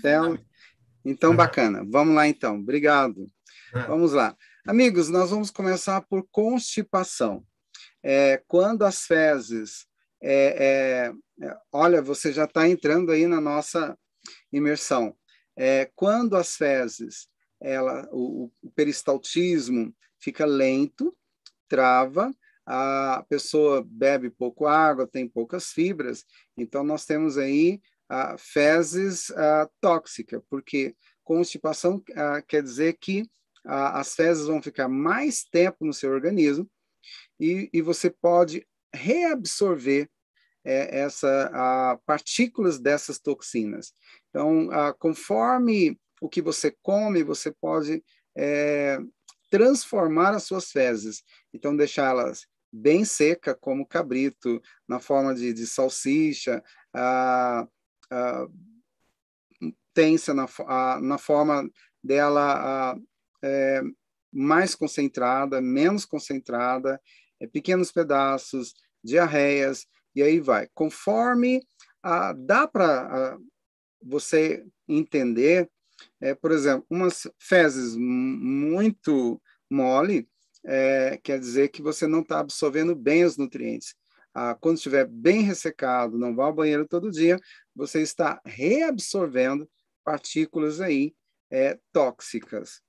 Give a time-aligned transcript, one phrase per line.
[0.00, 0.38] Tela.
[1.04, 1.84] Então, bacana.
[1.88, 2.56] Vamos lá, então.
[2.56, 3.26] Obrigado.
[3.86, 4.36] Vamos lá.
[4.66, 7.44] Amigos, nós vamos começar por constipação.
[8.02, 9.86] É, quando as fezes...
[10.22, 13.96] É, é, é olha, você já está entrando aí na nossa
[14.52, 15.16] imersão.
[15.56, 17.28] É, quando as fezes,
[17.60, 21.16] ela, o, o peristaltismo fica lento,
[21.68, 22.34] trava,
[22.66, 26.24] a pessoa bebe pouco água, tem poucas fibras,
[26.56, 30.94] então nós temos aí a fezes a, tóxica, porque
[31.24, 32.02] constipação
[32.46, 33.28] quer dizer que
[33.64, 36.70] as fezes vão ficar mais tempo no seu organismo
[37.38, 38.64] e, e você pode
[38.94, 40.08] reabsorver
[40.64, 43.92] é, essa partículas dessas toxinas.
[44.28, 48.02] Então, conforme o que você come, você pode
[48.36, 48.98] é,
[49.50, 51.22] transformar as suas fezes.
[51.52, 57.66] Então, deixá-las bem seca, como cabrito, na forma de, de salsicha, a,
[59.94, 61.68] tensa na, a, na forma
[62.02, 62.96] dela a,
[63.42, 63.82] é,
[64.32, 67.00] mais concentrada, menos concentrada,
[67.40, 70.68] é, pequenos pedaços, diarreias, e aí vai.
[70.74, 71.62] Conforme
[72.02, 73.38] a, dá para
[74.02, 75.70] você entender,
[76.20, 80.28] é, por exemplo, umas fezes muito mole,
[80.64, 83.94] é, quer dizer que você não está absorvendo bem os nutrientes.
[84.38, 87.40] Ah, quando estiver bem ressecado, não vá ao banheiro todo dia,
[87.74, 89.66] você está reabsorvendo
[90.04, 91.14] partículas aí
[91.50, 92.82] é, tóxicas.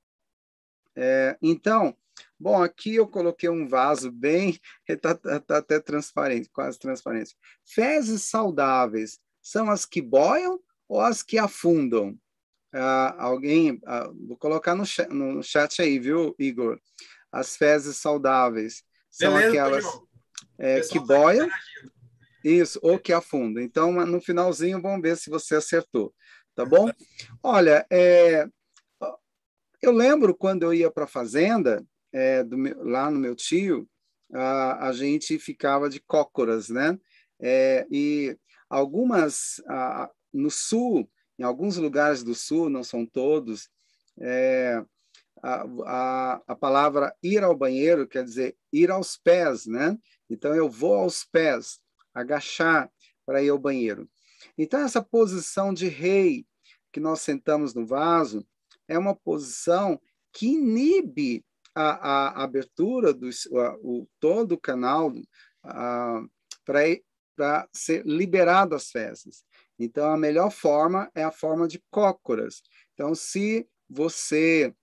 [0.93, 1.95] É, então,
[2.37, 7.33] bom, aqui eu coloquei um vaso bem, está tá, tá até transparente, quase transparente.
[7.65, 12.19] Fezes saudáveis são as que boiam ou as que afundam?
[12.73, 16.77] Ah, alguém, ah, vou colocar no chat, no chat aí, viu, Igor?
[17.31, 20.06] As fezes saudáveis são Beleza, aquelas
[20.57, 21.49] é, que boiam,
[22.43, 23.61] isso, ou que afundam.
[23.61, 26.13] Então, no finalzinho, vamos ver se você acertou,
[26.55, 26.89] tá bom?
[27.43, 28.47] Olha, é,
[29.81, 33.87] eu lembro quando eu ia para a fazenda, é, meu, lá no meu tio,
[34.33, 36.97] a, a, gente ficava de cócoras, né?
[37.39, 38.37] É, e
[38.69, 43.69] algumas, a, no sul, em alguns lugares do sul, não são todos,
[44.19, 44.83] é,
[45.43, 49.97] a, a, a, palavra ir ao banheiro quer dizer ir aos pés, né?
[50.29, 51.79] Então eu vou aos pés,
[52.13, 52.91] agachar
[53.25, 54.09] para ir ao banheiro.
[54.57, 56.45] Então essa posição de rei
[56.91, 58.43] que nós sentamos no vaso,
[58.87, 60.01] é uma posição
[60.31, 61.45] que inibe
[61.75, 65.13] a, a abertura do a, o, todo o canal
[66.65, 69.43] para ser liberado as fezes.
[69.77, 72.63] Então, a melhor forma é a forma de cócoras.
[72.93, 74.73] Então, se você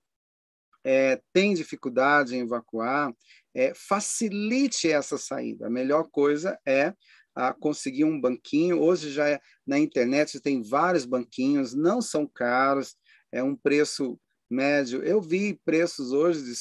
[0.85, 3.13] é, tem dificuldade em evacuar,
[3.55, 5.67] é, facilite essa saída.
[5.67, 6.93] A melhor coisa é
[7.35, 8.81] a conseguir um banquinho.
[8.81, 12.97] Hoje já é, na internet tem vários banquinhos, não são caros,
[13.33, 15.03] é um preço médio.
[15.03, 16.53] Eu vi preços hoje de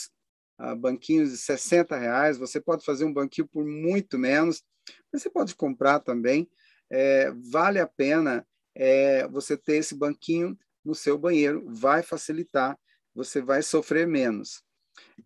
[0.59, 2.37] uh, banquinhos de 60 reais.
[2.37, 4.63] Você pode fazer um banquinho por muito menos.
[5.11, 6.49] Você pode comprar também.
[6.89, 11.63] É, vale a pena é, você ter esse banquinho no seu banheiro.
[11.67, 12.77] Vai facilitar.
[13.13, 14.63] Você vai sofrer menos.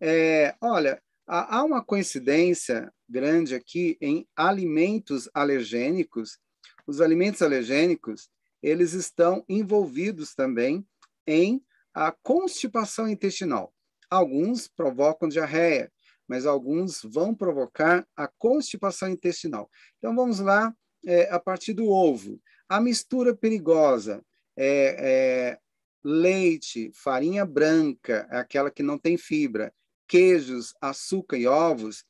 [0.00, 6.38] É, olha, há uma coincidência grande aqui em alimentos alergênicos.
[6.86, 8.30] Os alimentos alergênicos,
[8.62, 10.86] eles estão envolvidos também
[11.26, 11.62] em
[11.92, 13.74] a constipação intestinal.
[14.10, 15.92] Alguns provocam diarreia,
[16.26, 19.70] mas alguns vão provocar a constipação intestinal.
[19.98, 20.74] Então vamos lá,
[21.06, 22.40] é, a partir do ovo.
[22.68, 24.24] A mistura perigosa
[24.56, 25.58] é, é
[26.02, 29.72] leite, farinha branca, aquela que não tem fibra,
[30.08, 32.04] queijos, açúcar e ovos,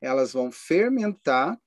[0.00, 1.58] elas vão fermentar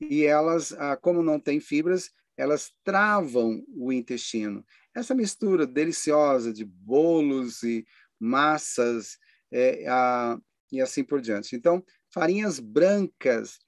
[0.00, 4.64] e elas, ah, como não tem fibras, elas travam o intestino.
[4.94, 7.84] Essa mistura deliciosa de bolos e
[8.18, 9.18] massas
[9.50, 10.38] é, a,
[10.70, 11.56] e assim por diante.
[11.56, 13.58] Então, farinhas brancas,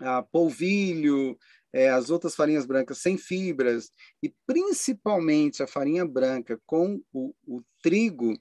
[0.00, 1.36] a, polvilho,
[1.72, 3.90] é, as outras farinhas brancas sem fibras,
[4.22, 8.36] e principalmente a farinha branca com o, o trigo,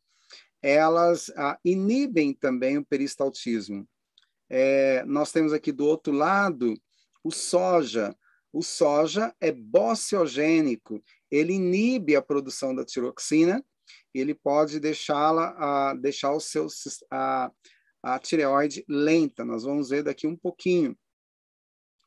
[0.62, 3.88] elas a, inibem também o peristaltismo.
[4.50, 6.74] É, nós temos aqui do outro lado
[7.24, 8.16] o soja.
[8.52, 13.64] O soja é bociogênico, ele inibe a produção da tiroxina,
[14.12, 16.68] ele pode deixá-la, deixar o seu,
[17.12, 17.52] a,
[18.02, 19.46] a tireoide lenta.
[19.46, 20.98] Nós vamos ver daqui um pouquinho.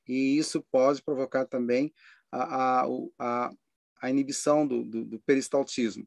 [0.08, 1.94] E isso pode provocar também
[2.32, 2.84] a,
[3.18, 3.52] a,
[4.00, 6.06] a inibição do, do, do peristaltismo.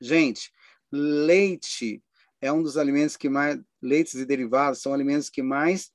[0.00, 0.52] Gente,
[0.94, 2.02] leite
[2.40, 5.90] é um dos alimentos que mais, leites e derivados são alimentos que mais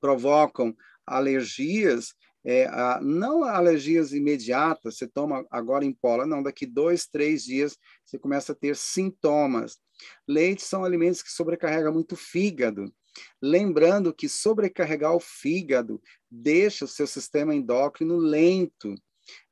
[0.00, 0.74] provocam
[1.06, 2.14] alergias
[2.44, 7.76] é, a, não alergias imediatas, você toma agora em pola, não, daqui dois, três dias
[8.04, 9.78] você começa a ter sintomas.
[10.26, 12.92] Leite são alimentos que sobrecarregam muito o fígado.
[13.42, 16.00] Lembrando que sobrecarregar o fígado
[16.30, 18.94] deixa o seu sistema endócrino lento.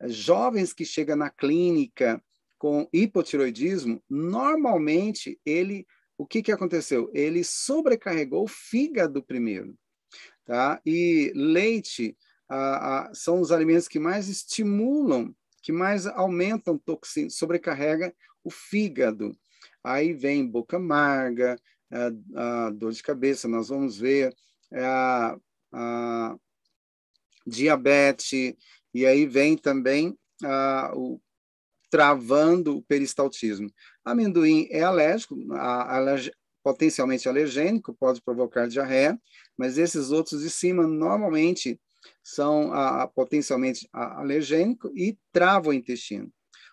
[0.07, 2.23] Jovens que chegam na clínica
[2.59, 7.11] com hipotiroidismo, normalmente ele, o que, que aconteceu?
[7.15, 9.75] Ele sobrecarregou o fígado primeiro,
[10.45, 10.81] tá?
[10.85, 12.17] E leite
[12.49, 19.37] ah, ah, são os alimentos que mais estimulam, que mais aumentam toxina, sobrecarrega o fígado.
[19.85, 21.57] Aí vem boca amarga,
[22.35, 24.35] a dor de cabeça, nós vamos ver
[24.73, 24.85] é,
[27.47, 28.55] diabetes,
[28.93, 31.21] e aí vem também a, o
[31.91, 33.71] travando o peristaltismo.
[34.05, 36.31] Amendoim é alérgico, alerg,
[36.63, 39.19] potencialmente alergênico, pode provocar diarreia,
[39.57, 41.81] mas esses outros de cima normalmente
[42.23, 46.31] são a, potencialmente alergênico e travam o intestino.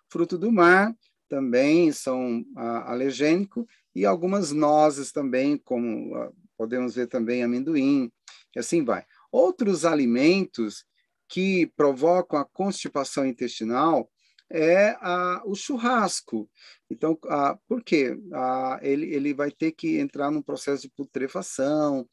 [0.10, 0.94] Fruto do mar
[1.30, 6.14] também são alergênico e algumas nozes também, como
[6.58, 8.12] podemos ver também amendoim,
[8.56, 9.06] e assim vai.
[9.32, 10.86] Outros alimentos
[11.28, 14.10] que provocam a constipação intestinal
[14.56, 16.50] é a, o churrasco.
[16.90, 18.18] Então, a, por quê?
[18.34, 22.08] A, ele, ele vai ter que entrar num processo de putrefação.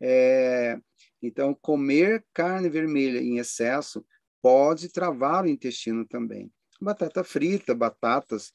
[0.00, 0.76] É,
[1.22, 4.04] então, comer carne vermelha em excesso
[4.42, 6.50] pode travar o intestino também.
[6.80, 8.50] Batata frita, batatas,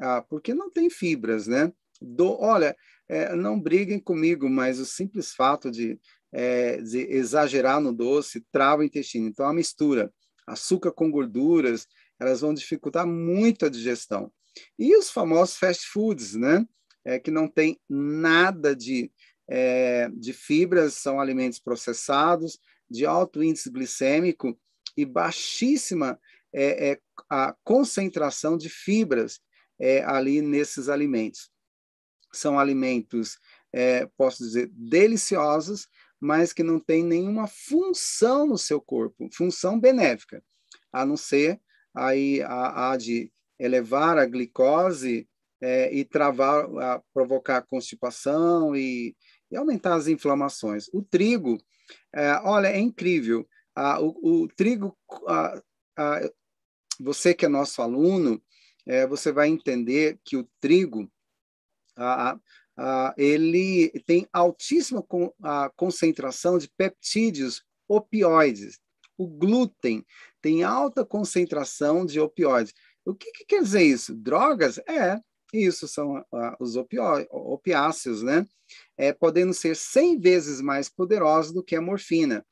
[0.00, 1.72] ah, porque não tem fibras, né?
[2.00, 2.76] Do, olha,
[3.08, 5.98] é, não briguem comigo, mas o simples fato de,
[6.32, 9.26] é, de exagerar no doce trava o intestino.
[9.26, 10.12] Então, a mistura
[10.46, 11.86] açúcar com gorduras,
[12.18, 14.32] elas vão dificultar muito a digestão.
[14.78, 16.66] E os famosos fast foods, né?
[17.04, 19.12] É, que não tem nada de,
[19.48, 22.58] é, de fibras, são alimentos processados,
[22.90, 24.58] de alto índice glicêmico
[24.96, 26.18] e baixíssima
[26.52, 29.40] é, é a concentração de fibras
[29.78, 31.50] é, ali nesses alimentos.
[32.32, 33.38] São alimentos,
[33.72, 35.86] é, posso dizer, deliciosos,
[36.20, 40.42] mas que não têm nenhuma função no seu corpo, função benéfica,
[40.92, 41.60] a não ser
[41.96, 45.26] aí a, a de elevar a glicose
[45.60, 49.16] é, e travar, a, provocar constipação e,
[49.50, 50.88] e, aumentar as inflamações.
[50.92, 51.58] O trigo,
[52.14, 53.48] é, olha, é incrível.
[54.00, 54.96] o, o, trigo,
[57.00, 58.42] você que é nosso aluno,
[58.86, 61.10] é, você vai entender que o trigo,
[63.16, 65.32] ele tem altíssima con,
[65.74, 68.78] concentração de peptídeos opioides.
[69.18, 70.04] O glúten
[70.46, 72.72] tem alta concentração de opioides.
[73.04, 74.14] O que, que quer dizer isso?
[74.14, 74.78] Drogas?
[74.88, 75.18] É,
[75.52, 78.46] isso são uh, os opiáceos, né?
[78.96, 82.46] É, podendo ser 100 vezes mais poderosos do que a morfina.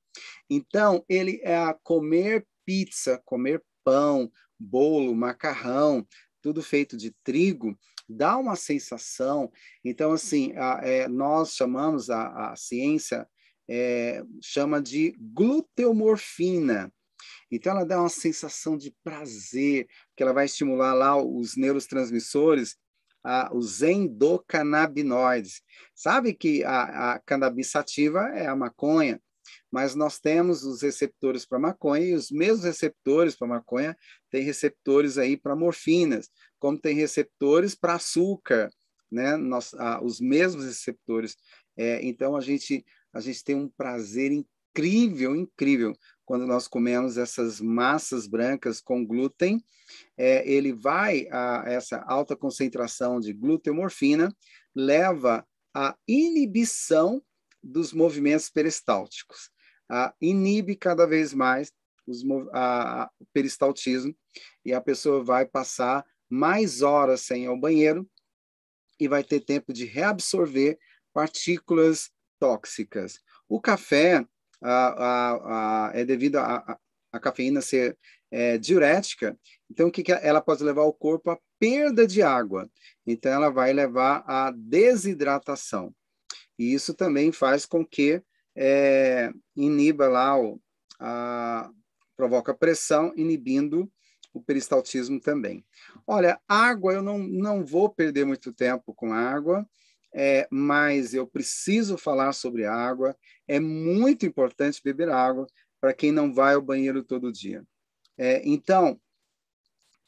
[0.50, 6.04] Então, ele é a comer pizza, comer pão, bolo, macarrão,
[6.42, 9.52] tudo feito de trigo, dá uma sensação.
[9.84, 13.24] Então, assim, a, é, nós chamamos a, a ciência
[13.70, 16.92] é, chama de gluteomorfina.
[17.54, 19.86] Então, ela dá uma sensação de prazer,
[20.16, 22.76] que ela vai estimular lá os neurotransmissores,
[23.22, 25.62] a, os endocannabinoides.
[25.94, 29.20] Sabe que a, a cannabis sativa é a maconha,
[29.70, 33.96] mas nós temos os receptores para maconha e os mesmos receptores para maconha
[34.30, 36.28] têm receptores aí para morfinas,
[36.58, 38.70] como tem receptores para açúcar,
[39.10, 39.36] né?
[39.36, 41.36] Nós, ah, os mesmos receptores.
[41.76, 47.60] É, então a gente a gente tem um prazer incrível, incrível quando nós comemos essas
[47.60, 49.62] massas brancas com glúten.
[50.16, 54.34] É, ele vai a essa alta concentração de gluteomorfina
[54.74, 57.22] leva à inibição
[57.62, 59.50] dos movimentos peristálticos.
[59.88, 61.72] A, inibe cada vez mais
[62.06, 64.14] os, a, o peristaltismo
[64.64, 68.08] e a pessoa vai passar mais horas sem ir ao banheiro
[68.98, 70.78] e vai ter tempo de reabsorver
[71.12, 73.20] partículas tóxicas.
[73.48, 74.26] O café
[74.70, 77.96] a, a, é devido à cafeína ser
[78.30, 79.38] é, diurética,
[79.70, 82.68] então o que, que ela pode levar o corpo à perda de água.
[83.06, 85.94] Então ela vai levar à desidratação.
[86.58, 88.22] E isso também faz com que
[88.56, 90.60] é, iniba lá o,
[90.98, 91.70] a,
[92.16, 93.90] provoca pressão, inibindo
[94.32, 95.64] o peristaltismo também.
[96.06, 99.66] Olha, água, eu não, não vou perder muito tempo com água
[100.14, 103.16] é, mas eu preciso falar sobre água.
[103.48, 105.46] É muito importante beber água
[105.80, 107.64] para quem não vai ao banheiro todo dia.
[108.16, 108.98] É, então,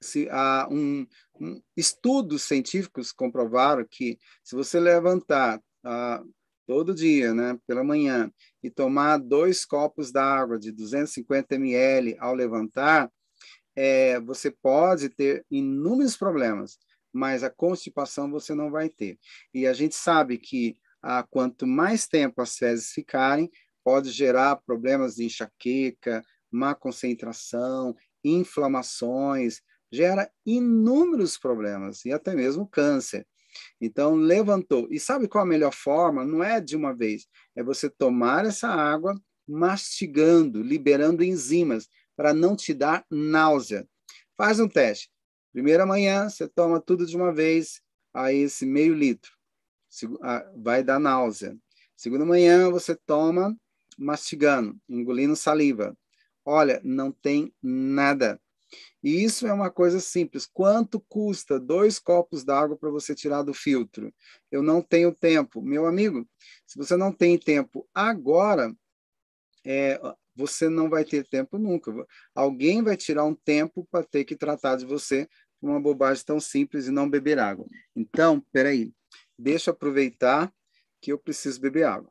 [0.00, 1.06] se há um,
[1.40, 6.22] um, estudos científicos comprovaram que se você levantar ah,
[6.66, 8.30] todo dia, né, pela manhã,
[8.62, 13.10] e tomar dois copos d'água de 250 ml ao levantar,
[13.74, 16.78] é, você pode ter inúmeros problemas,
[17.16, 19.18] mas a constipação você não vai ter.
[19.54, 23.50] E a gente sabe que ah, quanto mais tempo as fezes ficarem,
[23.82, 33.26] pode gerar problemas de enxaqueca, má concentração, inflamações, gera inúmeros problemas e até mesmo câncer.
[33.80, 34.86] Então, levantou.
[34.90, 36.22] E sabe qual a melhor forma?
[36.22, 39.18] Não é de uma vez, é você tomar essa água
[39.48, 43.88] mastigando, liberando enzimas, para não te dar náusea.
[44.36, 45.08] Faz um teste.
[45.56, 47.80] Primeira manhã, você toma tudo de uma vez,
[48.12, 49.32] aí esse meio litro.
[50.54, 51.56] Vai dar náusea.
[51.96, 53.56] Segunda manhã, você toma
[53.96, 55.96] mastigando, engolindo saliva.
[56.44, 58.38] Olha, não tem nada.
[59.02, 60.44] E isso é uma coisa simples.
[60.44, 64.12] Quanto custa dois copos d'água para você tirar do filtro?
[64.52, 65.62] Eu não tenho tempo.
[65.62, 66.28] Meu amigo,
[66.66, 68.76] se você não tem tempo agora,
[69.64, 69.98] é,
[70.36, 71.90] você não vai ter tempo nunca.
[72.34, 75.26] Alguém vai tirar um tempo para ter que tratar de você
[75.70, 77.66] uma bobagem tão simples e não beber água.
[77.94, 78.92] Então, peraí,
[79.38, 80.52] deixa eu aproveitar
[81.00, 82.10] que eu preciso beber água.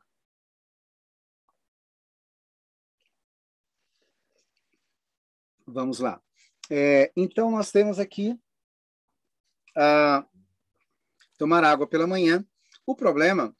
[5.66, 6.22] Vamos lá.
[6.70, 8.38] É, então, nós temos aqui
[11.36, 12.44] tomar água pela manhã.
[12.86, 13.54] O problema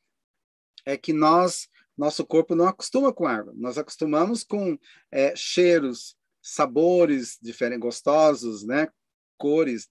[0.84, 3.52] é que nós, nosso corpo não acostuma com água.
[3.56, 4.78] Nós acostumamos com
[5.10, 8.88] é, cheiros, sabores diferentes, gostosos, né?
[9.36, 9.88] Cores.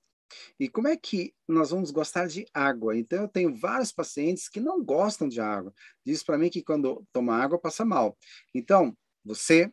[0.60, 2.98] E como é que nós vamos gostar de água?
[2.98, 5.74] Então, eu tenho vários pacientes que não gostam de água.
[6.06, 8.18] Diz para mim que quando toma água passa mal.
[8.54, 9.72] Então, você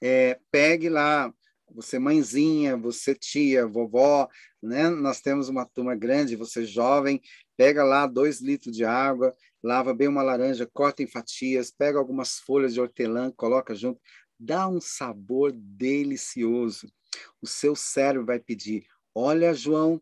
[0.00, 1.32] é, pegue lá
[1.74, 4.28] você mãezinha, você tia, vovó,
[4.62, 4.88] né?
[4.88, 7.20] Nós temos uma turma grande, você jovem,
[7.56, 12.38] pega lá dois litros de água, lava bem uma laranja, corta em fatias, pega algumas
[12.38, 14.00] folhas de hortelã, coloca junto,
[14.38, 16.90] dá um sabor delicioso.
[17.40, 20.00] O seu cérebro vai pedir: olha, João,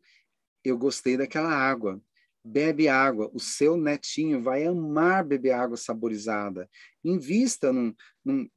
[0.64, 2.00] eu gostei daquela água.
[2.44, 6.70] Bebe água, o seu netinho vai amar beber água saborizada.
[7.02, 7.92] Invista num,
[8.24, 8.48] num,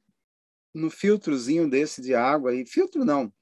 [0.72, 3.32] no filtrozinho desse de água, e filtro não,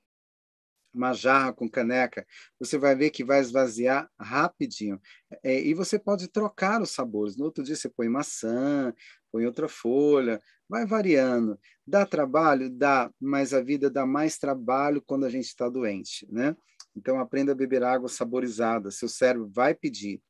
[0.92, 2.26] uma jarra com caneca,
[2.58, 5.00] você vai ver que vai esvaziar rapidinho.
[5.42, 7.36] É, e você pode trocar os sabores.
[7.36, 8.92] No outro dia você põe maçã,
[9.30, 11.58] põe outra folha, vai variando.
[11.86, 12.70] Dá trabalho?
[12.70, 16.56] Dá, mas a vida dá mais trabalho quando a gente está doente, né?
[16.96, 20.20] Então aprenda a beber água saborizada, seu cérebro vai pedir.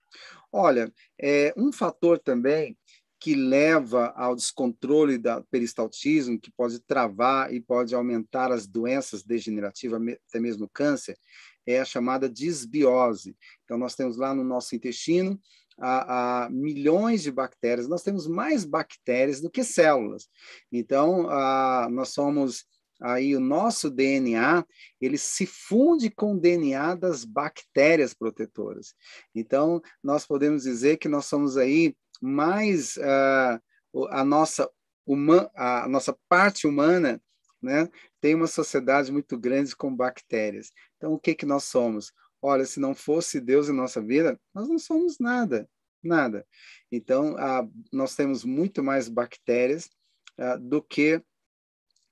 [0.53, 2.77] Olha, é, um fator também
[3.21, 10.01] que leva ao descontrole do peristaltismo, que pode travar e pode aumentar as doenças degenerativas,
[10.29, 11.19] até mesmo câncer,
[11.67, 13.37] é a chamada disbiose.
[13.65, 15.39] Então, nós temos lá no nosso intestino
[15.79, 20.29] a, a milhões de bactérias, nós temos mais bactérias do que células.
[20.73, 22.67] Então, a, nós somos
[23.01, 24.65] aí o nosso DNA
[25.01, 28.93] ele se funde com o DNA das bactérias protetoras.
[29.33, 34.69] Então nós podemos dizer que nós somos aí mais uh, a nossa
[35.09, 37.21] uma, a nossa parte humana,
[37.63, 37.89] né,
[38.21, 40.71] tem uma sociedade muito grande com bactérias.
[40.97, 42.13] Então, o que que nós somos?
[42.41, 45.69] Olha, se não fosse Deus em nossa vida, nós não somos nada,
[46.03, 46.47] nada.
[46.91, 49.91] Então, uh, nós temos muito mais bactérias
[50.39, 51.23] uh, do que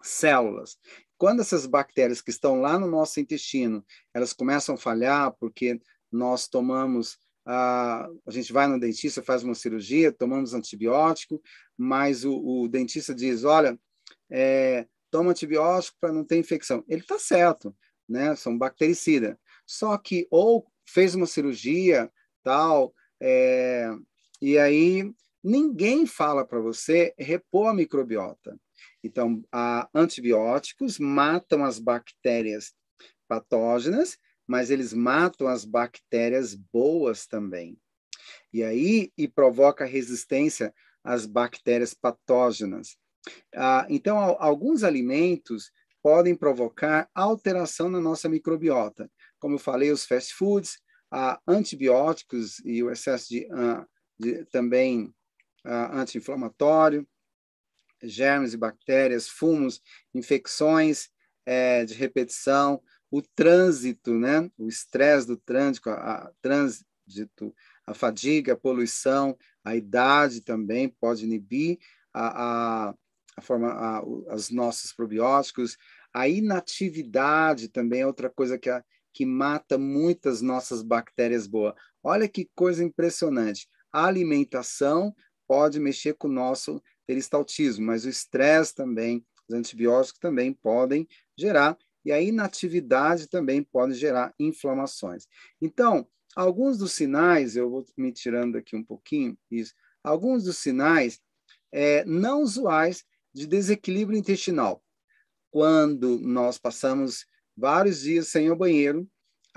[0.02, 0.78] células.
[1.16, 5.80] Quando essas bactérias que estão lá no nosso intestino, elas começam a falhar porque
[6.12, 11.40] nós tomamos a, a gente vai no dentista, faz uma cirurgia, tomamos antibiótico,
[11.78, 13.78] mas o, o dentista diz, olha,
[14.28, 16.84] é, toma antibiótico para não ter infecção.
[16.88, 17.74] Ele está certo,
[18.08, 18.34] né?
[18.34, 19.36] São bactericidas.
[19.66, 22.10] Só que ou fez uma cirurgia,
[22.42, 23.90] tal, é,
[24.40, 28.58] e aí ninguém fala para você repor a microbiota.
[29.02, 29.42] Então,
[29.94, 32.72] antibióticos matam as bactérias
[33.28, 37.76] patógenas mas eles matam as bactérias boas também.
[38.52, 42.96] E aí, e provoca resistência às bactérias patógenas.
[43.54, 49.10] Ah, então, alguns alimentos podem provocar alteração na nossa microbiota.
[49.46, 53.86] Como eu falei, os fast foods, ah, antibióticos e o excesso de, ah,
[54.18, 55.14] de também
[55.64, 57.06] ah, anti-inflamatório,
[58.02, 59.80] germes e bactérias, fumos,
[60.12, 61.10] infecções
[61.46, 64.50] é, de repetição, o trânsito, né?
[64.58, 67.54] o estresse do trânsito, a, a, trânsito,
[67.86, 71.78] a fadiga, a poluição, a idade também pode inibir
[72.12, 72.94] a, a,
[73.36, 75.78] a forma, a, os nossos probióticos,
[76.12, 78.82] a inatividade também é outra coisa que, a,
[79.16, 81.72] que mata muitas nossas bactérias boas.
[82.02, 83.66] Olha que coisa impressionante.
[83.90, 85.16] A alimentação
[85.48, 91.78] pode mexer com o nosso peristaltismo, mas o estresse também, os antibióticos também podem gerar,
[92.04, 95.26] e a inatividade também pode gerar inflamações.
[95.62, 96.06] Então,
[96.36, 99.72] alguns dos sinais, eu vou me tirando aqui um pouquinho, isso,
[100.04, 101.18] alguns dos sinais
[101.72, 104.84] é, não usuais de desequilíbrio intestinal.
[105.50, 107.24] Quando nós passamos
[107.56, 109.08] vários dias sem ao banheiro,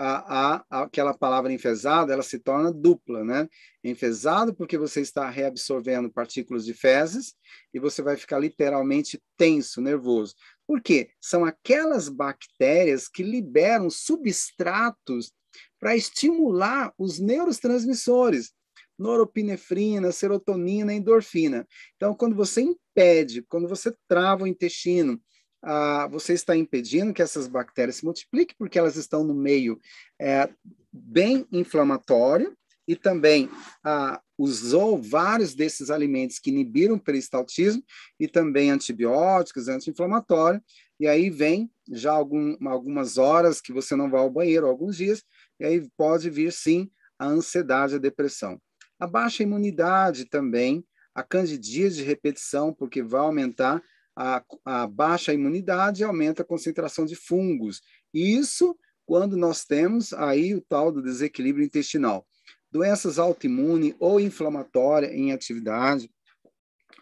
[0.01, 3.50] a, a, aquela palavra enfesado, ela se torna dupla, né?
[3.84, 7.36] Enfesado porque você está reabsorvendo partículas de fezes
[7.74, 10.36] e você vai ficar literalmente tenso, nervoso.
[10.65, 11.10] Por quê?
[11.20, 15.34] São aquelas bactérias que liberam substratos
[15.77, 18.53] para estimular os neurotransmissores,
[18.98, 21.68] noropinefrina, serotonina, endorfina.
[21.98, 25.22] Então, quando você impede, quando você trava o intestino,
[25.62, 29.80] ah, você está impedindo que essas bactérias se multipliquem, porque elas estão no meio
[30.20, 30.50] é,
[30.92, 32.56] bem inflamatório
[32.88, 33.50] e também
[33.84, 37.84] ah, usou vários desses alimentos que inibiram o peristaltismo
[38.20, 40.62] e também antibióticos, anti-inflamatório,
[41.00, 45.24] e aí vem já algum, algumas horas que você não vai ao banheiro, alguns dias,
[45.60, 48.60] e aí pode vir sim a ansiedade, a depressão.
[49.00, 53.82] A baixa imunidade também, a candidíase de repetição, porque vai aumentar
[54.21, 57.81] a, a baixa imunidade aumenta a concentração de fungos.
[58.13, 62.27] Isso quando nós temos aí o tal do desequilíbrio intestinal.
[62.69, 66.11] Doenças autoimunes ou inflamatórias em atividade,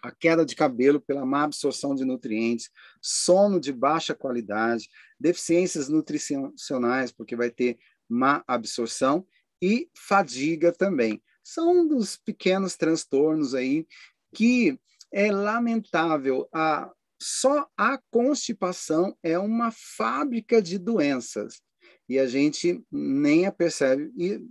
[0.03, 2.69] a queda de cabelo pela má absorção de nutrientes,
[3.01, 4.87] sono de baixa qualidade,
[5.19, 9.25] deficiências nutricionais, porque vai ter má absorção,
[9.59, 11.19] e fadiga também.
[11.43, 13.87] São um dos pequenos transtornos aí
[14.35, 14.79] que
[15.11, 21.61] é lamentável a só a constipação é uma fábrica de doenças
[22.07, 24.41] e a gente nem a percebe e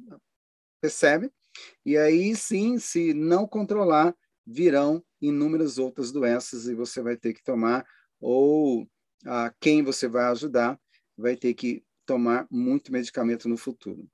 [0.80, 1.30] percebe
[1.84, 4.14] e aí sim, se não controlar,
[4.46, 7.86] virão inúmeras outras doenças e você vai ter que tomar
[8.20, 8.86] ou
[9.24, 10.78] a quem você vai ajudar
[11.16, 14.08] vai ter que tomar muito medicamento no futuro.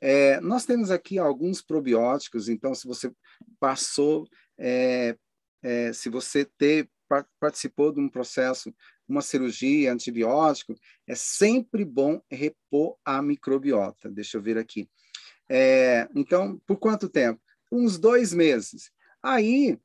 [0.00, 3.12] É, nós temos aqui alguns probióticos, então se você
[3.58, 4.26] passou,
[4.58, 5.16] é,
[5.62, 6.90] é, se você ter
[7.38, 8.72] participou de um processo,
[9.08, 10.74] uma cirurgia, antibiótico,
[11.06, 14.10] é sempre bom repor a microbiota.
[14.10, 14.88] Deixa eu ver aqui.
[15.48, 17.40] É, então, por quanto tempo?
[17.72, 18.90] Uns dois meses.
[19.22, 19.78] Aí,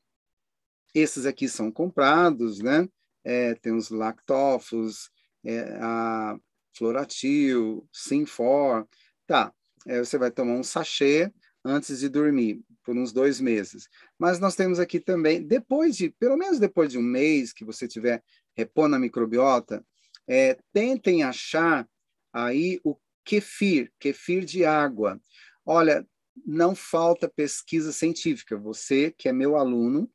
[0.94, 2.88] esses aqui são comprados, né?
[3.24, 5.10] É, tem os lactofos,
[5.44, 6.38] é, a
[6.76, 8.86] Floratil, Sinfor.
[9.26, 9.52] Tá,
[9.86, 11.32] é, você vai tomar um sachê
[11.64, 13.88] antes de dormir por uns dois meses.
[14.16, 17.88] Mas nós temos aqui também, depois de, pelo menos depois de um mês que você
[17.88, 18.22] tiver
[18.56, 19.84] repondo a microbiota,
[20.28, 21.86] é, tentem achar
[22.32, 25.20] aí o kefir, kefir de água.
[25.64, 26.06] Olha,
[26.46, 28.56] não falta pesquisa científica.
[28.56, 30.08] Você, que é meu aluno,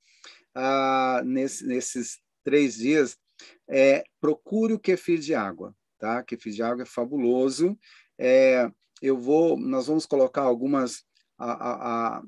[0.55, 3.17] ah, nesse, nesses três dias,
[3.69, 6.23] é, procure o kefir de água, tá?
[6.23, 7.77] Kefir de água é fabuloso.
[8.17, 11.03] É, eu vou, nós vamos colocar algumas
[11.37, 12.23] a, a, a,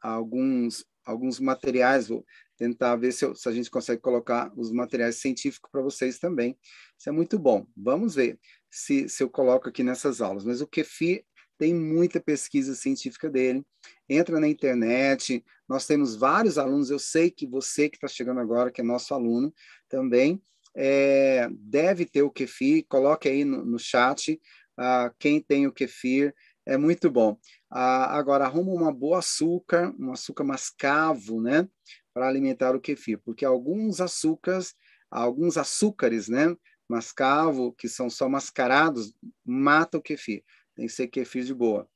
[0.00, 2.24] alguns, alguns materiais, vou
[2.56, 6.58] tentar ver se, eu, se a gente consegue colocar os materiais científicos para vocês também.
[6.98, 7.66] Isso é muito bom.
[7.76, 8.38] Vamos ver
[8.70, 10.44] se, se eu coloco aqui nessas aulas.
[10.44, 11.24] Mas o kefir
[11.56, 13.64] tem muita pesquisa científica dele.
[14.08, 18.70] Entra na internet, nós temos vários alunos, eu sei que você que está chegando agora,
[18.70, 19.52] que é nosso aluno
[19.88, 20.40] também,
[20.74, 24.40] é, deve ter o kefir, coloque aí no, no chat
[24.78, 26.32] uh, quem tem o kefir,
[26.64, 27.36] é muito bom.
[27.70, 31.68] Ah, agora, arruma uma boa açúcar, um açúcar mascavo, né?
[32.14, 34.74] Para alimentar o kefir, porque alguns açúcares,
[35.10, 36.56] alguns açúcares, né?
[36.88, 40.42] Mascavo, que são só mascarados, mata o kefir.
[40.74, 41.86] Tem que ser kefir de boa,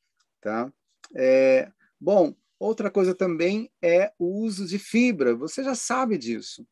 [0.40, 0.70] tá?
[1.16, 5.34] É, bom, outra coisa também é o uso de fibra.
[5.34, 6.66] Você já sabe disso.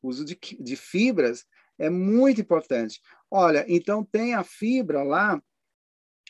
[0.00, 1.44] O uso de, de fibras
[1.76, 3.00] é muito importante.
[3.28, 5.42] Olha, então tem a fibra lá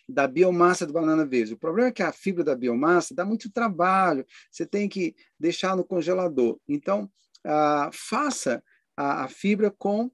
[0.09, 1.55] da biomassa do banana verde.
[1.55, 5.77] O problema é que a fibra da biomassa dá muito trabalho, você tem que deixar
[5.77, 6.59] no congelador.
[6.69, 7.11] Então,
[7.45, 8.63] ah, faça
[8.97, 10.11] a, a, fibra com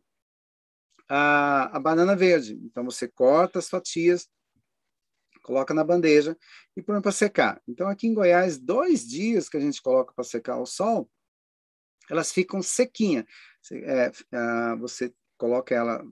[1.09, 2.59] a, a banana verde.
[2.62, 4.29] Então, você corta as fatias,
[5.42, 6.37] coloca na bandeja
[6.76, 7.61] e põe para secar.
[7.66, 11.11] Então, aqui em Goiás, dois dias que a gente coloca para secar ao sol,
[12.09, 13.24] elas ficam sequinhas.
[13.62, 16.05] Você, é, é, você coloca ela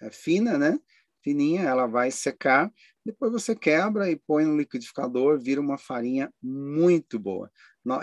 [0.00, 0.78] é, fina, né?
[1.22, 2.72] Fininha, ela vai secar
[3.04, 7.50] depois você quebra e põe no liquidificador, vira uma farinha muito boa.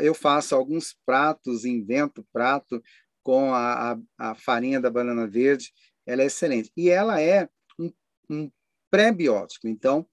[0.01, 2.81] Eu faço alguns pratos, invento prato
[3.23, 5.71] com a, a, a farinha da banana verde,
[6.05, 6.71] ela é excelente.
[6.75, 7.47] E ela é
[7.79, 7.91] um,
[8.29, 8.51] um
[8.91, 9.67] pré-biótico.
[9.67, 10.05] Então,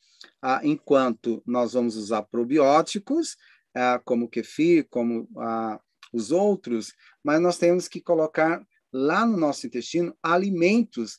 [0.62, 3.36] enquanto nós vamos usar probióticos,
[4.04, 5.80] como o kefir, como ah,
[6.12, 11.18] os outros, mas nós temos que colocar lá no nosso intestino alimentos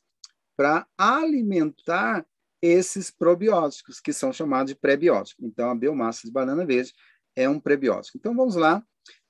[0.56, 2.26] para alimentar
[2.68, 5.44] esses probióticos, que são chamados de prebióticos.
[5.44, 6.94] Então, a biomassa de banana verde
[7.36, 8.18] é um prebiótico.
[8.18, 8.84] Então, vamos lá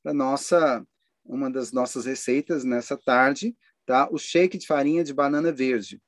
[0.04, 0.86] para nossa
[1.28, 4.08] uma das nossas receitas nessa tarde, tá?
[4.10, 6.02] O shake de farinha de banana verde.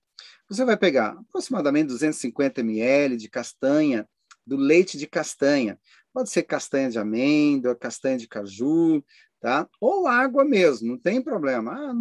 [0.50, 4.08] Você vai pegar aproximadamente 250 ml de castanha,
[4.46, 5.80] do leite de castanha.
[6.12, 9.04] Pode ser castanha de amêndoa, castanha de caju,
[9.39, 9.68] tá?
[9.80, 11.74] Ou água mesmo, não tem problema.
[11.74, 11.94] Ah,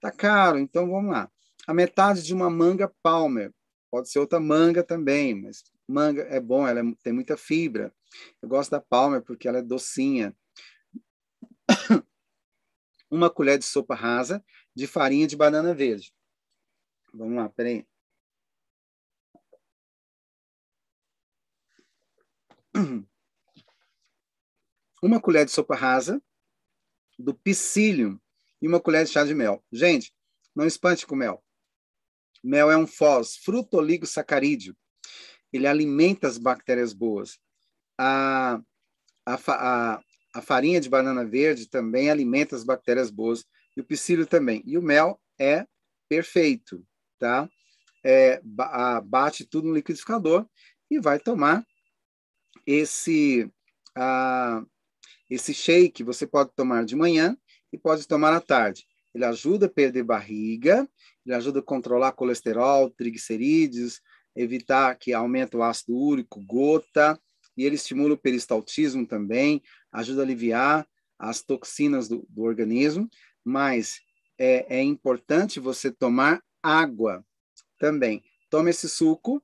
[0.00, 1.30] tá caro, então vamos lá.
[1.66, 3.52] A metade de uma manga palmer.
[3.94, 7.94] Pode ser outra manga também, mas manga é bom, ela é, tem muita fibra.
[8.42, 10.36] Eu gosto da palmer porque ela é docinha.
[13.08, 16.12] uma colher de sopa rasa de farinha de banana verde.
[17.12, 17.86] Vamos lá, peraí.
[25.00, 26.20] Uma colher de sopa rasa
[27.16, 28.18] do psyllium
[28.60, 29.64] e uma colher de chá de mel.
[29.70, 30.12] Gente,
[30.52, 31.44] não espante com mel.
[32.44, 34.76] Mel é um fós, fruto oligosacarídeo.
[35.50, 37.38] Ele alimenta as bactérias boas.
[37.98, 38.60] A,
[39.24, 40.00] a, a,
[40.34, 43.44] a farinha de banana verde também alimenta as bactérias boas.
[43.74, 44.62] E o psyllium também.
[44.66, 45.66] E o mel é
[46.08, 46.86] perfeito,
[47.18, 47.48] tá?
[48.04, 48.40] É,
[49.04, 50.46] bate tudo no liquidificador
[50.90, 51.64] e vai tomar
[52.66, 53.50] esse,
[55.30, 57.36] esse shake você pode tomar de manhã
[57.72, 58.86] e pode tomar à tarde.
[59.14, 60.88] Ele ajuda a perder barriga,
[61.24, 64.00] ele ajuda a controlar colesterol, triglicerídeos,
[64.36, 67.18] evitar que aumente o ácido úrico, gota,
[67.56, 70.86] e ele estimula o peristaltismo também, ajuda a aliviar
[71.18, 73.08] as toxinas do, do organismo,
[73.44, 74.00] mas
[74.38, 77.24] é, é, importante você tomar água
[77.78, 78.22] também.
[78.50, 79.42] Tome esse suco,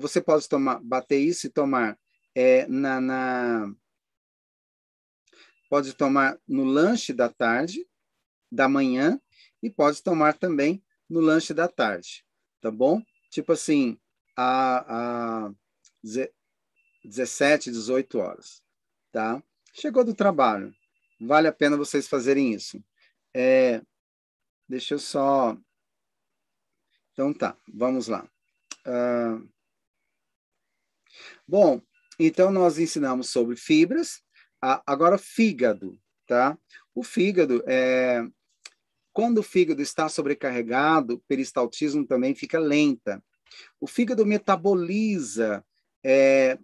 [0.00, 1.98] você pode tomar, bater isso e tomar
[2.34, 3.74] é, na, na,
[5.70, 7.86] pode tomar no lanche da tarde,
[8.52, 9.20] da manhã,
[9.62, 12.24] e pode tomar também no lanche da tarde,
[12.60, 13.02] tá bom?
[13.30, 13.98] Tipo assim,
[14.36, 15.54] a, a
[17.04, 18.62] 17, 18 horas,
[19.12, 19.42] tá?
[19.72, 20.74] Chegou do trabalho,
[21.20, 22.82] vale a pena vocês fazerem isso.
[23.34, 23.82] É,
[24.68, 25.56] deixa eu só.
[27.12, 28.28] Então tá, vamos lá.
[28.86, 29.48] Uh,
[31.46, 31.80] bom,
[32.18, 34.22] então, nós ensinamos sobre fibras.
[34.60, 36.58] Agora, fígado, tá?
[36.94, 38.22] O fígado, é...
[39.16, 43.24] quando o fígado está sobrecarregado, peristaltismo também fica lenta.
[43.80, 45.64] O fígado metaboliza
[46.04, 46.58] é...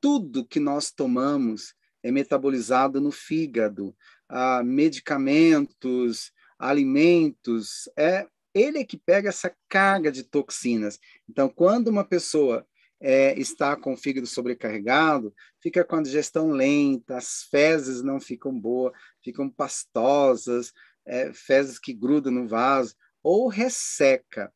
[0.00, 3.94] tudo que nós tomamos é metabolizado no fígado.
[4.26, 10.98] Ah, medicamentos, alimentos, é ele é que pega essa carga de toxinas.
[11.28, 12.66] Então, quando uma pessoa
[13.00, 18.58] é, está com o fígado sobrecarregado, fica com a digestão lenta, as fezes não ficam
[18.58, 18.92] boas,
[19.22, 20.72] ficam pastosas,
[21.08, 24.52] é, fezes que grudam no vaso, ou resseca,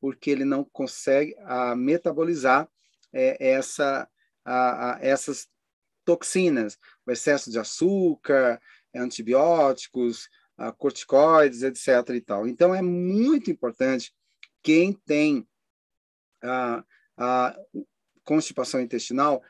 [0.00, 2.68] porque ele não consegue a, metabolizar
[3.12, 4.08] é, essa,
[4.44, 5.48] a, a, essas
[6.04, 8.60] toxinas, o excesso de açúcar,
[8.94, 10.28] antibióticos,
[10.78, 12.10] corticoides, etc.
[12.14, 12.46] E tal.
[12.46, 14.12] Então, é muito importante
[14.62, 15.46] quem tem
[16.42, 16.84] a,
[17.16, 17.56] a
[18.24, 19.42] constipação intestinal,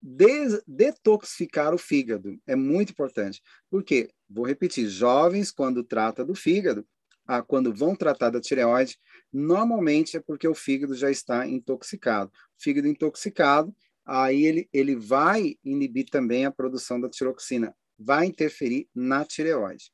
[0.00, 2.40] des, detoxificar o fígado.
[2.46, 3.42] É muito importante.
[3.70, 4.10] Por quê?
[4.28, 6.86] Vou repetir, jovens, quando trata do fígado,
[7.26, 8.98] ah, quando vão tratar da tireoide,
[9.32, 12.32] normalmente é porque o fígado já está intoxicado.
[12.58, 19.24] Fígado intoxicado, aí ele, ele vai inibir também a produção da tiroxina, vai interferir na
[19.24, 19.90] tireoide.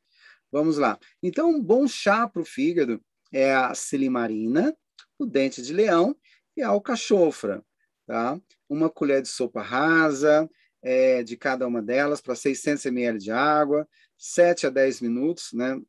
[0.50, 0.98] Vamos lá.
[1.20, 4.72] Então, um bom chá para o fígado é a silimarina,
[5.18, 6.16] o dente de leão
[6.56, 7.64] e a alcachofra,
[8.06, 8.40] tá?
[8.68, 10.48] Uma colher de sopa rasa
[10.80, 15.80] é, de cada uma delas para 600 ml de água, 7 a 10 minutos né,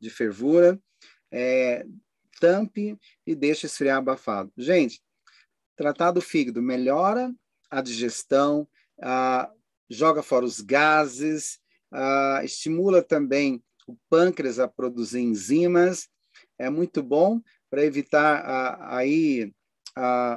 [0.00, 0.80] de fervura,
[1.30, 1.86] é,
[2.40, 4.52] tampe e deixe esfriar abafado.
[4.56, 5.00] Gente,
[5.76, 7.32] tratar do fígado melhora
[7.70, 8.66] a digestão,
[9.88, 11.60] joga fora os gases,
[12.42, 16.08] estimula também o pâncreas a produzir enzimas,
[16.58, 19.52] é muito bom para evitar aí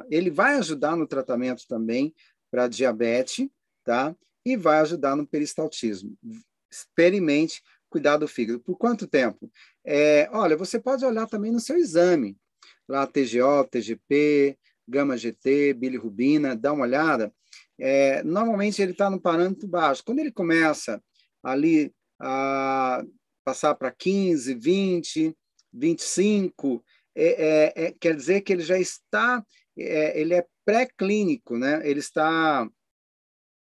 [0.09, 2.13] ele vai ajudar no tratamento também
[2.51, 3.47] para diabetes,
[3.83, 4.15] tá?
[4.45, 6.15] E vai ajudar no peristaltismo.
[6.73, 8.59] Experimente cuidar do fígado.
[8.59, 9.51] Por quanto tempo?
[9.85, 12.35] É, olha, você pode olhar também no seu exame,
[12.87, 14.57] lá TGO, TGP,
[14.87, 17.33] gama GT, bilirrubina, dá uma olhada.
[17.79, 20.03] É, normalmente ele está no parâmetro baixo.
[20.03, 21.01] Quando ele começa
[21.43, 23.03] ali a
[23.43, 25.35] passar para 15, 20,
[25.71, 26.83] 25,
[27.15, 29.45] é, é, é, quer dizer que ele já está,
[29.77, 31.81] é, ele é pré-clínico, né?
[31.87, 32.67] Ele está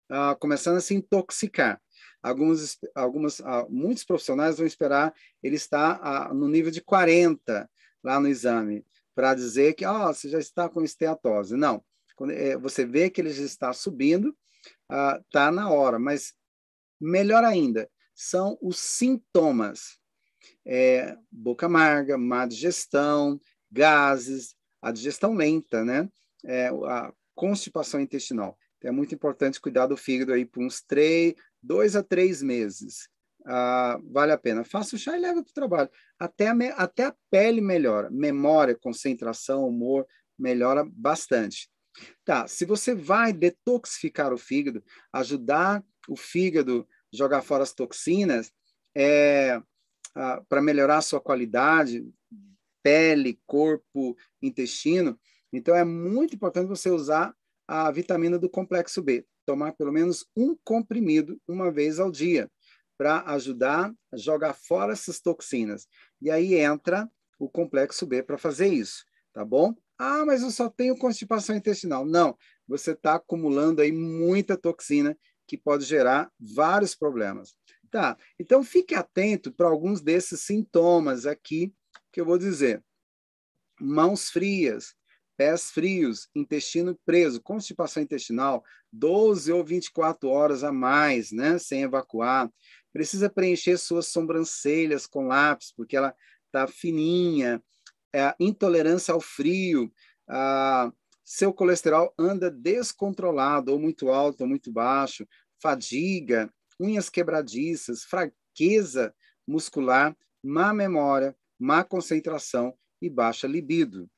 [0.09, 1.81] ah, começando a se intoxicar.
[2.21, 7.69] Algumas, algumas, ah, muitos profissionais vão esperar ele estar ah, no nível de 40
[8.03, 8.85] lá no exame,
[9.15, 11.55] para dizer que oh, você já está com esteatose.
[11.55, 11.83] Não,
[12.31, 14.35] é, você vê que ele já está subindo,
[14.89, 16.33] está ah, na hora, mas
[16.99, 19.97] melhor ainda, são os sintomas.
[20.65, 23.39] É, boca amarga, má digestão,
[23.71, 26.09] gases, a digestão lenta, né?
[26.45, 28.57] É, a constipação intestinal.
[28.77, 33.08] Então, é muito importante cuidar do fígado aí por uns três, dois a três meses.
[33.45, 34.63] Ah, vale a pena.
[34.63, 35.89] Faça o chá e leva para o trabalho.
[36.19, 38.10] Até a, até a pele melhora.
[38.12, 40.06] Memória, concentração, humor,
[40.38, 41.69] melhora bastante.
[42.26, 48.52] Tá, se você vai detoxificar o fígado, ajudar o fígado a jogar fora as toxinas,
[48.95, 49.62] é,
[50.15, 52.04] ah, para melhorar a sua qualidade,
[52.82, 55.19] pele, corpo, intestino,
[55.52, 57.34] então é muito importante você usar
[57.67, 59.26] a vitamina do complexo B.
[59.45, 62.49] Tomar pelo menos um comprimido uma vez ao dia
[62.97, 65.88] para ajudar a jogar fora essas toxinas.
[66.21, 69.03] E aí entra o complexo B para fazer isso,
[69.34, 69.75] tá bom?
[69.97, 72.06] Ah, mas eu só tenho constipação intestinal.
[72.06, 77.56] Não, você está acumulando aí muita toxina que pode gerar vários problemas.
[77.91, 81.71] Tá, então fique atento para alguns desses sintomas aqui
[82.12, 82.84] que eu vou dizer.
[83.79, 84.95] Mãos frias,
[85.37, 92.49] pés frios, intestino preso, constipação intestinal, 12 ou 24 horas a mais, né, sem evacuar.
[92.91, 96.15] Precisa preencher suas sobrancelhas com lápis, porque ela
[96.45, 97.61] está fininha.
[98.15, 99.91] É, intolerância ao frio,
[101.23, 105.27] seu colesterol anda descontrolado, ou muito alto ou muito baixo,
[105.59, 109.15] fadiga, unhas quebradiças, fraqueza
[109.47, 114.09] muscular, má memória, má concentração e baixa libido.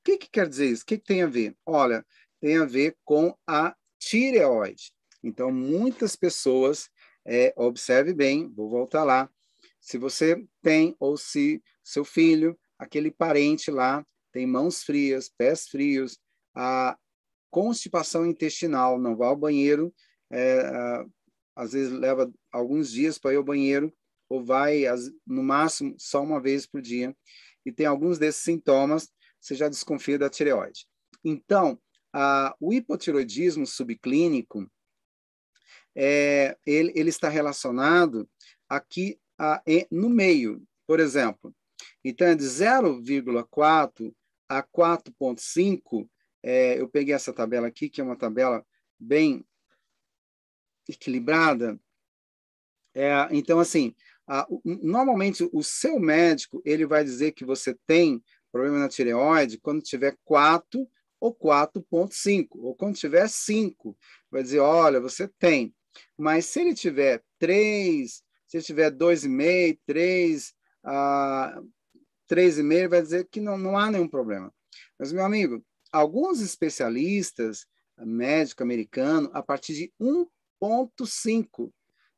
[0.00, 0.82] O que, que quer dizer isso?
[0.82, 1.54] O que, que tem a ver?
[1.66, 2.04] Olha,
[2.40, 4.92] tem a ver com a tireoide.
[5.22, 6.88] Então, muitas pessoas,
[7.26, 9.30] é, observe bem, vou voltar lá.
[9.78, 16.18] Se você tem, ou se seu filho, aquele parente lá, tem mãos frias, pés frios,
[16.54, 16.96] a
[17.50, 19.92] constipação intestinal, não vá ao banheiro,
[20.30, 21.04] é,
[21.54, 23.92] às vezes leva alguns dias para ir ao banheiro,
[24.30, 24.84] ou vai,
[25.26, 27.14] no máximo, só uma vez por dia,
[27.66, 29.10] e tem alguns desses sintomas,
[29.40, 30.86] você já desconfia da tireoide.
[31.24, 31.80] Então,
[32.12, 34.70] a, o hipotiroidismo subclínico,
[35.94, 38.28] é, ele, ele, está relacionado
[38.68, 41.54] aqui a, no meio, por exemplo.
[42.04, 44.14] Então, é de 0,4
[44.48, 46.08] a 4,5,
[46.42, 48.64] é, eu peguei essa tabela aqui, que é uma tabela
[48.98, 49.44] bem
[50.88, 51.78] equilibrada.
[52.94, 53.94] É, então, assim,
[54.26, 59.82] a, normalmente o seu médico ele vai dizer que você tem problema na tireoide quando
[59.82, 60.88] tiver 4
[61.20, 63.96] ou 4,5, ou quando tiver 5,
[64.30, 65.74] vai dizer, olha, você tem.
[66.16, 71.70] Mas se ele tiver 3, se ele tiver 2,5, 3, uh,
[72.28, 74.52] 3,5, vai dizer que não, não há nenhum problema.
[74.98, 77.66] Mas, meu amigo, alguns especialistas,
[77.98, 81.70] médico americano, a partir de 1,5,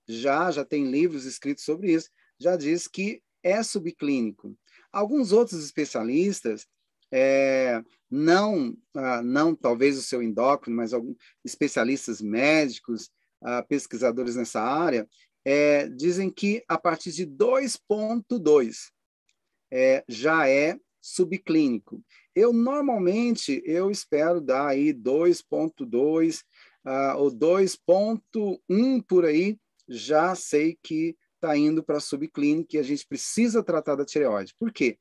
[0.07, 4.57] já, já tem livros escritos sobre isso, já diz que é subclínico.
[4.92, 6.66] Alguns outros especialistas,
[7.11, 13.11] é, não, ah, não talvez o seu endócrino, mas alguns especialistas médicos,
[13.42, 15.09] ah, pesquisadores nessa área,
[15.44, 18.90] é, dizem que a partir de 2.2
[19.70, 22.02] é, já é subclínico.
[22.35, 26.42] Eu normalmente eu espero dar aí 2.2
[26.87, 33.05] uh, ou 2.1 por aí, já sei que está indo para subclínica e a gente
[33.07, 34.55] precisa tratar da tireoide.
[34.57, 34.96] Por quê?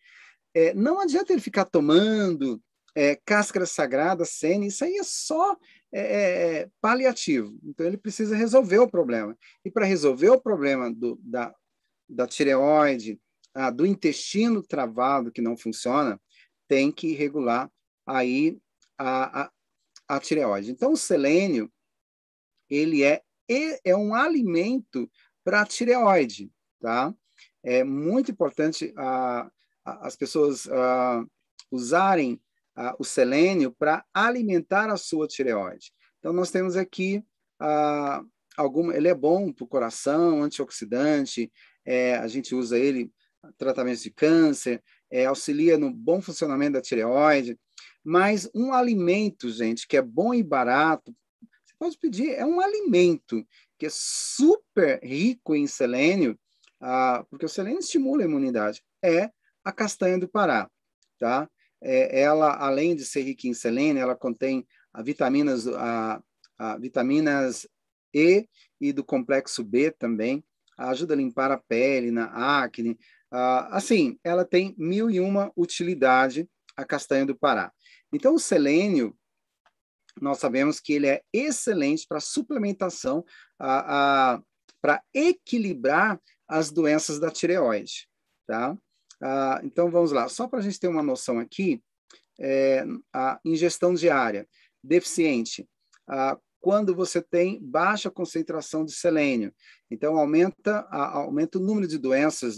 [0.53, 2.61] É, não adianta ele ficar tomando
[2.95, 5.55] é, cáscara sagrada, sene, isso aí é só
[5.93, 7.57] é, é, é, paliativo.
[7.63, 9.37] Então, ele precisa resolver o problema.
[9.63, 11.53] E para resolver o problema do, da,
[12.09, 13.19] da tireoide,
[13.53, 16.19] ah, do intestino travado que não funciona,
[16.67, 17.69] tem que regular
[18.05, 18.57] aí
[18.97, 19.51] a, a,
[20.07, 20.71] a tireoide.
[20.71, 21.71] Então, o selênio,
[22.69, 23.21] ele é,
[23.85, 25.09] é um alimento
[25.43, 27.13] para a tireoide, tá?
[27.63, 29.49] É muito importante a,
[29.85, 31.23] a, as pessoas a,
[31.71, 32.41] usarem
[32.75, 35.91] a, o selênio para alimentar a sua tireoide.
[36.19, 37.23] Então, nós temos aqui
[37.59, 38.23] a,
[38.57, 41.51] alguma, ele é bom para o coração, antioxidante,
[41.85, 43.11] é, a gente usa ele
[43.57, 47.57] tratamento de câncer, é, auxilia no bom funcionamento da tireoide,
[48.03, 51.15] mas um alimento, gente, que é bom e barato,
[51.65, 53.45] você pode pedir, é um alimento
[53.81, 56.39] que é super rico em selênio,
[57.31, 59.31] porque o selênio estimula a imunidade, é
[59.63, 60.69] a castanha do Pará,
[61.17, 61.49] tá?
[61.81, 66.21] É, ela, além de ser rica em selênio, ela contém a vitaminas, a,
[66.59, 67.67] a vitaminas
[68.13, 68.47] E
[68.79, 70.43] e do complexo B também,
[70.77, 72.99] ajuda a limpar a pele, na acne.
[73.31, 77.73] Assim, ela tem mil e uma utilidade, a castanha do Pará.
[78.13, 79.17] Então, o selênio,
[80.21, 83.23] nós sabemos que ele é excelente para suplementação,
[83.61, 88.07] para equilibrar as doenças da tireoide,
[88.47, 88.75] tá?
[89.21, 90.27] Ah, então, vamos lá.
[90.27, 91.81] Só para a gente ter uma noção aqui,
[92.39, 94.47] é, a ingestão diária
[94.83, 95.67] deficiente,
[96.59, 99.53] quando você tem baixa concentração de selênio.
[99.89, 102.57] Então, aumenta, aumenta o número de doenças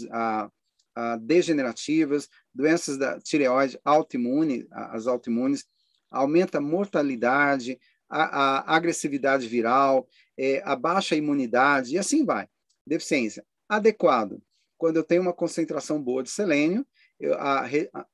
[1.20, 5.66] degenerativas, doenças da tireoide autoimune, as autoimunes,
[6.10, 8.22] aumenta a mortalidade, a,
[8.60, 12.48] a agressividade viral, é, a baixa imunidade, e assim vai.
[12.86, 13.44] Deficiência.
[13.68, 14.42] Adequado.
[14.76, 16.86] Quando eu tenho uma concentração boa de selênio,
[17.18, 17.64] eu, a,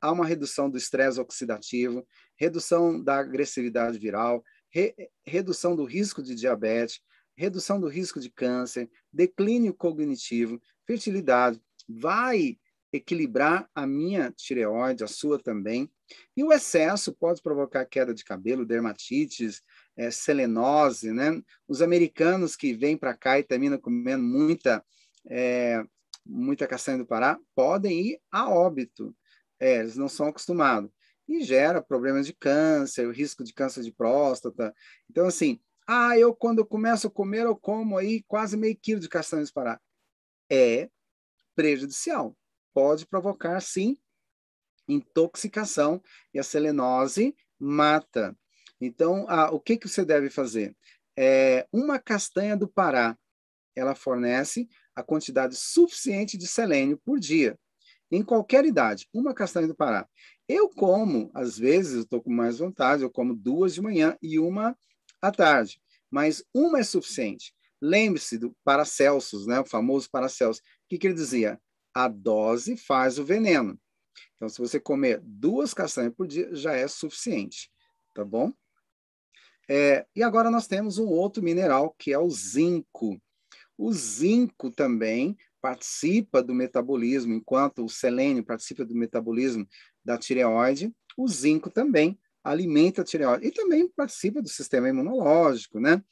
[0.00, 2.06] há uma redução do estresse oxidativo,
[2.36, 7.00] redução da agressividade viral, re, redução do risco de diabetes,
[7.36, 12.58] redução do risco de câncer, declínio cognitivo, fertilidade, vai
[12.92, 15.90] equilibrar a minha tireoide, a sua também.
[16.36, 19.62] E o excesso pode provocar queda de cabelo, dermatites,
[19.96, 21.42] é, selenose, né?
[21.68, 24.84] Os americanos que vêm para cá e terminam comendo muita,
[25.28, 25.82] é,
[26.24, 29.14] muita castanha do Pará podem ir a óbito.
[29.58, 30.90] É, eles não são acostumados
[31.28, 34.74] e gera problemas de câncer, o risco de câncer de próstata.
[35.08, 39.08] Então, assim, ah, eu quando começo a comer, eu como aí quase meio quilo de
[39.08, 39.80] castanhas para
[40.50, 40.90] É
[41.54, 42.36] prejudicial.
[42.74, 43.96] Pode provocar, sim,
[44.88, 46.02] intoxicação
[46.34, 48.36] e a selenose mata.
[48.80, 50.74] Então, o que, que você deve fazer?
[51.16, 53.16] É, uma castanha do Pará,
[53.76, 57.58] ela fornece a quantidade suficiente de selênio por dia,
[58.10, 60.08] em qualquer idade, uma castanha do Pará.
[60.48, 64.76] Eu como, às vezes, estou com mais vontade, eu como duas de manhã e uma
[65.22, 67.54] à tarde, mas uma é suficiente.
[67.80, 70.60] Lembre-se do Paracelsus, né, o famoso Paracelsus.
[70.60, 71.60] O que, que ele dizia?
[71.94, 73.78] A dose faz o veneno.
[74.36, 77.70] Então, se você comer duas castanhas por dia, já é suficiente,
[78.14, 78.52] tá bom?
[79.72, 83.22] É, e agora nós temos um outro mineral, que é o zinco.
[83.78, 89.64] O zinco também participa do metabolismo, enquanto o selênio participa do metabolismo
[90.04, 96.02] da tireoide, o zinco também alimenta a tireoide e também participa do sistema imunológico, né?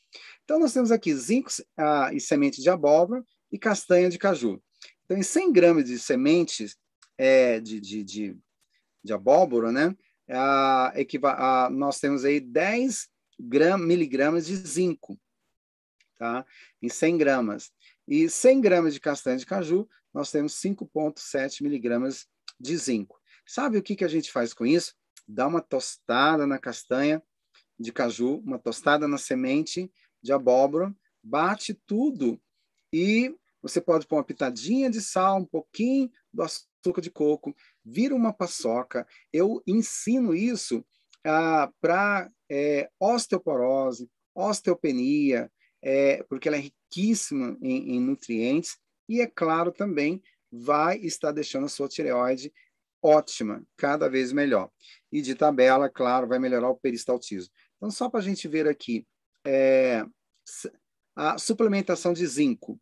[0.44, 4.62] Então, nós temos aqui zinco ah, e semente de abóbora e castanha de caju.
[5.04, 6.76] Então, em 100 gramas de sementes
[7.16, 8.38] é, de, de, de,
[9.02, 9.96] de, abóbora, né?
[10.30, 10.92] Ah,
[11.24, 13.08] ah, nós temos aí 10
[13.38, 15.18] gram, miligramas de zinco,
[16.16, 16.44] tá?
[16.82, 17.72] Em 100 gramas.
[18.06, 22.26] E 100 gramas de castanha de caju, nós temos 5,7 miligramas
[22.58, 23.20] de zinco.
[23.46, 24.94] Sabe o que, que a gente faz com isso?
[25.26, 27.22] Dá uma tostada na castanha
[27.78, 29.90] de caju, uma tostada na semente
[30.22, 32.40] de abóbora, bate tudo
[32.92, 38.14] e você pode pôr uma pitadinha de sal, um pouquinho do açúcar de coco, vira
[38.14, 39.06] uma paçoca.
[39.32, 40.84] Eu ensino isso
[41.24, 45.50] ah, para é, osteoporose, osteopenia,
[45.82, 48.78] é, porque ela é riquíssima em, em nutrientes
[49.08, 52.52] e, é claro, também vai estar deixando a sua tireoide
[53.02, 54.70] ótima, cada vez melhor.
[55.10, 57.52] E de tabela, claro, vai melhorar o peristaltismo.
[57.76, 59.06] Então, só para a gente ver aqui,
[59.46, 60.04] é,
[61.14, 62.80] a suplementação de zinco.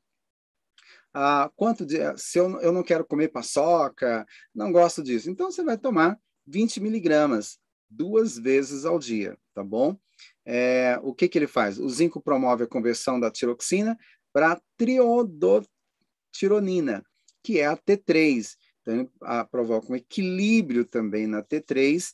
[1.12, 5.62] Ah, quanto de, se eu, eu não quero comer paçoca, não gosto disso, então você
[5.62, 9.96] vai tomar 20 miligramas duas vezes ao dia, tá bom?
[10.44, 11.78] É, o que, que ele faz?
[11.78, 13.96] O zinco promove a conversão da tiroxina
[14.32, 17.04] para triodotironina,
[17.42, 22.12] que é a T3, então, a, provoca um equilíbrio também na T3,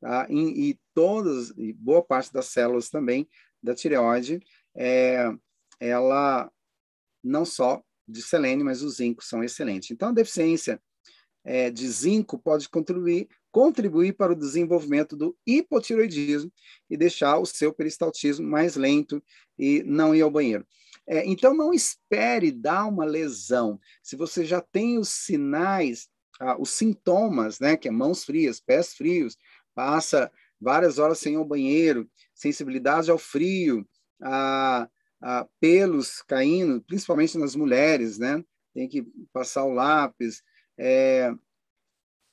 [0.00, 0.26] tá?
[0.30, 3.28] e, e todas, e boa parte das células também
[3.62, 4.40] da tireoide,
[4.74, 5.30] é,
[5.78, 6.50] ela
[7.22, 9.90] não só de selênio, mas os zinco são excelentes.
[9.90, 10.80] Então, a deficiência
[11.44, 16.50] é, de zinco pode contribuir, contribuir para o desenvolvimento do hipotiroidismo
[16.88, 19.22] e deixar o seu peristaltismo mais lento
[19.58, 20.66] e não ir ao banheiro.
[21.06, 23.78] É, então, não espere dar uma lesão.
[24.02, 26.08] Se você já tem os sinais
[26.40, 29.36] ah, os sintomas, né, que é mãos frias, pés frios,
[29.74, 30.30] passa
[30.60, 33.86] várias horas sem ir ao banheiro, sensibilidade ao frio,
[34.20, 34.88] ah,
[35.60, 40.42] pelos caindo, principalmente nas mulheres, né, tem que passar o lápis,
[40.78, 41.32] é,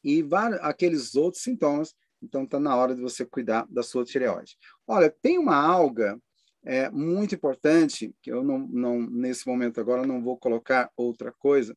[0.04, 4.58] e vários, aqueles outros sintomas, então está na hora de você cuidar da sua tireoide.
[4.88, 6.20] Olha, tem uma alga
[6.64, 11.76] é, muito importante, que eu não, não, nesse momento agora não vou colocar outra coisa,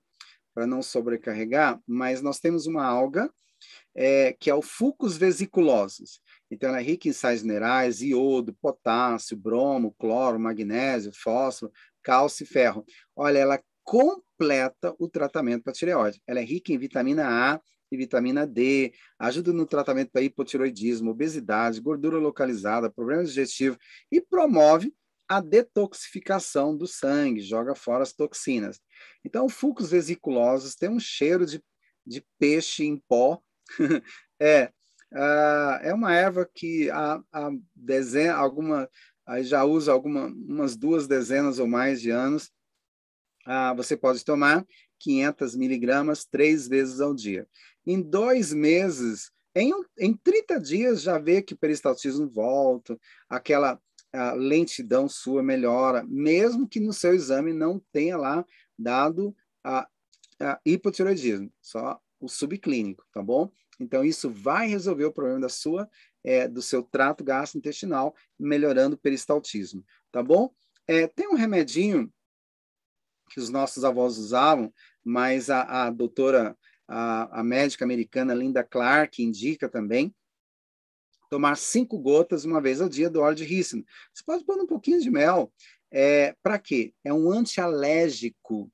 [0.55, 3.29] para não sobrecarregar, mas nós temos uma alga
[3.95, 6.21] é, que é o Fucus vesiculosus.
[6.51, 12.47] Então, ela é rica em sais minerais, iodo, potássio, bromo, cloro, magnésio, fósforo, cálcio e
[12.47, 12.85] ferro.
[13.17, 13.63] Olha, ela
[14.37, 16.21] completa o tratamento para tireoide.
[16.27, 17.61] Ela é rica em vitamina A
[17.91, 23.79] e vitamina D, ajuda no tratamento para hipotiroidismo, obesidade, gordura localizada, problemas digestivos
[24.11, 24.93] e promove
[25.29, 28.81] a detoxificação do sangue, joga fora as toxinas.
[29.25, 31.63] Então, o Fucus vesiculosus tem um cheiro de,
[32.07, 33.41] de peixe em pó.
[34.41, 34.71] é,
[35.13, 38.89] uh, é uma erva que a, a dezena, alguma,
[39.43, 42.51] já usa alguma, umas duas dezenas ou mais de anos.
[43.47, 44.67] Uh, você pode tomar
[44.99, 47.47] 500 miligramas três vezes ao dia.
[47.87, 53.81] Em dois meses, em, em 30 dias, já vê que o peristaltismo volta, aquela
[54.15, 58.45] a lentidão sua melhora, mesmo que no seu exame não tenha lá
[58.79, 59.89] dado a,
[60.41, 63.51] a hipotiroidismo, só o subclínico, tá bom?
[63.81, 65.91] Então, isso vai resolver o problema da sua,
[66.23, 70.55] é, do seu trato gastrointestinal, melhorando o peristaltismo, tá bom?
[70.87, 72.13] É, tem um remedinho
[73.35, 74.73] que os nossos avós usavam,
[75.03, 76.57] mas a, a doutora,
[76.87, 80.15] a, a médica americana Linda Clark indica também,
[81.29, 83.85] tomar cinco gotas uma vez ao dia do óleo de rícino.
[84.13, 85.53] Você pode pôr um pouquinho de mel.
[85.91, 86.95] É, Para quê?
[87.03, 88.71] É um antialérgico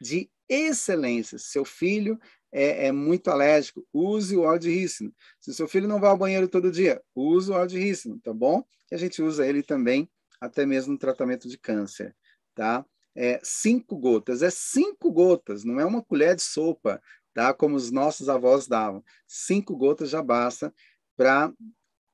[0.00, 1.38] de excelência.
[1.38, 2.18] Seu filho
[2.50, 5.14] é, é, muito alérgico, use o óleo de rícino.
[5.38, 8.32] Se seu filho não vai ao banheiro todo dia, use o óleo de rícino, tá
[8.32, 8.64] bom?
[8.88, 12.12] Que a gente usa ele também até mesmo no tratamento de câncer,
[12.56, 12.84] tá?
[13.16, 17.00] É, cinco gotas, é cinco gotas, não é uma colher de sopa,
[17.32, 17.54] tá?
[17.54, 19.04] Como os nossos avós davam.
[19.26, 20.74] Cinco gotas já basta
[21.16, 21.52] para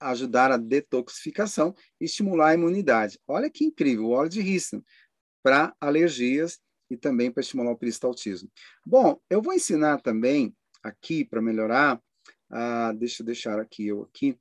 [0.00, 3.18] ajudar a detoxificação e estimular a imunidade.
[3.26, 4.84] Olha que incrível, o óleo de rícino
[5.42, 6.58] para alergias
[6.90, 8.50] e também para estimular o peristaltismo.
[8.84, 12.02] Bom, eu vou ensinar também aqui para melhorar,
[12.50, 14.38] ah, deixa eu deixar aqui eu aqui,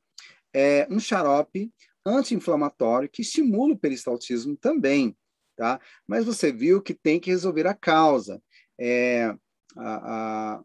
[0.53, 1.71] é um xarope
[2.05, 5.15] anti-inflamatório que estimula o peristaltismo também,
[5.59, 5.77] tá?
[6.07, 8.41] Mas você viu que tem que resolver a causa.
[8.79, 9.35] É,
[9.75, 10.63] a, a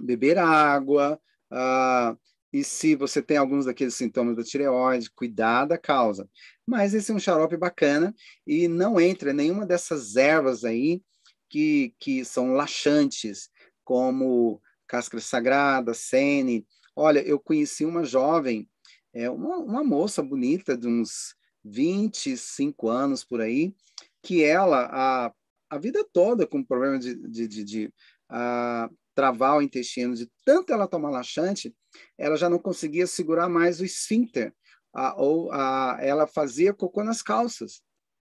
[0.00, 2.16] beber água, a,
[2.52, 6.28] e se você tem alguns daqueles sintomas da tireoide, cuidar da causa.
[6.66, 8.12] Mas esse é um xarope bacana
[8.44, 11.00] e não entra nenhuma dessas ervas aí
[11.48, 13.48] que, que são laxantes,
[13.84, 16.66] como cáscara sagrada, sene.
[16.96, 18.68] Olha, eu conheci uma jovem,
[19.14, 23.74] é uma, uma moça bonita de uns 25 anos por aí,
[24.22, 25.32] que ela, a,
[25.70, 27.94] a vida toda com problema de, de, de, de
[28.28, 31.74] a, travar o intestino, de tanto ela tomar laxante,
[32.16, 34.54] ela já não conseguia segurar mais o esfíncter,
[34.94, 37.82] a, ou a, ela fazia cocô nas calças.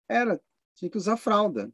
[0.07, 0.39] Era,
[0.75, 1.71] tinha que usar fralda.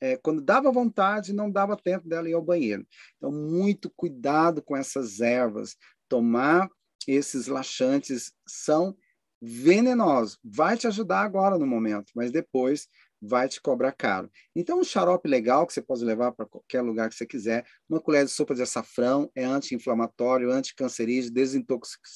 [0.00, 2.86] É, quando dava vontade, não dava tempo dela ir ao banheiro.
[3.16, 5.76] Então, muito cuidado com essas ervas.
[6.08, 6.68] Tomar
[7.06, 8.96] esses laxantes são
[9.40, 10.38] venenosos.
[10.42, 12.88] Vai te ajudar agora no momento, mas depois
[13.20, 14.30] vai te cobrar caro.
[14.54, 18.00] Então, um xarope legal que você pode levar para qualquer lugar que você quiser, uma
[18.00, 22.08] colher de sopa de açafrão, é anti-inflamatório, anticancerígeno, desintoxica,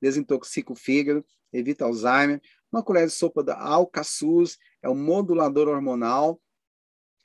[0.00, 2.40] desintoxica o fígado, evita Alzheimer.
[2.72, 6.40] Uma colher de sopa da alcaçuz, é um modulador hormonal,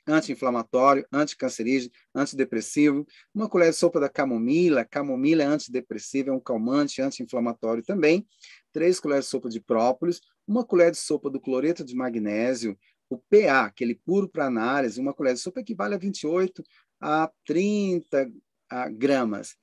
[0.06, 3.06] anti-inflamatório, anticancerígeno, antidepressivo.
[3.34, 8.26] Uma colher de sopa da camomila, camomila é antidepressiva, é um calmante, anti-inflamatório também.
[8.72, 12.78] Três colheres de sopa de própolis, uma colher de sopa do cloreto de magnésio,
[13.08, 16.62] o PA, aquele puro para análise, uma colher de sopa equivale a 28
[17.00, 18.30] a 30
[18.70, 19.56] a, gramas.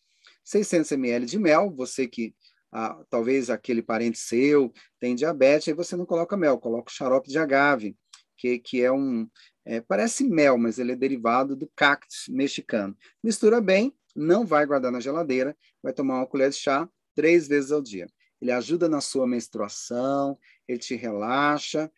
[0.43, 2.33] 600 ml de mel, você que
[3.09, 7.97] talvez aquele parente seu tem diabetes, aí você não coloca mel, coloca xarope de agave,
[8.37, 9.29] que, que é um,
[9.65, 12.97] é, parece mel, mas ele é derivado do cactus mexicano.
[13.23, 17.71] Mistura bem, não vai guardar na geladeira, vai tomar uma colher de chá três vezes
[17.71, 18.07] ao dia.
[18.41, 20.37] Ele ajuda na sua menstruação,
[20.67, 21.91] ele te relaxa,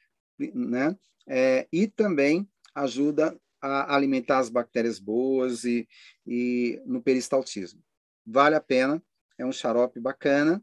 [0.54, 0.98] né?
[1.28, 5.88] é, e também ajuda a alimentar as bactérias boas e,
[6.28, 7.82] e no peristaltismo.
[8.26, 9.02] Vale a pena,
[9.38, 10.62] é um xarope bacana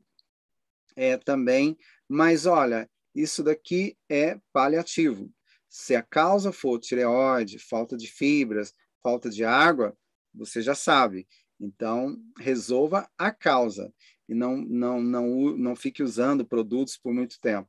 [0.96, 1.78] é, também,
[2.08, 5.32] mas olha, isso daqui é paliativo.
[5.70, 9.96] Se a causa for tireoide, falta de fibras, falta de água,
[10.34, 11.26] você já sabe.
[11.58, 13.92] Então, resolva a causa
[14.28, 17.68] e não, não, não, não fique usando produtos por muito tempo.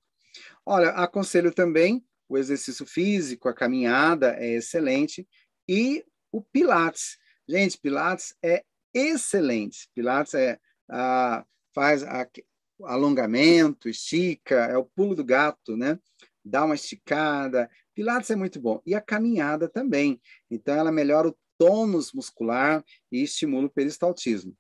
[0.65, 5.27] Olha, aconselho também o exercício físico, a caminhada é excelente
[5.67, 7.17] e o Pilates.
[7.47, 9.89] Gente, Pilates é excelente.
[9.93, 12.27] Pilates é ah, faz a,
[12.85, 15.99] alongamento, estica, é o pulo do gato, né?
[16.43, 17.69] Dá uma esticada.
[17.93, 18.81] Pilates é muito bom.
[18.85, 20.21] E a caminhada também.
[20.49, 24.55] Então, ela melhora o tônus muscular e estimula o peristaltismo.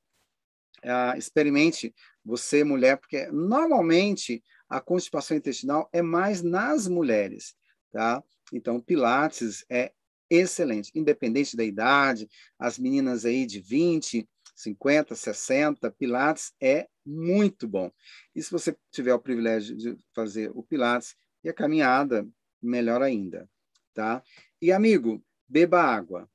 [0.83, 7.55] uh, experimente você, mulher, porque normalmente a constipação intestinal é mais nas mulheres,
[7.91, 8.23] tá?
[8.53, 9.91] Então, Pilates é
[10.29, 17.91] excelente, independente da idade, as meninas aí de 20, 50, 60, Pilates é muito bom.
[18.35, 22.27] E se você tiver o privilégio de fazer o Pilates e a caminhada,
[22.61, 23.49] melhor ainda,
[23.93, 24.23] tá?
[24.61, 26.29] E amigo, beba água.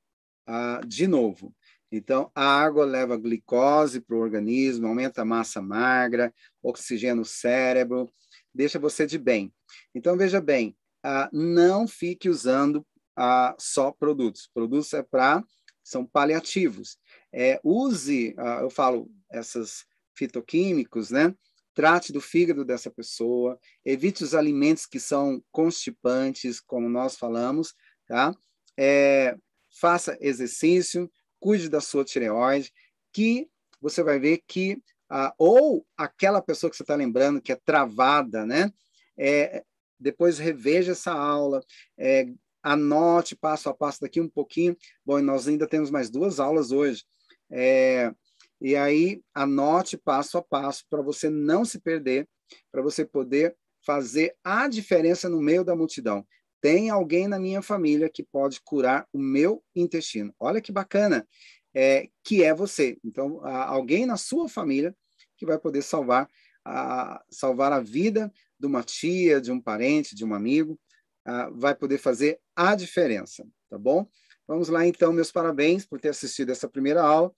[0.45, 1.53] Ah, de novo,
[1.91, 8.11] então, a água leva glicose para o organismo, aumenta a massa magra, oxigena o cérebro,
[8.53, 9.53] deixa você de bem.
[9.95, 10.75] Então, veja bem,
[11.05, 12.85] uh, não fique usando
[13.17, 14.49] uh, só produtos.
[14.53, 15.43] Produtos é para
[15.81, 16.97] são paliativos.
[17.31, 21.33] É, use, uh, eu falo, esses fitoquímicos, né?
[21.77, 27.75] Trate do fígado dessa pessoa, evite os alimentos que são constipantes, como nós falamos,
[28.07, 28.33] tá?
[28.75, 29.37] É,
[29.79, 31.07] faça exercício,
[31.39, 32.73] cuide da sua tireoide,
[33.13, 33.47] que
[33.79, 38.43] você vai ver que, ah, ou aquela pessoa que você está lembrando que é travada,
[38.43, 38.73] né?
[39.15, 39.63] É,
[39.99, 41.63] depois reveja essa aula,
[41.95, 42.25] é,
[42.63, 44.75] anote passo a passo daqui um pouquinho.
[45.05, 47.03] Bom, nós ainda temos mais duas aulas hoje.
[47.51, 48.11] É,
[48.59, 52.27] e aí, anote passo a passo para você não se perder,
[52.71, 53.55] para você poder
[53.85, 56.25] fazer a diferença no meio da multidão.
[56.59, 60.33] Tem alguém na minha família que pode curar o meu intestino.
[60.39, 61.27] Olha que bacana,
[61.73, 62.97] é, que é você.
[63.03, 64.95] Então, alguém na sua família
[65.37, 66.27] que vai poder salvar
[66.65, 70.79] a, salvar a vida de uma tia, de um parente, de um amigo,
[71.23, 74.07] a, vai poder fazer a diferença, tá bom?
[74.47, 77.31] Vamos lá, então, meus parabéns por ter assistido essa primeira aula.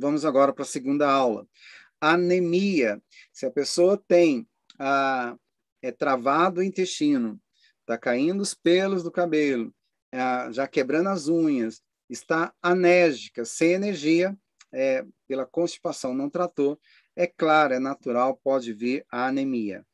[0.00, 1.44] Vamos agora para a segunda aula.
[2.00, 3.02] Anemia.
[3.32, 4.46] Se a pessoa tem
[4.78, 5.36] a,
[5.82, 7.40] é travado o intestino,
[7.80, 9.74] está caindo os pelos do cabelo,
[10.12, 14.38] é, já quebrando as unhas, está anérgica, sem energia,
[14.72, 16.78] é, pela constipação, não tratou,
[17.16, 19.84] é claro, é natural, pode vir a anemia.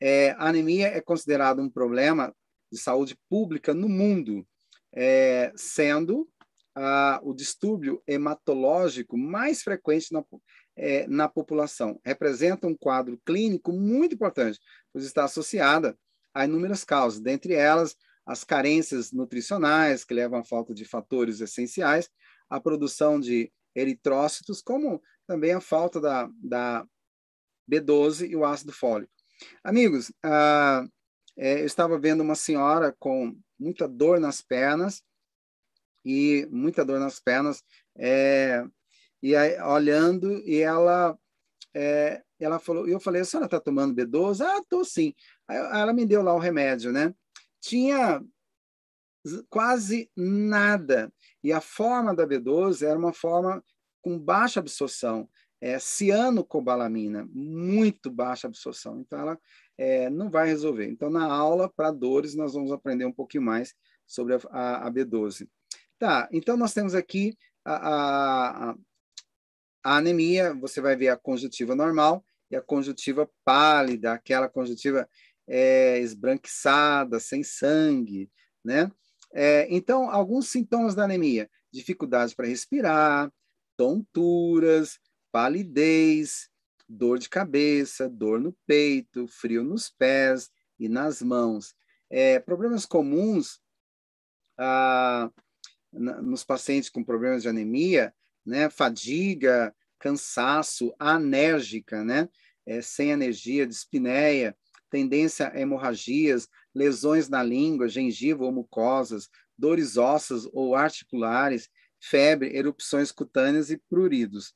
[0.00, 2.34] É, a anemia é considerada um problema
[2.70, 4.44] de saúde pública no mundo,
[4.92, 6.28] é, sendo
[6.74, 10.24] ah, o distúrbio hematológico mais frequente na,
[10.76, 12.00] é, na população.
[12.04, 14.58] Representa um quadro clínico muito importante,
[14.92, 15.96] pois está associada
[16.34, 22.08] há inúmeras causas, dentre elas as carências nutricionais, que levam à falta de fatores essenciais,
[22.48, 26.86] a produção de eritrócitos, como também a falta da, da
[27.70, 29.12] B12 e o ácido fólico.
[29.64, 30.86] Amigos, ah,
[31.36, 35.02] é, eu estava vendo uma senhora com muita dor nas pernas,
[36.04, 37.62] e muita dor nas pernas,
[37.96, 38.64] é,
[39.22, 41.16] e aí, olhando, e ela
[41.74, 44.44] é, ela falou, eu falei, a senhora está tomando B12?
[44.44, 45.14] Ah, estou sim.
[45.48, 47.14] Aí ela me deu lá o remédio, né?
[47.60, 48.22] Tinha
[49.48, 51.12] quase nada.
[51.42, 53.62] E a forma da B12 era uma forma
[54.00, 55.28] com baixa absorção,
[55.60, 58.98] é, cianocobalamina, muito baixa absorção.
[59.00, 59.38] Então, ela
[59.78, 60.88] é, não vai resolver.
[60.88, 63.72] Então, na aula para dores, nós vamos aprender um pouquinho mais
[64.04, 65.48] sobre a, a, a B12.
[66.02, 68.74] Tá, então nós temos aqui a, a,
[69.84, 75.08] a anemia, você vai ver a conjuntiva normal e a conjuntiva pálida, aquela conjuntiva
[75.46, 78.28] é, esbranquiçada, sem sangue,
[78.64, 78.90] né?
[79.32, 83.32] É, então, alguns sintomas da anemia: dificuldade para respirar,
[83.76, 84.98] tonturas,
[85.30, 86.50] palidez,
[86.88, 90.50] dor de cabeça, dor no peito, frio nos pés
[90.80, 91.76] e nas mãos.
[92.10, 93.60] É, problemas comuns
[94.58, 95.30] ah,
[95.92, 98.14] nos pacientes com problemas de anemia
[98.44, 98.68] né?
[98.68, 102.28] Fadiga, cansaço, anérgica, né?
[102.66, 104.56] É, sem energia, dispneia,
[104.90, 111.68] tendência a hemorragias, lesões na língua, gengiva ou mucosas, dores ósseas ou articulares,
[112.00, 114.54] febre, erupções cutâneas e pruridos.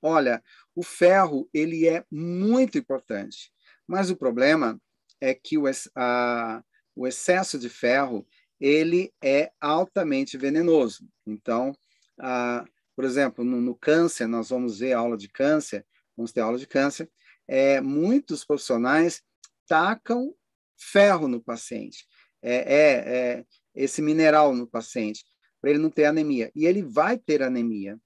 [0.00, 0.42] Olha,
[0.74, 3.52] o ferro ele é muito importante,
[3.86, 4.80] mas o problema
[5.20, 5.64] é que o,
[5.96, 6.62] a,
[6.94, 8.26] o excesso de ferro
[8.64, 11.06] ele é altamente venenoso.
[11.26, 11.76] Então,
[12.18, 12.64] ah,
[12.96, 15.84] por exemplo, no, no, câncer, nós vamos ver aula de câncer,
[16.16, 17.10] vamos ter aula de câncer,
[17.46, 19.22] é, muitos profissionais
[19.68, 20.34] tacam
[20.78, 22.06] ferro no paciente,
[22.40, 23.44] é, é, é
[23.74, 25.26] esse mineral no paciente,
[25.60, 26.50] para ele não ter anemia.
[26.54, 28.00] E ele vai ter anemia,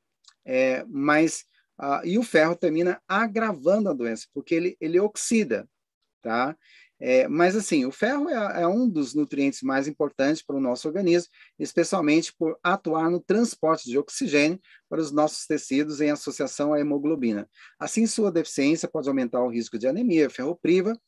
[0.44, 1.44] é, mas
[1.78, 5.68] ah, e o ferro termina agravando a doença, porque ele, ele oxida,
[6.20, 6.56] tá?
[7.00, 10.88] É, mas, assim, o ferro é, é, um dos nutrientes mais importantes para o nosso
[10.88, 16.80] organismo, especialmente por atuar no transporte de oxigênio para os nossos tecidos em associação à
[16.80, 17.48] hemoglobina.
[17.78, 20.98] Assim, sua deficiência pode aumentar o risco de anemia ferropriva,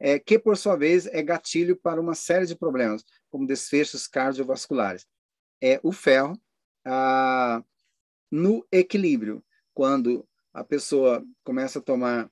[0.00, 5.06] é, que, por sua vez, é gatilho para uma série de problemas, como desfechos cardiovasculares.
[5.62, 6.38] É o ferro
[6.84, 7.62] ah,
[8.30, 9.42] no equilíbrio,
[9.72, 12.30] quando a pessoa começa a tomar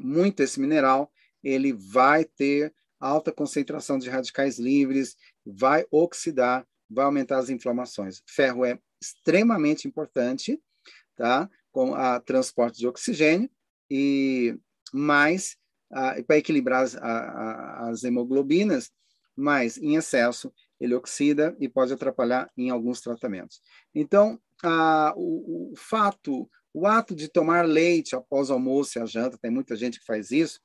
[0.00, 1.11] muito esse mineral,
[1.42, 8.22] ele vai ter alta concentração de radicais livres, vai oxidar, vai aumentar as inflamações.
[8.26, 10.60] Ferro é extremamente importante,
[11.16, 11.50] tá?
[11.72, 13.50] Com a transporte de oxigênio
[13.90, 14.56] e
[14.92, 15.56] mais
[16.26, 18.90] para equilibrar as, a, as hemoglobinas,
[19.36, 23.60] mas em excesso ele oxida e pode atrapalhar em alguns tratamentos.
[23.94, 24.40] Então,
[25.16, 29.50] o, o, fato, o ato de tomar leite após o almoço e a janta, tem
[29.50, 30.60] muita gente que faz isso,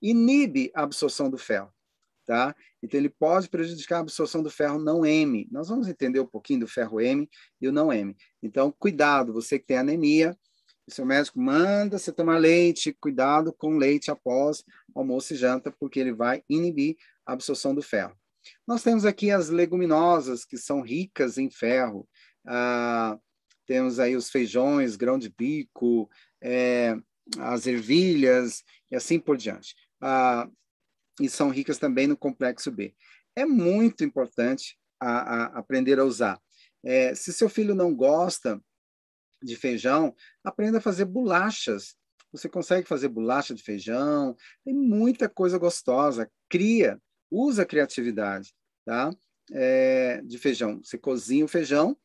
[0.00, 1.72] inibe a absorção do ferro.
[2.26, 2.54] Tá?
[2.82, 5.48] Então, ele pode prejudicar a absorção do ferro não M.
[5.50, 7.28] Nós vamos entender um pouquinho do ferro M
[7.60, 8.16] e o não M.
[8.42, 10.36] Então, cuidado, você que tem anemia,
[10.90, 14.64] seu médico manda você tomar leite, cuidado com leite após
[14.94, 18.14] almoço e janta, porque ele vai inibir a absorção do ferro.
[18.66, 22.08] Nós temos aqui as leguminosas, que são ricas em ferro.
[22.46, 23.18] Ah,
[23.66, 26.08] temos aí os feijões, grão de bico,
[26.42, 26.96] é,
[27.38, 29.74] as ervilhas e assim por diante.
[30.00, 30.48] Ah,
[31.20, 32.94] e são ricas também no complexo B.
[33.36, 36.40] É muito importante a, a aprender a usar.
[36.82, 38.60] É, se seu filho não gosta
[39.42, 40.14] de feijão,
[40.44, 41.94] aprenda a fazer bolachas.
[42.32, 46.30] Você consegue fazer bolacha de feijão, tem muita coisa gostosa.
[46.48, 47.00] Cria,
[47.30, 48.54] usa a criatividade,
[48.84, 49.10] tá?
[49.52, 50.80] É, de feijão.
[50.82, 51.96] Você cozinha o feijão,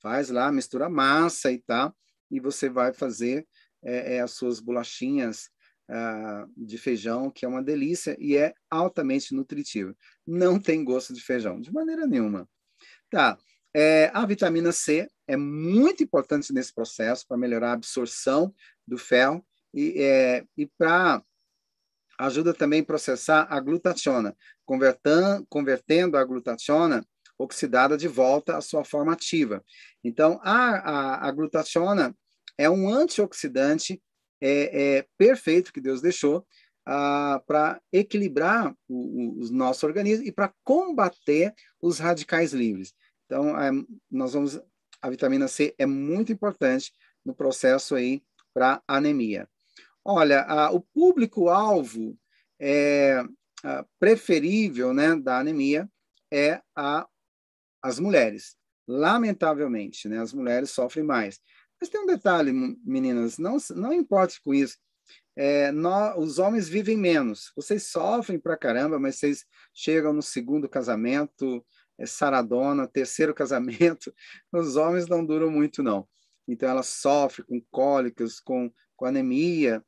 [0.00, 1.94] faz lá, mistura massa e tal,
[2.30, 3.46] e você vai fazer
[3.82, 5.50] é, é, as suas bolachinhas
[5.88, 9.96] uh, de feijão, que é uma delícia e é altamente nutritivo.
[10.26, 12.48] Não tem gosto de feijão, de maneira nenhuma.
[13.10, 13.38] Tá.
[13.74, 18.54] É, a vitamina C é muito importante nesse processo para melhorar a absorção
[18.86, 21.22] do ferro e, é, e para
[22.18, 27.04] ajuda também a processar a glutationa, convertendo a glutationa
[27.38, 29.64] oxidada de volta à sua forma ativa.
[30.04, 32.14] Então, a, a, a glutationa
[32.58, 34.00] é um antioxidante
[34.40, 36.46] é, é perfeito que Deus deixou
[36.84, 42.92] ah, para equilibrar o, o, o, nosso organismo e para combater os radicais livres.
[43.26, 43.70] Então, é,
[44.10, 44.60] nós vamos
[45.02, 46.92] a vitamina C é muito importante
[47.24, 48.22] no processo aí
[48.54, 49.48] para anemia.
[50.04, 52.16] Olha, o público-alvo
[52.60, 53.24] é,
[53.98, 55.90] preferível né, da anemia
[56.32, 57.06] é a,
[57.82, 58.56] as mulheres.
[58.86, 61.40] Lamentavelmente, né, as mulheres sofrem mais.
[61.82, 62.52] Mas tem um detalhe,
[62.84, 64.78] meninas, não, não importe com isso.
[65.34, 67.50] É, nós, os homens vivem menos.
[67.56, 71.66] Vocês sofrem pra caramba, mas vocês chegam no segundo casamento,
[71.98, 74.14] é, saradona, terceiro casamento.
[74.52, 76.08] Os homens não duram muito, não.
[76.46, 79.84] Então, elas sofrem com cólicas, com, com anemia,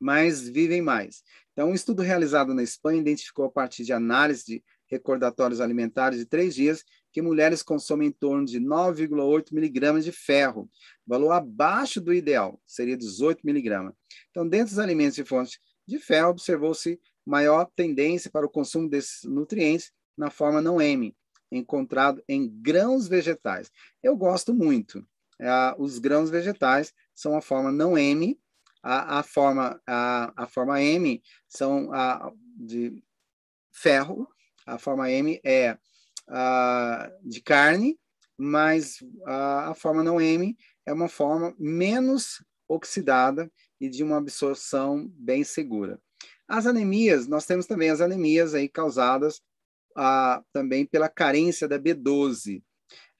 [0.00, 1.22] mas vivem mais.
[1.52, 6.26] Então, um estudo realizado na Espanha identificou, a partir de análise de recordatórios alimentares de
[6.26, 6.82] três dias,
[7.16, 10.68] que mulheres consomem em torno de 9,8 miligramas de ferro,
[11.06, 13.94] valor abaixo do ideal, seria 18 miligramas.
[14.28, 19.24] Então, dentro dos alimentos de fonte de ferro, observou-se maior tendência para o consumo desses
[19.24, 21.16] nutrientes na forma não M,
[21.50, 23.72] encontrado em grãos vegetais.
[24.02, 25.02] Eu gosto muito.
[25.40, 25.48] É,
[25.78, 28.38] os grãos vegetais são a forma não M,
[28.82, 33.02] a, a forma, a, a forma M são a, de
[33.72, 34.28] ferro,
[34.66, 35.78] a forma M é
[37.22, 37.98] de carne,
[38.36, 43.50] mas uh, a forma não M é uma forma menos oxidada
[43.80, 46.00] e de uma absorção bem segura.
[46.48, 49.40] As anemias, nós temos também as anemias aí causadas
[50.52, 52.62] também pela carência da B12,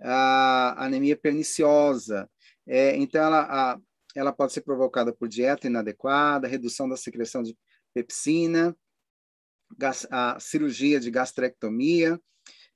[0.01, 2.29] a anemia perniciosa.
[2.67, 3.81] É, então, ela, a,
[4.15, 7.57] ela pode ser provocada por dieta inadequada, redução da secreção de
[7.95, 8.77] pepsina,
[9.79, 12.21] gas, a cirurgia de gastrectomia,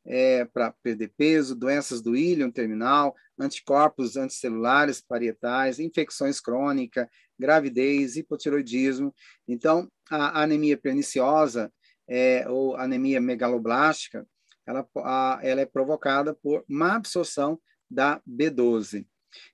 [0.04, 7.06] é, para perder peso, doenças do íleon terminal, anticorpos anticelulares parietais, infecções crônicas,
[7.38, 9.14] gravidez, hipotiroidismo.
[9.46, 11.72] Então, a anemia perniciosa
[12.08, 14.26] é, ou anemia megaloblástica,
[14.66, 19.06] ela, a, ela é provocada por má absorção da B12.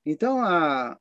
[0.05, 0.99] Então, a,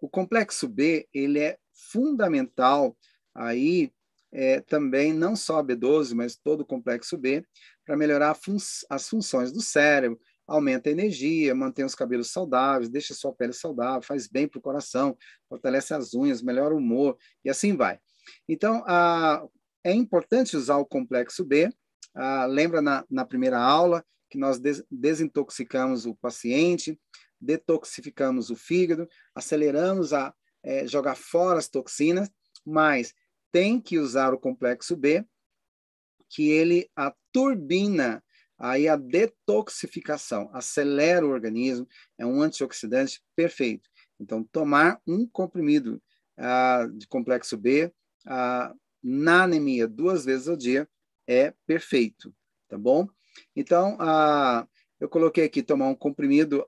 [0.00, 1.58] o complexo B ele é
[1.92, 2.96] fundamental
[3.34, 3.92] aí
[4.32, 7.44] é, também não só a B12, mas todo o complexo B,
[7.84, 8.56] para melhorar fun
[8.88, 14.02] as funções do cérebro, aumenta a energia, mantém os cabelos saudáveis, deixa sua pele saudável,
[14.02, 15.16] faz bem para o coração,
[15.48, 18.00] fortalece as unhas, melhora o humor e assim vai.
[18.48, 19.44] Então, a,
[19.84, 21.70] é importante usar o complexo B.
[22.14, 26.98] A, lembra na, na, primeira aula que nós des desintoxicamos o paciente,
[27.40, 32.28] detoxificamos o fígado, aceleramos a é, jogar fora as toxinas,
[32.66, 33.14] mas
[33.52, 35.24] tem que usar o complexo B
[36.28, 38.22] que ele a turbina
[38.60, 41.88] aí a detoxificação, acelera o organismo,
[42.18, 43.88] é um antioxidante perfeito.
[44.20, 46.00] Então, tomar um comprimido
[46.36, 47.90] ah, de complexo B
[48.26, 50.86] ah, na anemia duas vezes ao dia
[51.26, 52.34] é perfeito,
[52.68, 53.08] tá bom?
[53.56, 54.68] Então, ah,
[55.00, 56.66] eu coloquei aqui tomar um comprimido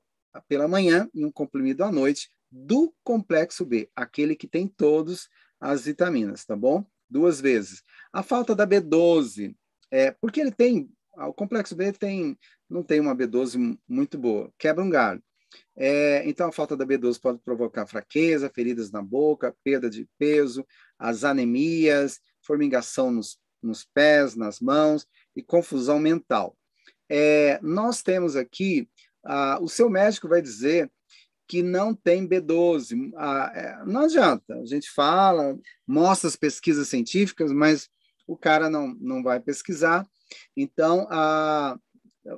[0.49, 5.29] pela manhã e um comprimido à noite do complexo B, aquele que tem todas
[5.63, 6.85] as vitaminas, tá bom?
[7.09, 7.85] Duas vezes.
[8.13, 9.55] A falta da B12,
[9.93, 12.37] é, porque ele tem, o complexo B tem,
[12.69, 15.23] não tem uma B12 muito boa, quebra um galho.
[15.77, 20.67] É, então, a falta da B12 pode provocar fraqueza, feridas na boca, perda de peso,
[20.99, 25.07] as anemias, formigação nos, nos pés, nas mãos
[25.37, 26.57] e confusão mental.
[27.09, 28.89] É, nós temos aqui,
[29.25, 30.91] ah, o seu médico vai dizer
[31.53, 33.13] que não tem B12.
[33.15, 35.55] Ah, é, não adianta, a gente fala,
[35.87, 37.91] mostra as pesquisas científicas, mas
[38.27, 40.09] o cara não, não vai pesquisar.
[40.57, 41.79] Então, ah,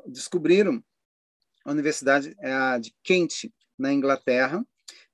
[0.09, 0.83] descobriram,
[1.65, 4.67] a Universidade é, de Kent, na Inglaterra,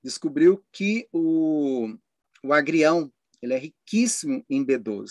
[0.03, 1.95] descobriu que o,
[2.43, 5.11] o agrião ele é riquíssimo em B12,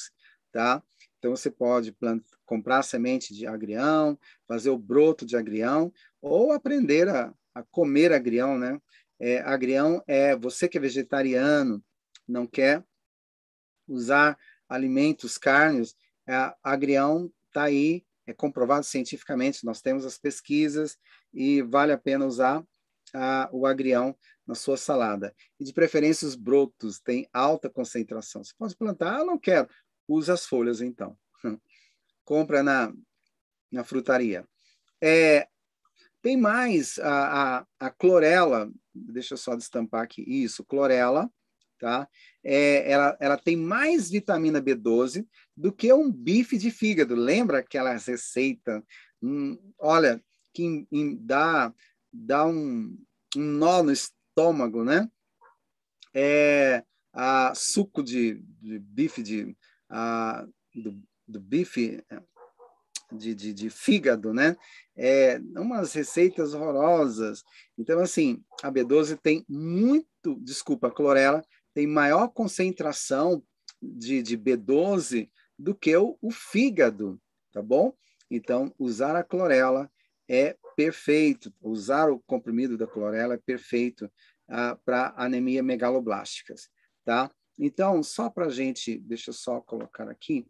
[0.52, 0.82] tá?
[1.20, 1.96] Então, você pode
[2.44, 4.18] comprar semente de agrião,
[4.48, 8.80] fazer o broto de agrião, ou aprender a, a comer agrião, né?
[9.20, 11.84] É, agrião é você que é vegetariano,
[12.28, 12.84] não quer
[13.88, 14.38] usar
[14.68, 15.96] alimentos carnes,
[16.28, 20.98] é, agrião está aí, é comprovado cientificamente, nós temos as pesquisas
[21.34, 22.64] e vale a pena usar
[23.52, 25.34] o agrião na sua salada.
[25.60, 28.44] E de preferência os brotos têm alta concentração.
[28.44, 29.68] Você pode plantar, ah, não quero,
[30.08, 31.18] use as folhas então.
[32.24, 32.94] Compra na,
[33.72, 34.48] na frutaria.
[35.02, 35.48] É,
[36.22, 41.30] tem mais a, a, a, clorela, deixa eu só destampar aqui, isso, clorela,
[41.80, 42.08] tá?
[42.44, 47.16] É, ela, ela tem mais vitamina B12 do que um bife de fígado.
[47.16, 48.84] Lembra aquela receita?
[49.22, 50.22] Hum, olha,
[50.54, 51.74] que em, dá,
[52.12, 52.98] dá um,
[53.36, 55.10] um nó no estômago, né?
[56.14, 59.56] É, a suco de, de bife de,
[59.90, 60.46] a,
[60.76, 62.04] do, do bife
[63.12, 64.56] de, de, de, fígado, né?
[64.96, 67.44] É, umas receitas horrorosas.
[67.78, 71.44] Então, assim, a B12 tem muito, desculpa, a clorela
[71.74, 73.44] tem maior concentração
[73.82, 77.20] de, de B12 do que o, o fígado,
[77.52, 77.94] tá bom?
[78.30, 79.90] Então, usar a clorela
[80.28, 81.54] é perfeito.
[81.62, 84.12] Usar o comprimido da clorela é perfeito
[84.48, 86.70] ah, para anemia megaloblásticas,
[87.04, 87.32] tá?
[87.58, 90.48] Então, só para a gente, deixa eu só colocar aqui,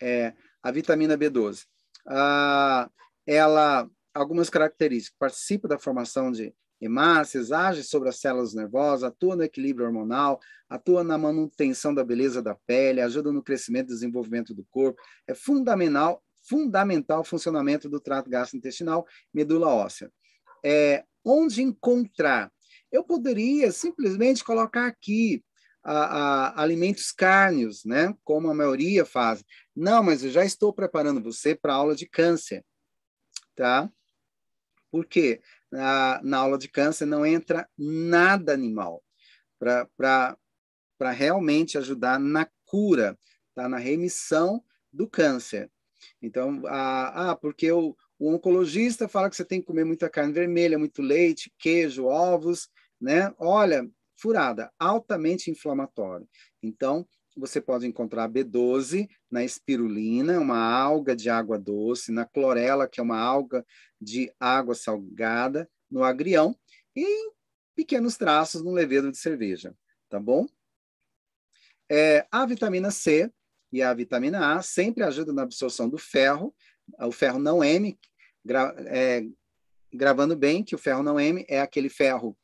[0.00, 1.64] é, a vitamina B12.
[2.06, 2.88] Ah,
[3.26, 9.42] ela, algumas características, participa da formação de hemácias, age sobre as células nervosas, atua no
[9.42, 10.38] equilíbrio hormonal,
[10.68, 15.34] atua na manutenção da beleza da pele, ajuda no crescimento e desenvolvimento do corpo, é
[15.34, 20.12] fundamental, fundamental o funcionamento do trato gastrointestinal, medula óssea.
[20.64, 22.52] É, onde encontrar?
[22.92, 25.42] Eu poderia simplesmente colocar aqui
[25.88, 25.92] a,
[26.56, 28.12] a, alimentos cárneos, né?
[28.24, 29.44] Como a maioria faz.
[29.74, 32.64] Não, mas eu já estou preparando você para aula de câncer,
[33.54, 33.88] tá?
[34.90, 35.40] Por quê?
[35.70, 39.00] Na, na aula de câncer não entra nada animal
[39.58, 40.36] para
[41.12, 43.16] realmente ajudar na cura,
[43.54, 43.68] tá?
[43.68, 45.70] Na remissão do câncer.
[46.20, 50.32] Então, ah, ah porque o, o oncologista fala que você tem que comer muita carne
[50.32, 52.68] vermelha, muito leite, queijo, ovos,
[53.00, 53.32] né?
[53.38, 56.28] Olha, furada, altamente inflamatório.
[56.62, 57.06] Então,
[57.36, 63.02] você pode encontrar B12 na espirulina, uma alga de água doce, na clorela, que é
[63.02, 63.64] uma alga
[64.00, 66.56] de água salgada, no agrião,
[66.94, 67.32] e em
[67.74, 69.74] pequenos traços no levedo de cerveja,
[70.08, 70.46] tá bom?
[71.88, 73.30] É, a vitamina C
[73.72, 76.54] e a vitamina A sempre ajudam na absorção do ferro,
[76.98, 77.96] o ferro não M,
[78.44, 79.22] gra, é,
[79.92, 82.36] gravando bem que o ferro não M é aquele ferro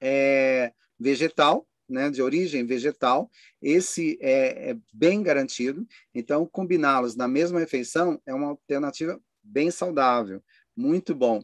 [0.00, 3.30] é, vegetal, né, de origem vegetal,
[3.62, 5.86] esse é, é bem garantido.
[6.14, 10.42] Então, combiná-los na mesma refeição é uma alternativa bem saudável,
[10.76, 11.42] muito bom.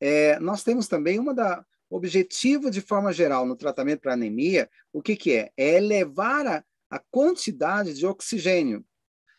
[0.00, 5.00] É, nós temos também uma da objetivo de forma geral no tratamento para anemia, o
[5.00, 5.52] que, que é?
[5.56, 8.84] É elevar a, a quantidade de oxigênio,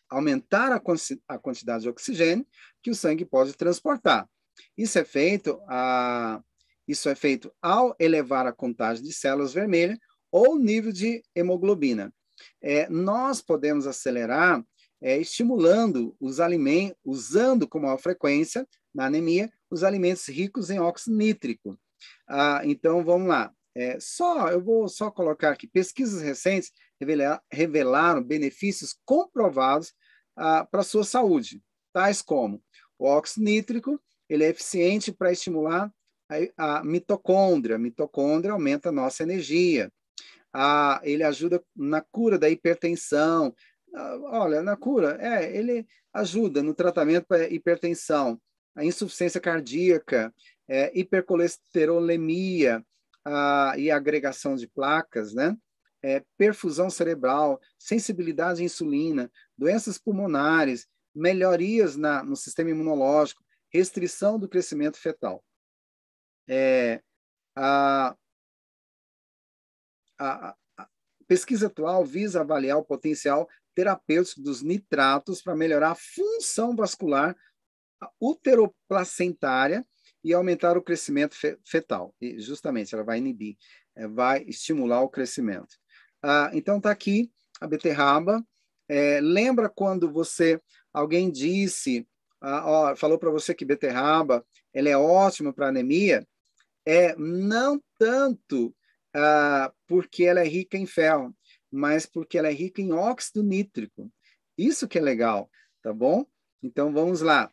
[0.09, 0.81] aumentar a,
[1.27, 2.47] a quantidade de oxigênio
[2.81, 4.29] que o sangue pode transportar.
[4.77, 6.41] Isso é feito a,
[6.87, 9.97] isso é feito ao elevar a contagem de células vermelhas
[10.31, 12.13] ou o nível de hemoglobina.
[12.61, 14.63] É, nós podemos acelerar
[15.01, 21.15] é, estimulando os alimentos, usando com maior frequência, na anemia, os alimentos ricos em óxido
[21.15, 21.79] nítrico.
[22.27, 23.53] Ah, então, vamos lá.
[23.75, 29.93] É, só, eu vou só colocar aqui, pesquisas recentes revelar, revelaram benefícios comprovados
[30.35, 31.61] ah, para a sua saúde,
[31.93, 32.61] tais como
[32.97, 35.93] o óxido nítrico, ele é eficiente para estimular
[36.57, 37.75] a, mitocôndria.
[37.75, 39.91] A mitocôndria aumenta a nossa energia.
[40.53, 43.53] A, ele ajuda na cura da hipertensão.
[43.93, 48.39] Ah, olha, na cura, é, ele ajuda no tratamento para hipertensão,
[48.75, 50.33] a insuficiência cardíaca,
[50.67, 52.83] é, hipercolesterolemia
[53.23, 55.55] a, e agregação de placas, né?
[56.03, 64.47] É, perfusão cerebral, sensibilidade à insulina, doenças pulmonares, melhorias na, no sistema imunológico, restrição do
[64.47, 65.43] crescimento fetal.
[66.47, 67.01] É,
[67.55, 68.15] a,
[70.17, 70.87] a, a,
[71.27, 77.35] pesquisa atual visa avaliar o potencial terapêutico dos nitratos para melhorar a função vascular
[78.21, 79.85] uteroplacentária
[80.23, 81.35] e aumentar o crescimento
[81.65, 82.15] fetal.
[82.19, 83.57] E justamente ela vai inibir,
[83.95, 85.75] é, vai estimular o crescimento.
[86.21, 88.43] Ah, então está aqui a beterraba.
[88.89, 90.61] É, lembra quando você
[90.93, 92.07] alguém disse,
[92.41, 96.27] ah, ó, falou para você que beterraba ela é ótima para anemia?
[96.89, 98.73] É não tanto
[99.13, 101.35] ah, porque ela é rica em ferro,
[101.69, 104.09] mas porque ela é rica em óxido nítrico.
[104.57, 106.25] Isso que é legal, tá bom?
[106.63, 107.51] Então vamos lá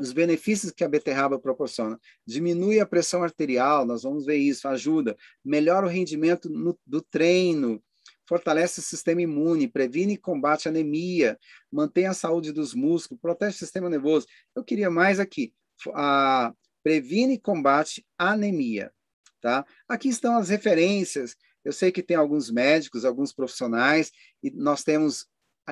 [0.00, 2.00] os benefícios que a beterraba proporciona.
[2.26, 5.14] Diminui a pressão arterial, nós vamos ver isso, ajuda.
[5.44, 7.82] Melhora o rendimento no, do treino,
[8.26, 11.38] fortalece o sistema imune, previne e combate anemia,
[11.70, 14.26] mantém a saúde dos músculos, protege o sistema nervoso.
[14.54, 15.52] Eu queria mais aqui,
[16.82, 18.92] previne e combate a anemia.
[19.40, 19.64] Tá?
[19.88, 21.36] Aqui estão as referências.
[21.64, 24.10] Eu sei que tem alguns médicos, alguns profissionais,
[24.42, 25.26] e nós temos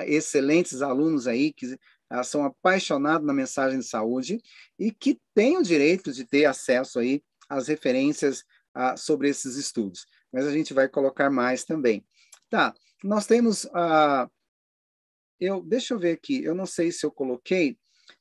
[0.05, 1.77] excelentes alunos aí que
[2.09, 4.41] elas são apaixonadas na mensagem de saúde
[4.77, 8.43] e que têm o direito de ter acesso aí às referências
[8.73, 10.05] ah, sobre esses estudos.
[10.31, 12.05] Mas a gente vai colocar mais também.
[12.49, 14.23] Tá, nós temos a.
[14.23, 14.29] Ah,
[15.39, 17.78] eu, deixa eu ver aqui, eu não sei se eu coloquei,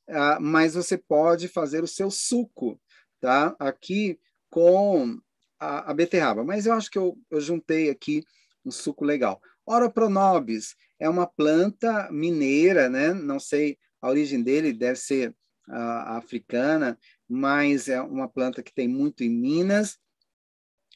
[0.09, 2.81] ah, mas você pode fazer o seu suco,
[3.21, 3.55] tá?
[3.59, 4.19] Aqui
[4.51, 5.21] com
[5.59, 6.45] a, a beterraba.
[6.45, 8.25] Mas eu acho que eu, eu juntei aqui
[8.65, 9.41] um suco legal.
[9.67, 13.13] Ora pronobis é uma planta mineira, né?
[13.13, 15.31] Não sei a origem dele, deve ser
[15.69, 16.99] uh, africana,
[17.29, 19.99] mas é uma planta que tem muito em Minas.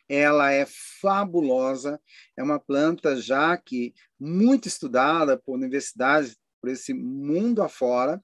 [0.08, 0.66] Ela é
[1.00, 2.00] fabulosa,
[2.36, 8.22] é uma planta já que muito estudada por universidades por esse mundo afora,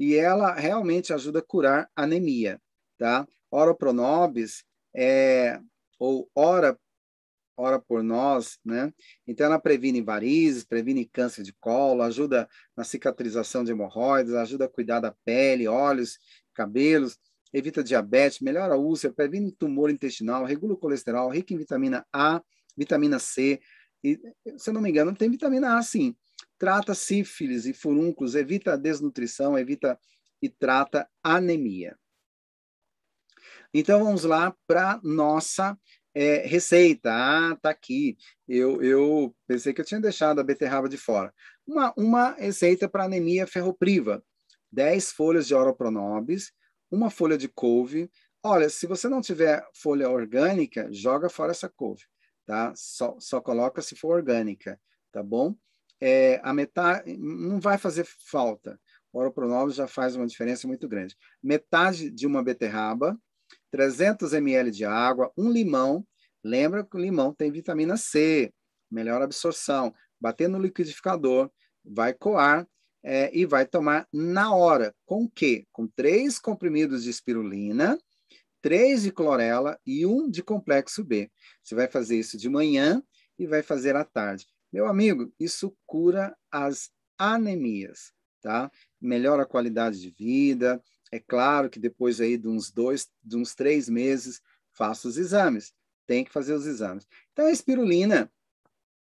[0.00, 2.58] e ela realmente ajuda a curar anemia,
[2.98, 3.28] tá?
[3.52, 4.64] Ora pronobis
[4.96, 5.60] é
[5.98, 6.78] ou ora
[7.56, 8.92] ora por nós, né?
[9.26, 14.68] Então ela previne varizes, previne câncer de colo, ajuda na cicatrização de hemorroidas, ajuda a
[14.68, 16.18] cuidar da pele, olhos,
[16.54, 17.18] cabelos,
[17.52, 22.42] evita diabetes, melhora a úlcera, previne tumor intestinal, regula o colesterol, rica em vitamina A,
[22.76, 23.60] vitamina C,
[24.02, 24.18] e,
[24.56, 26.16] se eu não me engano, tem vitamina A sim.
[26.60, 29.98] Trata sífilis e furúnculos, evita a desnutrição, evita
[30.42, 31.98] e trata anemia.
[33.72, 35.74] Então vamos lá para nossa
[36.14, 38.18] é, receita, ah, tá aqui.
[38.46, 41.32] Eu, eu pensei que eu tinha deixado a beterraba de fora.
[41.66, 44.22] Uma, uma receita para anemia ferropriva:
[44.70, 46.52] 10 folhas de oropronobis,
[46.90, 48.10] uma folha de couve.
[48.42, 52.02] Olha, se você não tiver folha orgânica, joga fora essa couve,
[52.44, 52.74] tá?
[52.76, 54.78] Só, só coloca se for orgânica,
[55.10, 55.56] tá bom?
[56.00, 58.80] É, a metade não vai fazer falta.
[59.12, 61.16] O oropronobis já faz uma diferença muito grande.
[61.42, 63.18] Metade de uma beterraba,
[63.70, 66.06] 300 ml de água, um limão.
[66.42, 68.52] Lembra que o limão tem vitamina C,
[68.90, 69.92] melhor absorção.
[70.20, 71.50] Bater no liquidificador,
[71.84, 72.66] vai coar
[73.02, 74.94] é, e vai tomar na hora.
[75.04, 75.66] Com o quê?
[75.72, 77.98] Com três comprimidos de espirulina,
[78.60, 81.30] três de clorela e um de complexo B.
[81.62, 83.02] Você vai fazer isso de manhã
[83.38, 84.46] e vai fazer à tarde.
[84.72, 88.70] Meu amigo, isso cura as anemias, tá?
[89.00, 93.54] Melhora a qualidade de vida, é claro que depois aí de uns dois, de uns
[93.54, 94.40] três meses,
[94.72, 95.72] faça os exames.
[96.06, 97.06] Tem que fazer os exames.
[97.32, 98.32] Então, a espirulina,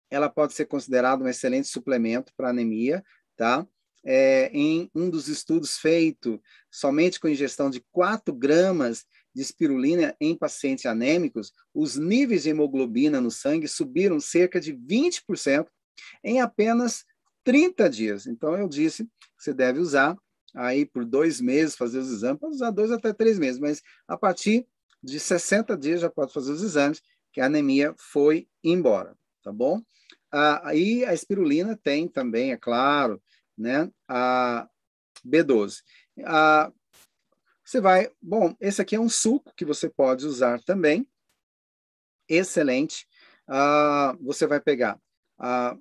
[0.09, 3.03] ela pode ser considerada um excelente suplemento para anemia,
[3.35, 3.67] tá?
[4.03, 6.41] É, em um dos estudos feito
[6.71, 13.21] somente com ingestão de 4 gramas de espirulina em pacientes anêmicos, os níveis de hemoglobina
[13.21, 15.67] no sangue subiram cerca de 20%
[16.23, 17.05] em apenas
[17.43, 18.27] 30 dias.
[18.27, 20.17] Então, eu disse que você deve usar
[20.53, 24.17] aí por dois meses fazer os exames, pode usar dois até três meses, mas a
[24.17, 24.67] partir
[25.01, 27.01] de 60 dias já pode fazer os exames,
[27.31, 29.81] que a anemia foi embora, tá bom?
[30.31, 33.21] Ah, aí a espirulina tem também, é claro,
[33.57, 34.67] né, a
[35.25, 35.81] B12.
[36.25, 36.71] Ah,
[37.71, 41.07] você vai, bom, esse aqui é um suco que você pode usar também,
[42.27, 43.07] excelente.
[43.47, 44.99] Ah, você vai pegar
[45.39, 45.77] ah,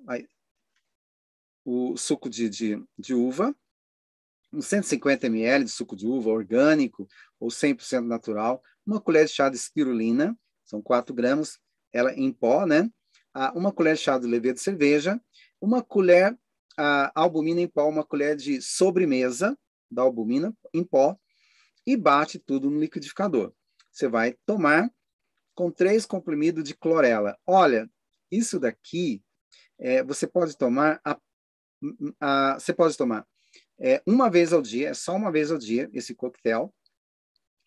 [1.65, 3.53] o suco de, de, de uva,
[4.53, 9.49] uns 150 ml de suco de uva orgânico ou 100% natural, uma colher de chá
[9.49, 10.33] de espirulina,
[10.63, 11.59] são 4 gramas,
[11.91, 12.89] ela em pó, né?
[13.33, 15.21] Ah, uma colher de chá de levedura de cerveja,
[15.59, 16.39] uma colher
[16.77, 19.57] a albumina em pó, uma colher de sobremesa
[19.91, 21.19] da albumina em pó,
[21.85, 23.53] e bate tudo no liquidificador.
[23.91, 24.89] Você vai tomar
[25.53, 27.37] com três comprimidos de clorela.
[27.45, 27.89] Olha,
[28.31, 29.21] isso daqui
[29.79, 31.19] é, você pode tomar a,
[32.19, 33.27] a, você pode tomar
[33.79, 36.73] é, uma vez ao dia, é só uma vez ao dia esse coquetel,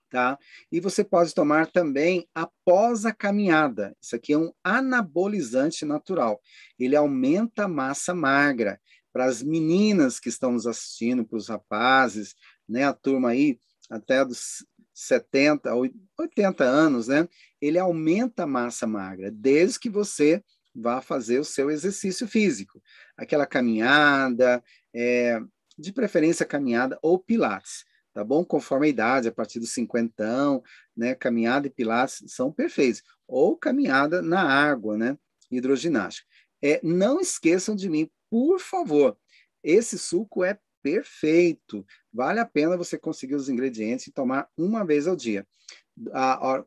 [0.09, 0.39] tá?
[0.71, 3.97] E você pode tomar também após a caminhada.
[4.01, 6.41] Isso aqui é um anabolizante natural.
[6.79, 8.81] Ele aumenta a massa magra.
[9.13, 12.35] Para as meninas que estão nos assistindo, para os rapazes,
[12.69, 13.59] né, a turma aí
[13.91, 15.71] até dos 70,
[16.19, 17.29] 80 anos, né?
[17.61, 20.43] Ele aumenta a massa magra, desde que você
[20.75, 22.83] vá fazer o seu exercício físico.
[23.17, 24.63] Aquela caminhada,
[24.95, 25.41] é,
[25.79, 28.45] de preferência caminhada ou pilates, tá bom?
[28.45, 30.63] Conforme a idade, a partir dos cinquentão,
[30.97, 31.15] né?
[31.15, 33.03] Caminhada e pilates são perfeitos.
[33.27, 35.19] Ou caminhada na água, né?
[35.51, 36.27] Hidroginástica.
[36.63, 39.19] É, não esqueçam de mim, por favor.
[39.63, 41.85] Esse suco é perfeito.
[42.15, 45.45] Vale a pena você conseguir os ingredientes e tomar uma vez ao dia.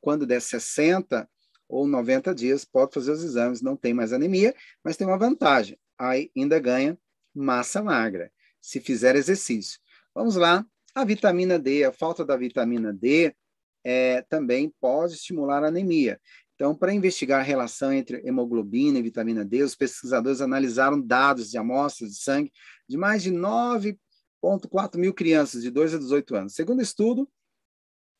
[0.01, 1.27] Quando der 60
[1.69, 5.79] ou 90 dias, pode fazer os exames, não tem mais anemia, mas tem uma vantagem.
[5.97, 6.97] Aí ainda ganha
[7.33, 8.29] massa magra,
[8.61, 9.79] se fizer exercício.
[10.13, 10.65] Vamos lá.
[10.93, 13.33] A vitamina D, a falta da vitamina D
[13.85, 16.19] é, também pode estimular a anemia.
[16.55, 21.57] Então, para investigar a relação entre hemoglobina e vitamina D, os pesquisadores analisaram dados de
[21.57, 22.51] amostras de sangue
[22.89, 23.31] de mais de
[24.47, 26.55] 9,4 mil crianças de 2 a 18 anos.
[26.55, 27.29] Segundo estudo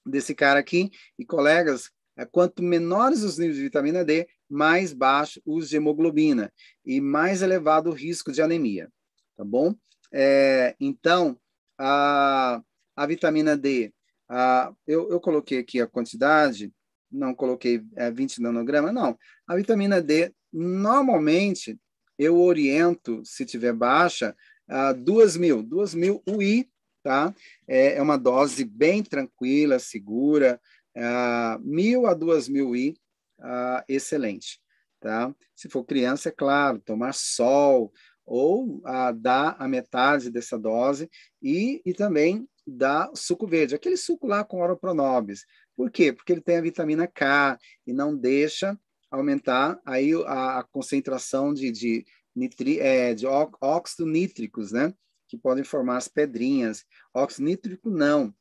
[0.06, 5.42] desse cara aqui e colegas, é, quanto menores os níveis de vitamina D, mais baixo
[5.46, 6.52] os de hemoglobina
[6.86, 8.92] e mais elevado o risco de anemia,
[9.36, 9.76] tá bom?
[10.12, 11.40] É, então,
[11.78, 12.62] a,
[12.96, 13.94] a vitamina D,
[14.30, 16.74] a, eu, eu coloquei aqui a quantidade,
[17.12, 19.18] não coloquei é, 20 nanogramas, não.
[19.46, 21.80] A vitamina D, normalmente,
[22.18, 24.36] eu oriento, se tiver baixa,
[24.68, 26.70] a 2 mil, 2 mil UI,
[27.04, 27.34] tá?
[27.68, 30.60] É, é uma dose bem tranquila, segura,
[30.98, 32.98] uh, mil a duas mil I,
[33.40, 34.60] uh, excelente.
[35.00, 35.34] Tá?
[35.56, 37.94] Se for criança, é claro, tomar sol
[38.26, 41.10] ou uh, dar a metade dessa dose
[41.42, 45.46] e, e também dar suco verde, aquele suco lá com oropronobis.
[45.76, 46.12] Por quê?
[46.12, 48.78] Porque ele tem a vitamina K e não deixa
[49.10, 52.06] aumentar aí a, a concentração de, de,
[52.38, 54.94] nitri, é, de óxido nítricos, né?
[55.28, 56.86] Que podem formar as pedrinhas.
[57.14, 58.34] Óxido nítrico não,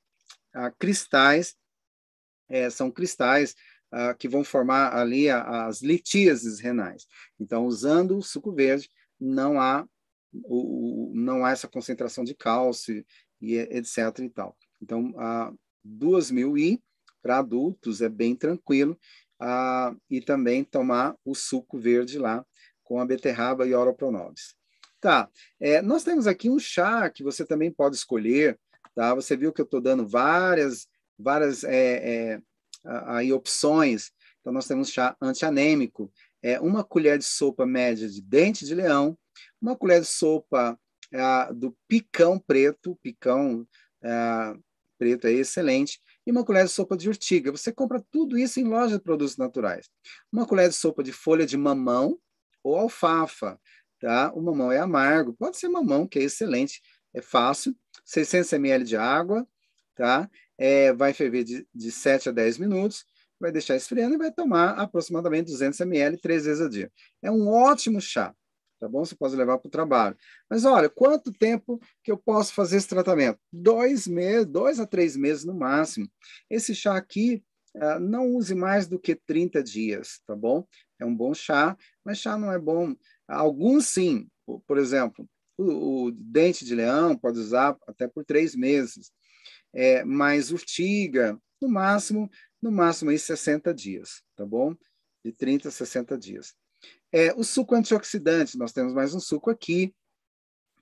[0.55, 1.57] ah, cristais
[2.49, 3.55] é, são cristais
[3.91, 7.07] ah, que vão formar ali a, as litíases renais.
[7.41, 9.87] Então, usando o suco verde, não há,
[10.33, 13.05] o, não há essa concentração de cálcio
[13.41, 14.19] e etc.
[14.21, 14.57] e tal.
[14.81, 15.53] Então, a
[15.85, 16.83] 2.000 I
[17.23, 18.99] para adultos é bem tranquilo.
[19.41, 22.45] Ah, e também tomar o suco verde lá
[22.87, 24.55] com a beterraba e oropronobis.
[25.01, 25.28] Tá,
[25.61, 28.59] é, nós temos aqui um chá que você também pode escolher,
[28.95, 29.14] tá?
[29.14, 32.41] Você viu que eu estou dando várias várias é, é,
[32.84, 34.12] aí opções.
[34.41, 36.12] Então, nós temos chá antianêmico,
[36.43, 39.18] é, uma colher de sopa média de dente de leão,
[39.61, 40.78] uma colher de sopa
[41.12, 43.66] é, do picão preto, picão
[44.03, 44.55] é,
[44.99, 47.51] preto é excelente, e uma colher de sopa de urtiga.
[47.51, 49.89] Você compra tudo isso em loja de produtos naturais.
[50.32, 52.18] Uma colher de sopa de folha de mamão
[52.69, 53.59] ou alfafa,
[54.01, 54.33] tá?
[54.35, 56.81] O mamão é amargo, pode ser mamão, que é excelente,
[57.14, 57.75] é fácil.
[58.05, 59.47] 600 ml de água,
[59.95, 60.31] tá?
[60.59, 63.05] é, vai ferver de, de 7 a 10 minutos,
[63.39, 66.91] vai deixar esfriando e vai tomar aproximadamente 200 ml três vezes ao dia.
[67.23, 68.35] É um ótimo chá,
[68.81, 69.05] tá bom?
[69.05, 70.17] Você pode levar para o trabalho.
[70.49, 73.39] Mas olha, quanto tempo que eu posso fazer esse tratamento?
[73.53, 76.09] Dois meses, dois a três meses no máximo.
[76.49, 77.43] Esse chá aqui,
[77.77, 80.67] uh, não use mais do que 30 dias, tá bom?
[80.99, 82.95] É um bom chá, mas chá não é bom.
[83.29, 84.29] Alguns sim,
[84.67, 89.11] por exemplo, o, o dente de leão pode usar até por três meses
[89.73, 92.31] é, mais urtiga, no máximo,
[92.63, 94.75] no máximo aí 60 dias, tá bom?
[95.25, 96.55] De 30 a 60 dias.
[97.13, 99.95] É, o suco antioxidante, nós temos mais um suco aqui,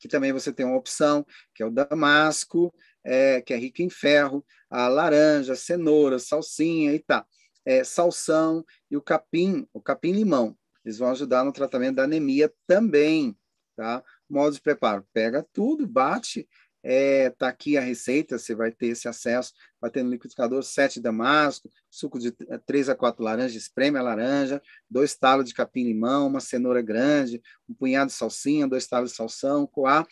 [0.01, 3.91] que também você tem uma opção, que é o damasco, é, que é rico em
[3.91, 7.27] ferro, a laranja, cenoura, salsinha e tá.
[7.65, 10.57] É, salsão e o capim, o capim-limão.
[10.85, 13.37] Eles vão ajudar no tratamento da anemia também,
[13.75, 14.03] tá?
[14.29, 16.47] Modo de preparo, pega tudo, bate
[16.85, 21.01] é, tá aqui a receita, você vai ter esse acesso, vai ter no liquidificador sete
[21.01, 22.31] damasco, suco de
[22.67, 27.75] três a quatro laranjas, espreme a laranja, dois talos de capim-limão, uma cenoura grande, um
[27.75, 30.07] punhado de salsinha, dois talos de salsão, coar.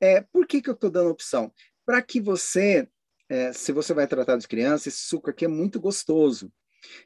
[0.00, 1.52] É, por que, que eu estou dando opção?
[1.84, 2.88] Para que você
[3.28, 6.50] é, se você vai tratar de criança, esse suco aqui é muito gostoso.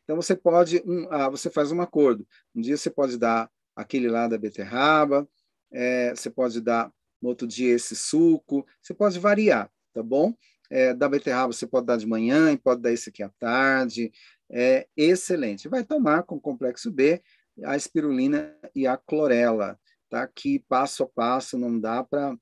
[0.02, 2.26] Então você pode, um, ah, você faz um acordo.
[2.54, 5.28] Um dia você pode dar aquele lá da beterraba,
[5.72, 10.34] é, você pode dar no outro dia esse suco, você pode variar, tá bom?
[10.70, 14.12] É, da beterraba você pode dar de manhã e pode dar esse aqui à tarde.
[14.50, 15.68] É excelente.
[15.68, 17.22] Vai tomar com complexo B
[17.64, 19.78] a espirulina e a clorela,
[20.08, 20.26] tá?
[20.26, 22.36] Que passo a passo não dá para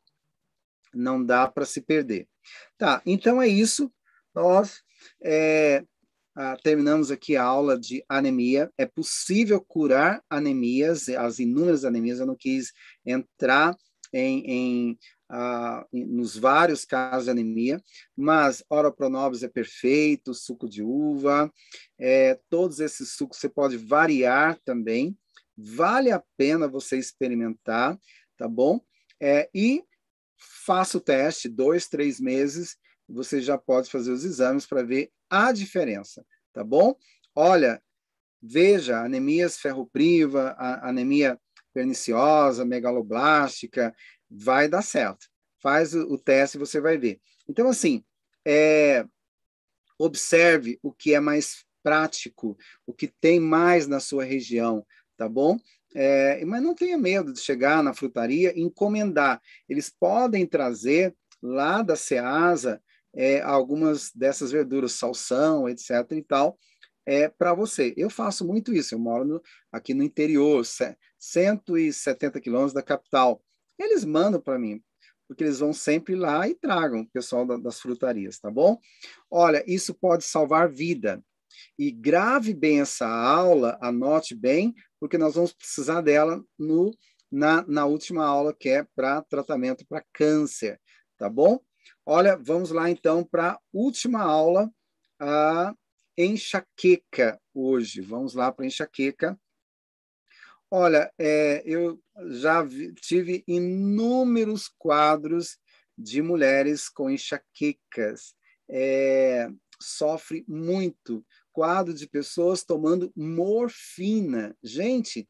[0.94, 2.26] não dá para se perder.
[2.78, 3.92] Tá, então é isso.
[4.34, 4.82] Nós
[5.22, 5.84] é,
[6.40, 8.72] ah, terminamos aqui a aula de anemia.
[8.78, 12.20] É possível curar anemias, as inúmeras anemias.
[12.20, 12.72] Eu não quis
[13.04, 13.76] entrar
[14.12, 17.82] em, em ah, nos vários casos de anemia,
[18.16, 21.52] mas oropronobis é perfeito, suco de uva,
[21.98, 25.18] é, todos esses sucos você pode variar também.
[25.56, 27.98] Vale a pena você experimentar,
[28.36, 28.80] tá bom?
[29.20, 29.82] É, e
[30.36, 32.76] faça o teste, dois, três meses,
[33.08, 36.94] você já pode fazer os exames para ver a diferença, tá bom?
[37.34, 37.82] Olha,
[38.42, 41.38] veja, anemias ferropriva, anemia
[41.72, 43.94] perniciosa, megaloblástica,
[44.30, 45.26] vai dar certo.
[45.60, 47.20] Faz o, o teste e você vai ver.
[47.48, 48.04] Então, assim,
[48.44, 49.04] é,
[49.98, 52.56] observe o que é mais prático,
[52.86, 55.58] o que tem mais na sua região, tá bom?
[55.94, 59.40] É, mas não tenha medo de chegar na frutaria e encomendar.
[59.68, 62.82] Eles podem trazer lá da Ceasa
[63.18, 65.90] é, algumas dessas verduras, salsão, etc.
[66.12, 66.56] e tal,
[67.04, 67.92] é, para você.
[67.96, 68.94] Eu faço muito isso.
[68.94, 69.42] Eu moro no,
[69.72, 70.64] aqui no interior,
[71.18, 73.42] 170 quilômetros da capital.
[73.76, 74.80] Eles mandam para mim,
[75.26, 78.78] porque eles vão sempre lá e tragam o pessoal da, das frutarias, tá bom?
[79.28, 81.20] Olha, isso pode salvar vida.
[81.76, 86.92] E grave bem essa aula, anote bem, porque nós vamos precisar dela no,
[87.32, 90.80] na, na última aula, que é para tratamento para câncer,
[91.16, 91.58] tá bom?
[92.04, 94.70] Olha, vamos lá então para a última aula,
[95.20, 95.74] a
[96.16, 98.00] enxaqueca hoje.
[98.00, 99.38] Vamos lá para a enxaqueca.
[100.70, 101.98] Olha, é, eu
[102.30, 105.58] já vi, tive inúmeros quadros
[105.96, 108.34] de mulheres com enxaquecas.
[108.68, 109.48] É,
[109.80, 114.56] sofre muito quadro de pessoas tomando morfina.
[114.62, 115.28] Gente,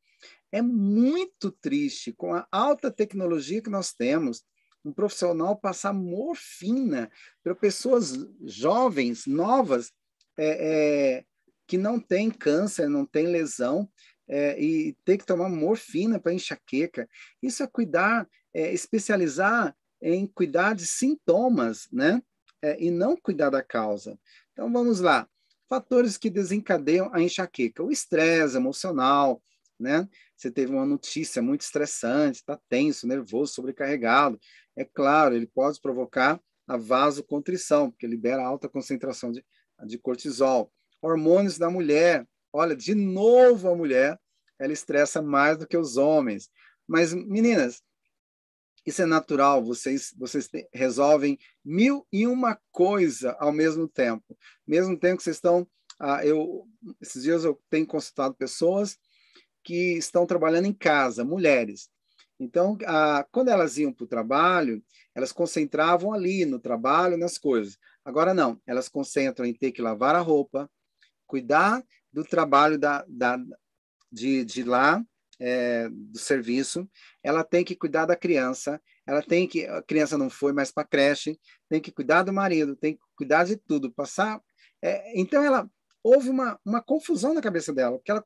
[0.51, 4.43] é muito triste com a alta tecnologia que nós temos.
[4.85, 7.11] Um profissional passar morfina
[7.43, 9.93] para pessoas jovens, novas,
[10.37, 11.25] é, é,
[11.67, 13.89] que não têm câncer, não têm lesão,
[14.29, 17.09] é, e ter que tomar morfina para enxaqueca.
[17.43, 22.23] Isso é cuidar, é, especializar em cuidar de sintomas, né?
[22.61, 24.19] É, e não cuidar da causa.
[24.53, 25.29] Então vamos lá.
[25.69, 29.43] Fatores que desencadeiam a enxaqueca: o estresse emocional,
[29.79, 30.09] né?
[30.37, 34.39] Você teve uma notícia muito estressante, está tenso, nervoso, sobrecarregado.
[34.79, 39.45] É claro, ele pode provocar a vasocontrição, porque libera alta concentração de,
[39.85, 40.73] de cortisol.
[41.03, 42.25] Hormônios da mulher.
[42.53, 44.17] Olha, de novo a mulher,
[44.57, 46.49] ela estressa mais do que os homens.
[46.87, 47.83] Mas, meninas,
[48.87, 54.39] isso é natural, vocês, vocês resolvem mil e uma coisa ao mesmo tempo.
[54.65, 55.69] Mesmo tempo que vocês estão.
[55.99, 56.69] Ah, eu,
[57.01, 58.97] esses dias eu tenho consultado pessoas
[59.65, 61.91] que estão trabalhando em casa, mulheres.
[62.39, 64.83] Então, ah, quando elas iam para o trabalho,
[65.15, 67.77] elas concentravam ali no trabalho, nas coisas.
[68.05, 70.71] Agora não, elas concentram em ter que lavar a roupa,
[71.27, 73.39] cuidar do trabalho da, da,
[74.11, 75.05] de, de lá,
[75.41, 76.89] é, do serviço,
[77.23, 80.87] ela tem que cuidar da criança, ela tem que, a criança não foi mais para
[80.87, 84.41] creche, tem que cuidar do marido, tem que cuidar de tudo, passar.
[84.83, 85.69] É, então, ela
[86.03, 88.23] houve uma, uma confusão na cabeça dela, porque ela,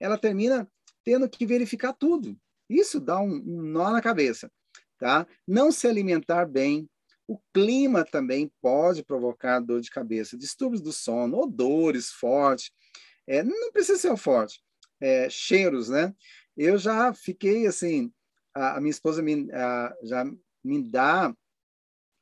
[0.00, 0.68] ela termina
[1.04, 2.36] tendo que verificar tudo.
[2.68, 4.50] Isso dá um, um nó na cabeça.
[4.98, 5.26] Tá?
[5.46, 6.88] Não se alimentar bem,
[7.26, 12.70] o clima também pode provocar dor de cabeça, distúrbios do sono, odores fortes.
[13.26, 14.62] É, não precisa ser forte,
[15.00, 16.14] é, cheiros, né?
[16.56, 18.12] Eu já fiquei assim,
[18.54, 20.24] a, a minha esposa me, a, já
[20.62, 21.34] me dá,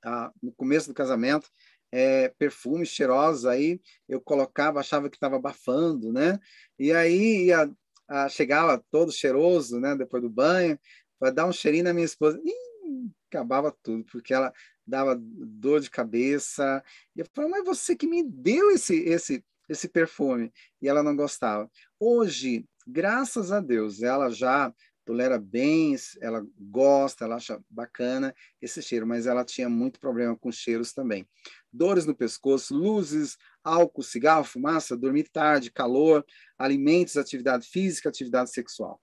[0.04, 1.50] a, no começo do casamento,
[1.90, 6.38] é, perfumes cheirosos, aí eu colocava, achava que estava abafando, né?
[6.78, 7.70] E aí ia,
[8.12, 9.96] a, chegava todo cheiroso, né?
[9.96, 10.78] Depois do banho,
[11.18, 14.52] para dar um cheirinho na minha esposa, Ih, acabava tudo, porque ela
[14.86, 16.82] dava dor de cabeça.
[17.16, 20.52] E eu falei, mas você que me deu esse, esse, esse perfume.
[20.80, 21.70] E ela não gostava.
[21.98, 24.72] Hoje, graças a Deus, ela já
[25.04, 30.52] tolera bem, ela gosta, ela acha bacana esse cheiro, mas ela tinha muito problema com
[30.52, 31.26] cheiros também.
[31.72, 36.24] Dores no pescoço, luzes, álcool, cigarro, fumaça, dormir tarde, calor,
[36.64, 39.00] alimentos, atividade física, atividade sexual.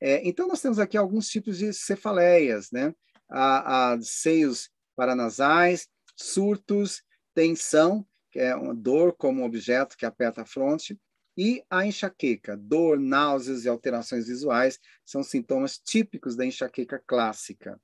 [0.00, 2.94] É, então, nós temos aqui alguns tipos de cefaleias, né?
[3.28, 7.02] A, a seios paranasais, surtos
[7.34, 10.98] tensão, que é uma dor como objeto que aperta a fronte,
[11.36, 17.80] e a enxaqueca, dor, náuseas e alterações visuais são sintomas típicos da enxaqueca clássica.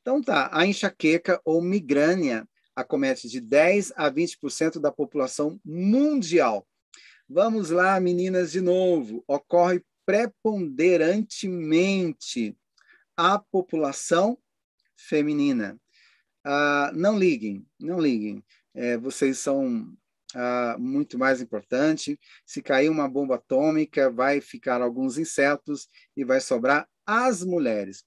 [0.00, 6.66] Então tá, a enxaqueca ou migrânia acomete de 10 a 20% da população mundial.
[7.28, 9.24] Vamos lá, meninas, de novo.
[9.26, 12.56] Ocorre preponderantemente
[13.16, 14.38] a população
[14.96, 15.78] feminina.
[16.44, 18.44] Ah, não liguem, não liguem.
[18.74, 19.94] É, vocês são
[20.34, 22.18] ah, muito mais importante.
[22.44, 28.04] Se cair uma bomba atômica, vai ficar alguns insetos e vai sobrar as mulheres.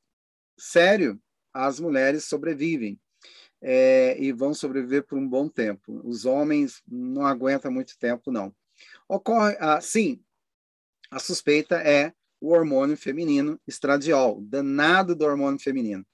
[0.57, 1.19] Sério,
[1.53, 2.99] as mulheres sobrevivem.
[3.61, 5.99] É, e vão sobreviver por um bom tempo.
[6.03, 8.53] Os homens não aguentam muito tempo, não.
[9.07, 10.23] Ocorre, ah, sim,
[11.11, 16.05] a suspeita é o hormônio feminino estradiol, danado do hormônio feminino.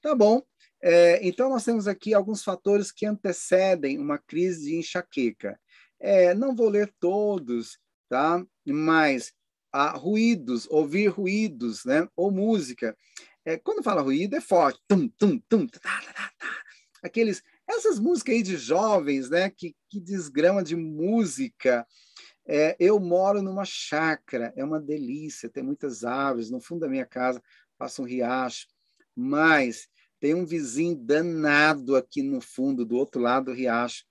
[0.00, 0.42] Tá bom,
[0.82, 5.58] é, então, nós temos aqui alguns fatores que antecedem uma crise de enxaqueca.
[5.98, 7.78] É, não vou ler todos,
[8.08, 8.44] tá?
[8.64, 9.32] mas
[9.72, 12.06] há ruídos, ouvir ruídos, né?
[12.14, 12.96] ou música.
[13.44, 14.80] É, quando fala ruído, é forte.
[14.86, 16.62] Tum, tum, tum, tá, tá, tá, tá.
[17.02, 19.50] Aqueles, essas músicas aí de jovens, né?
[19.50, 21.86] que, que desgrama de música.
[22.46, 27.06] É, eu moro numa chácara, é uma delícia, tem muitas árvores, no fundo da minha
[27.06, 27.42] casa
[27.76, 28.66] passa um riacho,
[29.14, 29.88] mas
[30.20, 34.04] tem um vizinho danado aqui no fundo, do outro lado do riacho,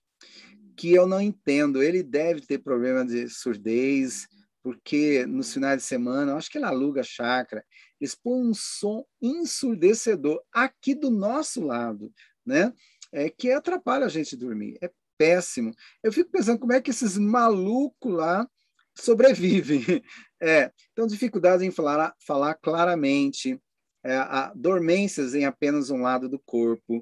[0.75, 1.81] que eu não entendo.
[1.81, 4.27] Ele deve ter problema de surdez,
[4.61, 7.63] porque nos finais de semana, eu acho que ele aluga chácara,
[7.99, 12.11] eles põem um som ensurdecedor aqui do nosso lado,
[12.45, 12.73] né?
[13.11, 14.77] É, que atrapalha a gente dormir.
[14.81, 15.73] É péssimo.
[16.03, 18.47] Eu fico pensando como é que esses malucos lá
[18.95, 19.81] sobrevivem.
[20.41, 23.59] É, então, dificuldade em falar, falar claramente,
[24.03, 27.01] é, a dormências em apenas um lado do corpo.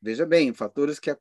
[0.00, 1.14] Veja bem, fatores que,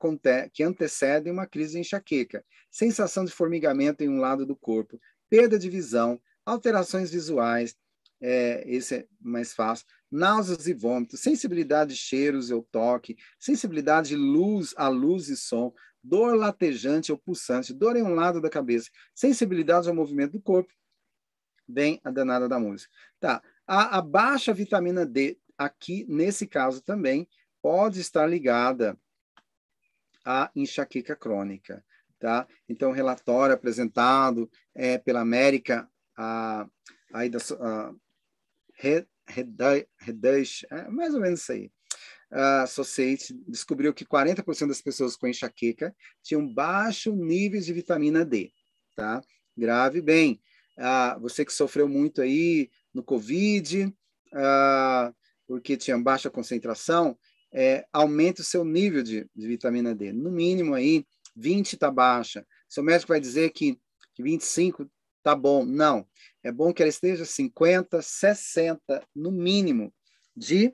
[0.52, 2.44] que antecedem uma crise de enxaqueca.
[2.72, 5.00] Sensação de formigamento em um lado do corpo,
[5.30, 7.76] perda de visão, alterações visuais,
[8.22, 14.16] é, esse é mais fácil, náuseas e vômitos, sensibilidade de cheiros ou toque, sensibilidade de
[14.16, 18.90] luz a luz e som, dor latejante ou pulsante, dor em um lado da cabeça,
[19.14, 20.74] sensibilidade ao movimento do corpo,
[21.68, 22.92] bem a danada da música.
[23.20, 27.28] Tá, a, a baixa vitamina D, aqui nesse caso também,
[27.62, 28.98] pode estar ligada
[30.26, 31.84] à enxaqueca crônica.
[32.20, 32.48] Tá?
[32.70, 36.68] Então, relatório apresentado é, pela América, a,
[37.12, 37.94] da, a,
[39.98, 41.72] Redush, é mais ou menos isso aí.
[42.68, 48.52] Society descobriu que 40% das pessoas com enxaqueca tinham baixo nível de vitamina D,
[48.96, 49.22] tá?
[49.58, 50.42] Grave bem.
[51.20, 53.94] Você que sofreu muito aí no Covid,
[55.46, 57.18] porque tinha baixa concentração,
[57.52, 60.14] é, aumente o seu nível de, de, vitamina D.
[60.14, 61.06] No mínimo aí,
[61.36, 62.46] 20 está baixa.
[62.70, 63.78] Seu médico vai dizer que,
[64.14, 65.66] que 25 está bom.
[65.66, 66.08] Não.
[66.44, 69.94] É bom que ela esteja 50, 60, no mínimo,
[70.36, 70.74] de.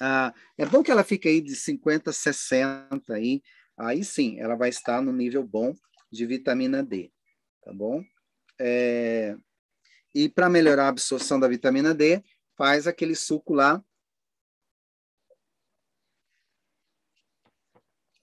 [0.00, 3.42] Ah, é bom que ela fique aí de 50, 60 aí.
[3.76, 5.74] Aí sim, ela vai estar no nível bom
[6.10, 7.12] de vitamina D.
[7.62, 8.02] Tá bom?
[8.60, 9.36] É,
[10.14, 12.22] e para melhorar a absorção da vitamina D,
[12.56, 13.82] faz aquele suco lá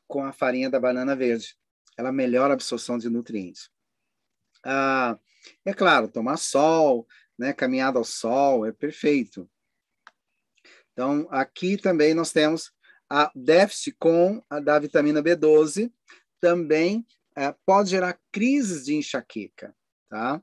[0.07, 1.55] com a farinha da banana verde.
[1.97, 3.69] Ela melhora a absorção de nutrientes.
[4.63, 5.17] Ah,
[5.65, 7.07] é claro, tomar sol,
[7.37, 9.49] né, caminhada ao sol, é perfeito.
[10.93, 12.71] Então, aqui também nós temos
[13.09, 15.91] a déficit com a da vitamina B12,
[16.39, 17.05] também
[17.35, 19.75] é, pode gerar crises de enxaqueca,
[20.09, 20.41] tá?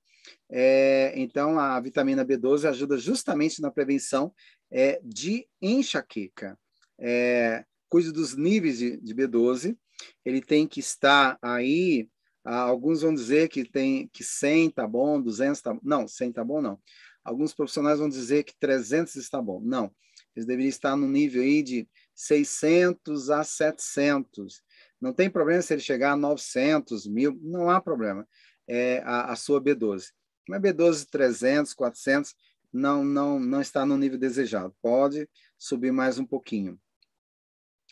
[0.51, 4.33] É, então, a vitamina B12 ajuda justamente na prevenção
[4.71, 6.59] é, de enxaqueca.
[6.99, 9.77] É, cuide dos níveis de, de, B12.
[10.25, 12.09] Ele tem que estar aí.
[12.45, 16.63] Alguns vão dizer que tem que 100 tá bom, 200 tá não, 100 tá bom
[16.63, 16.79] não.
[17.23, 19.61] Alguns profissionais vão dizer que 300 está bom.
[19.63, 19.93] Não,
[20.39, 24.63] eles deveriam estar no nível aí de 600 a 700.
[25.01, 28.27] Não tem problema se ele chegar a 900, mil, não há problema.
[28.69, 30.13] É a, a sua B12.
[30.49, 32.37] Mas B12 300, 400
[32.73, 34.75] não, não, não está no nível desejado.
[34.81, 35.29] Pode
[35.59, 36.79] subir mais um pouquinho.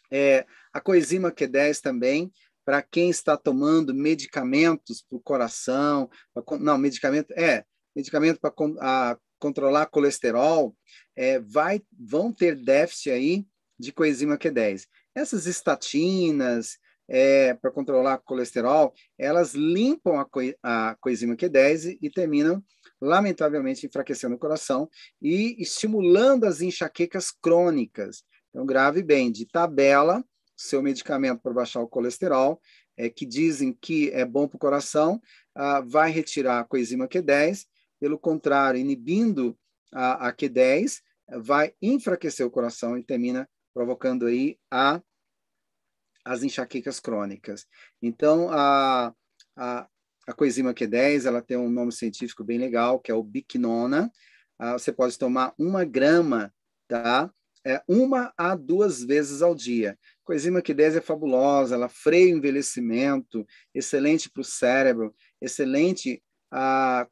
[0.08, 2.32] É, a coenzima Q10 também,
[2.64, 7.64] para quem está tomando medicamentos para o coração, pra, não, medicamento, é,
[7.94, 10.74] medicamento para controlar colesterol,
[11.14, 13.46] é, vai, vão ter déficit aí
[13.78, 14.86] de coenzima Q10.
[15.14, 22.62] Essas estatinas, é, para controlar colesterol, elas limpam a, co a coenzima Q10 e, terminam,
[23.00, 24.88] lamentavelmente, enfraquecendo o coração
[25.20, 28.22] e estimulando as enxaquecas crônicas.
[28.50, 30.24] Então, grave bem, de tabela,
[30.56, 32.60] seu medicamento para baixar o colesterol,
[32.96, 35.20] é, que dizem que é bom para o coração,
[35.54, 37.66] ah, vai retirar a coenzima Q10,
[38.00, 39.58] pelo contrário, inibindo
[39.92, 41.00] a, a Q10,
[41.40, 45.02] vai enfraquecer o coração e termina provocando aí a,
[46.24, 47.66] as enxaquecas crônicas.
[48.00, 49.14] Então, a,
[49.56, 49.88] a,
[50.26, 54.10] a coenzima Q10 ela tem um nome científico bem legal, que é o biquinona.
[54.58, 56.52] Ah, você pode tomar uma grama,
[56.88, 57.30] tá?
[57.64, 59.98] É, uma a duas vezes ao dia.
[60.24, 63.44] Coenzima Q10 é fabulosa, ela freia o envelhecimento,
[63.74, 67.06] excelente para o cérebro, excelente ah,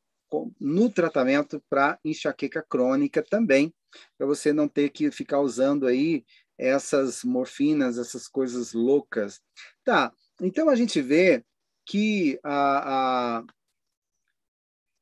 [0.60, 3.72] no tratamento para enxaqueca crônica também,
[4.18, 6.24] para você não ter que ficar usando aí
[6.59, 9.40] essas morfinas, essas coisas loucas.
[9.84, 11.44] Tá, então a gente vê
[11.86, 13.44] que a, a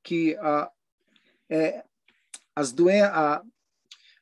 [0.03, 0.71] que a,
[1.49, 1.85] é,
[2.57, 3.43] as doen a,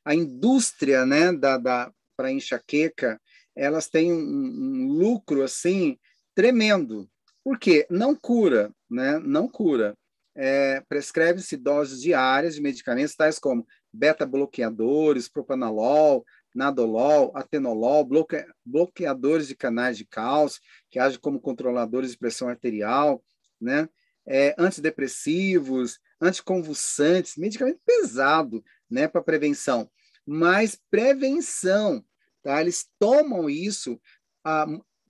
[0.04, 3.20] a indústria né, da, da para enxaqueca
[3.56, 5.98] elas têm um, um, lucro assim
[6.34, 7.10] tremendo.
[7.42, 7.86] Por quê?
[7.90, 9.18] Não cura, né?
[9.18, 9.96] Não cura.
[10.42, 19.54] É, Prescreve-se doses diárias de medicamentos tais como beta-bloqueadores, propanolol, nadolol, atenolol, bloque, bloqueadores de
[19.54, 23.22] canais de cálcio, que agem como controladores de pressão arterial,
[23.60, 23.86] né?
[24.26, 29.90] É, antidepressivos, anticonvulsantes, medicamento pesado, né, para prevenção.
[30.24, 32.02] Mas prevenção,
[32.42, 32.62] tá?
[32.62, 34.00] Eles tomam isso
[34.42, 34.66] ah,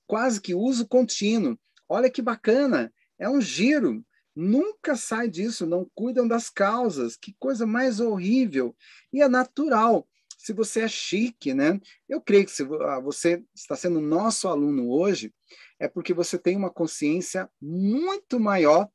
[0.09, 1.57] quase que uso contínuo.
[1.89, 4.05] Olha que bacana, é um giro.
[4.35, 7.16] Nunca sai disso, não cuidam das causas.
[7.16, 8.77] Que coisa mais horrível.
[9.12, 10.07] E é natural
[10.40, 11.78] se você é chique, né?
[12.09, 15.35] Eu creio que se ah, você está sendo nosso aluno hoje,
[15.78, 18.89] é porque você tem uma consciência muito maior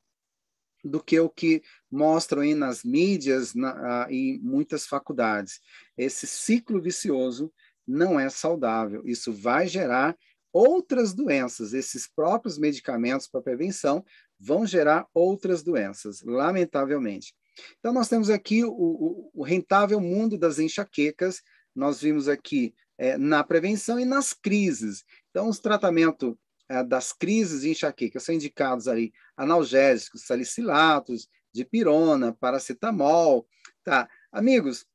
[0.82, 5.60] do que o que mostram aí nas mídias na, e muitas faculdades.
[5.96, 7.52] Esse ciclo vicioso
[7.86, 9.02] não é saudável.
[9.04, 10.16] Isso vai gerar
[10.56, 11.74] outras doenças.
[11.74, 14.02] Esses próprios medicamentos para prevenção
[14.40, 17.34] vão gerar outras doenças, lamentavelmente.
[17.78, 21.42] Então, nós temos aqui o, o, o rentável mundo das enxaquecas,
[21.74, 25.04] nós vimos aqui é, na prevenção e nas crises.
[25.30, 26.34] Então, os tratamentos
[26.68, 33.46] é, das crises de enxaqueca são indicados ali analgésicos, salicilatos, dipirona, paracetamol.
[33.84, 34.08] Tá.
[34.32, 34.86] Amigos,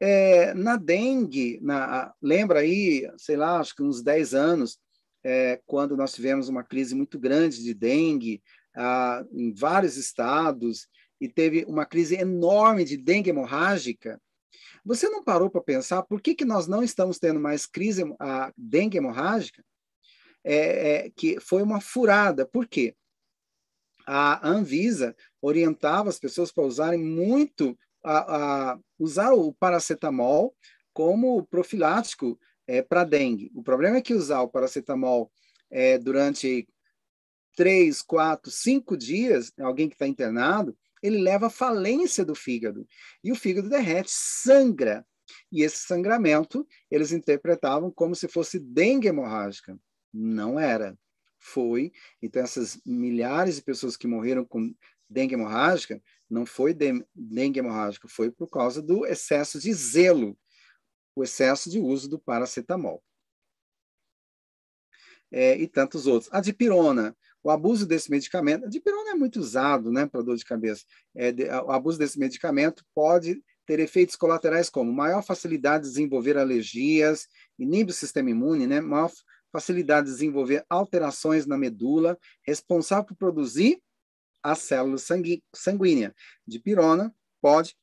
[0.00, 4.78] é, na dengue, na, lembra aí, sei lá, acho que uns 10 anos,
[5.24, 8.42] é, quando nós tivemos uma crise muito grande de dengue
[8.74, 10.88] ah, em vários estados,
[11.22, 14.20] e teve uma crise enorme de dengue hemorrágica,
[14.84, 18.52] você não parou para pensar por que, que nós não estamos tendo mais crise, a
[18.56, 19.64] dengue hemorrágica?
[20.44, 20.56] É,
[21.06, 22.44] é, que foi uma furada.
[22.44, 22.96] Por quê?
[24.04, 30.52] A Anvisa orientava as pessoas para usarem muito, a, a usar o paracetamol
[30.92, 32.36] como profilático
[32.66, 33.50] é, para dengue.
[33.54, 35.30] O problema é que usar o paracetamol
[35.70, 36.68] é, durante
[37.56, 42.86] três, quatro, cinco dias, alguém que está internado, ele leva à falência do fígado.
[43.22, 45.04] E o fígado derrete, sangra.
[45.50, 49.78] E esse sangramento eles interpretavam como se fosse dengue hemorrágica.
[50.12, 50.96] Não era.
[51.38, 51.92] Foi.
[52.22, 54.72] Então, essas milhares de pessoas que morreram com
[55.08, 60.38] dengue hemorrágica, não foi dengue hemorrágica, foi por causa do excesso de zelo,
[61.14, 63.02] o excesso de uso do paracetamol.
[65.30, 66.32] É, e tantos outros.
[66.32, 70.44] A dipirona, o abuso desse medicamento, a dipirona é muito usado né, para dor de
[70.44, 70.84] cabeça.
[71.14, 76.36] É, de, o abuso desse medicamento pode ter efeitos colaterais como maior facilidade de desenvolver
[76.36, 77.28] alergias,
[77.58, 79.10] inibe o sistema imune, né, maior
[79.50, 83.80] facilidade de desenvolver alterações na medula, responsável por produzir
[84.42, 85.06] as células
[85.54, 86.12] sanguíneas.
[86.46, 87.76] Dipirona pode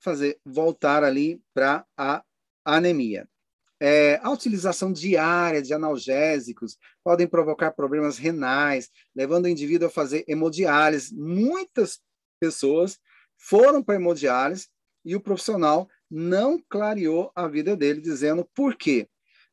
[0.00, 2.24] fazer voltar ali para a
[2.64, 3.28] anemia.
[3.82, 10.24] É, a utilização diária de analgésicos podem provocar problemas renais, levando o indivíduo a fazer
[10.28, 11.14] hemodiálise.
[11.14, 12.00] Muitas
[12.38, 12.98] pessoas
[13.38, 14.68] foram para hemodiálise
[15.02, 19.08] e o profissional não clareou a vida dele, dizendo por quê.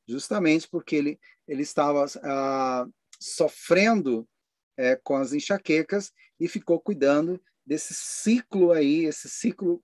[0.06, 2.86] Justamente porque ele, ele estava ah,
[3.20, 4.28] sofrendo
[4.76, 9.82] é, com as enxaquecas e ficou cuidando desse ciclo aí, esse ciclo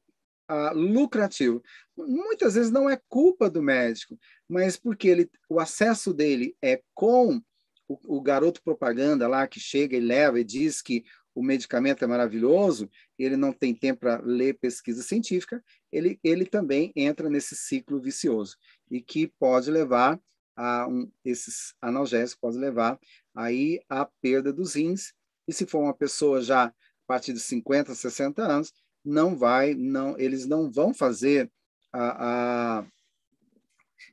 [0.50, 1.62] uh, lucrativo.
[1.96, 4.18] Muitas vezes não é culpa do médico,
[4.48, 7.42] mas porque ele, o acesso dele é com
[7.88, 11.04] o, o garoto propaganda lá que chega e leva e diz que
[11.36, 16.92] o medicamento é maravilhoso, ele não tem tempo para ler pesquisa científica, ele, ele também
[16.96, 18.56] entra nesse ciclo vicioso
[18.90, 20.20] e que pode levar
[20.56, 23.00] a um, esses analgésicos pode levar
[23.34, 25.14] aí à perda dos rins.
[25.48, 26.74] E se for uma pessoa já a
[27.08, 28.72] partir de 50, 60 anos,
[29.04, 31.52] não vai, não, eles não vão fazer
[31.92, 32.86] a, a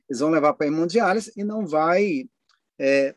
[0.09, 2.29] eles vão levar para hemodiálise e não vai
[2.77, 3.15] é,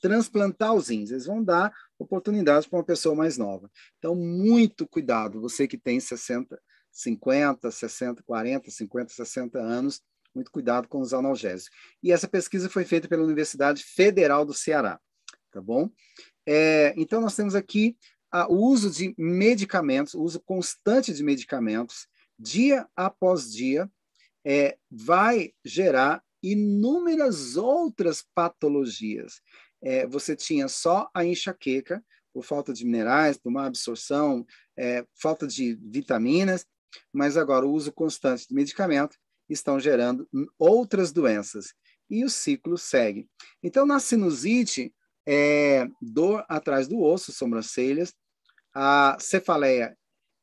[0.00, 3.70] transplantar os rins, eles vão dar oportunidades para uma pessoa mais nova.
[3.98, 6.58] Então, muito cuidado, você que tem 60,
[6.92, 10.00] 50, 60, 40, 50, 60 anos,
[10.34, 11.76] muito cuidado com os analgésicos.
[12.02, 15.00] E essa pesquisa foi feita pela Universidade Federal do Ceará,
[15.50, 15.90] tá bom?
[16.46, 17.96] É, então, nós temos aqui
[18.48, 22.06] o uso de medicamentos, o uso constante de medicamentos,
[22.38, 23.90] dia após dia,
[24.44, 29.40] é, vai gerar inúmeras outras patologias.
[29.82, 34.46] É, você tinha só a enxaqueca, por falta de minerais, por má absorção,
[34.76, 36.66] é, falta de vitaminas,
[37.12, 39.16] mas agora o uso constante de medicamento
[39.48, 40.28] estão gerando
[40.58, 41.74] outras doenças.
[42.08, 43.28] E o ciclo segue.
[43.62, 44.94] Então, na sinusite,
[45.26, 48.14] é, dor atrás do osso, sobrancelhas,
[48.74, 49.96] a cefaleia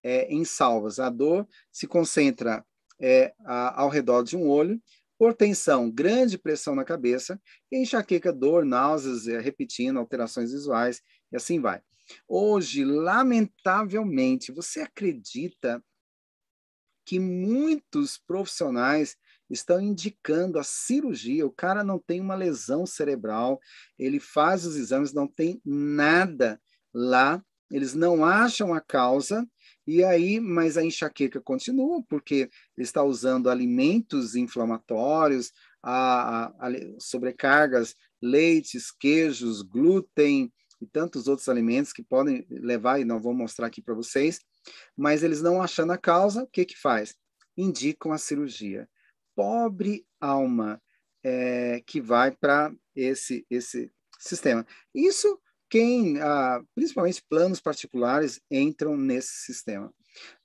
[0.03, 2.65] é, em salvas, a dor se concentra
[2.99, 4.81] é, a, ao redor de um olho,
[5.17, 7.39] por tensão, grande pressão na cabeça,
[7.71, 11.01] enxaqueca, dor, náuseas, é, repetindo, alterações visuais,
[11.31, 11.81] e assim vai.
[12.27, 15.81] Hoje, lamentavelmente, você acredita
[17.05, 19.15] que muitos profissionais
[19.53, 21.45] estão indicando a cirurgia.
[21.45, 23.59] O cara não tem uma lesão cerebral,
[23.97, 26.59] ele faz os exames, não tem nada
[26.93, 29.47] lá, eles não acham a causa,
[29.85, 35.51] e aí, mas a enxaqueca continua, porque ele está usando alimentos inflamatórios,
[35.81, 43.05] a, a, a sobrecargas, leites, queijos, glúten e tantos outros alimentos que podem levar, e
[43.05, 44.39] não vou mostrar aqui para vocês,
[44.95, 47.15] mas eles não achando a causa, o que que faz?
[47.57, 48.87] Indicam a cirurgia.
[49.35, 50.81] Pobre alma
[51.23, 54.65] é, que vai para esse, esse sistema.
[54.93, 55.39] Isso
[55.73, 59.91] quem, ah, principalmente planos particulares, entram nesse sistema.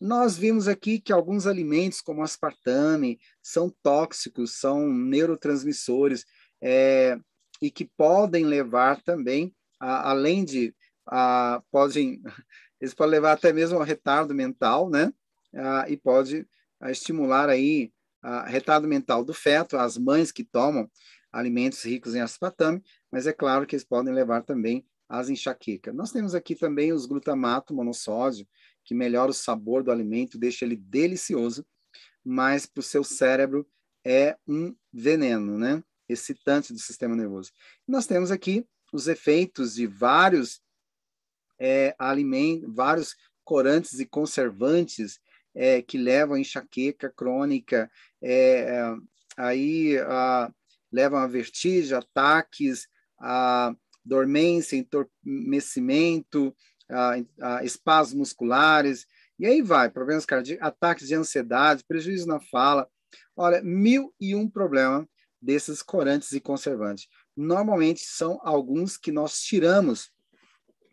[0.01, 6.25] Nós vimos aqui que alguns alimentos, como aspartame, são tóxicos, são neurotransmissores,
[6.63, 7.19] é,
[7.61, 10.75] e que podem levar também, a, além de,
[11.07, 12.23] a, podem
[12.81, 15.13] eles podem levar até mesmo ao retardo mental, né?
[15.55, 16.47] Ah, e pode
[16.81, 17.98] ah, estimular aí a
[18.47, 20.91] retardo mental do feto, as mães que tomam
[21.33, 25.95] alimentos ricos em aspartame, mas é claro que eles podem levar também às enxaquecas.
[25.95, 28.47] Nós temos aqui também os glutamato monossódio,
[28.85, 31.67] que melhora o sabor do alimento, deixa ele delicioso,
[32.25, 33.67] mas para o seu cérebro
[34.05, 35.83] é um veneno, né?
[36.09, 37.51] Excitante do sistema nervoso.
[37.87, 40.63] Nós temos aqui os efeitos de vários
[41.59, 43.15] é, alimentos, vários
[43.45, 45.21] corantes e conservantes
[45.59, 47.91] é, que levam a enxaqueca crônica,
[48.23, 48.95] é,
[49.37, 50.53] aí a,
[50.91, 52.87] levam a vertigem, ataques,
[53.19, 53.75] a
[54.05, 56.55] dormência, entorpecimento,
[56.89, 59.05] a, a espasmos musculares,
[59.37, 62.89] e aí vai, problemas cardíacos, ataques de ansiedade, prejuízo na fala.
[63.37, 65.07] Olha, mil e um problemas
[65.43, 67.09] desses corantes e conservantes.
[67.37, 70.11] Normalmente são alguns que nós tiramos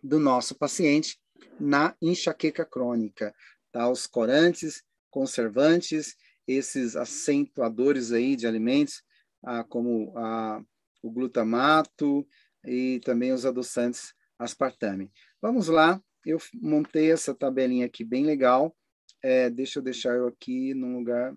[0.04, 1.20] do nosso paciente
[1.60, 3.34] na enxaqueca crônica,
[3.76, 3.89] tá?
[3.89, 4.81] Os corantes,
[5.11, 6.15] conservantes,
[6.47, 9.03] esses acentuadores aí de alimentos,
[9.43, 10.64] ah, como ah,
[11.03, 12.26] o glutamato
[12.65, 15.11] e também os adoçantes aspartame.
[15.41, 18.73] Vamos lá, eu montei essa tabelinha aqui bem legal.
[19.22, 21.35] É, deixa eu deixar eu aqui num lugar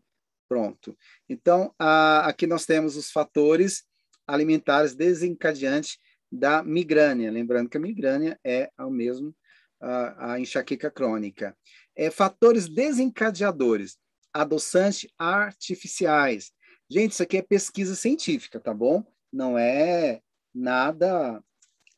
[0.48, 0.97] pronto.
[1.28, 3.82] Então, ah, aqui nós temos os fatores
[4.28, 5.98] alimentares desencadeantes
[6.31, 7.32] da migrânia.
[7.32, 9.35] Lembrando que a migrânia é o mesmo
[9.81, 11.56] a, a enxaqueca crônica.
[11.99, 13.99] É, fatores desencadeadores,
[14.33, 16.53] adoçantes artificiais.
[16.89, 19.05] Gente, isso aqui é pesquisa científica, tá bom?
[19.33, 20.23] Não é
[20.55, 21.43] nada.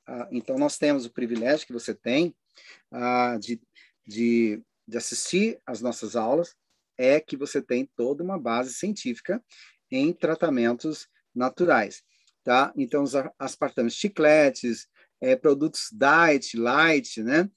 [0.06, 2.34] Ah, então, nós temos o privilégio que você tem
[2.90, 3.60] ah, de,
[4.06, 6.56] de, de assistir às nossas aulas,
[6.98, 9.42] é que você tem toda uma base científica
[9.90, 12.02] em tratamentos naturais
[12.44, 12.72] tá?
[12.76, 14.88] Então, os aspartames chicletes,
[15.20, 17.50] é, produtos diet, light, né?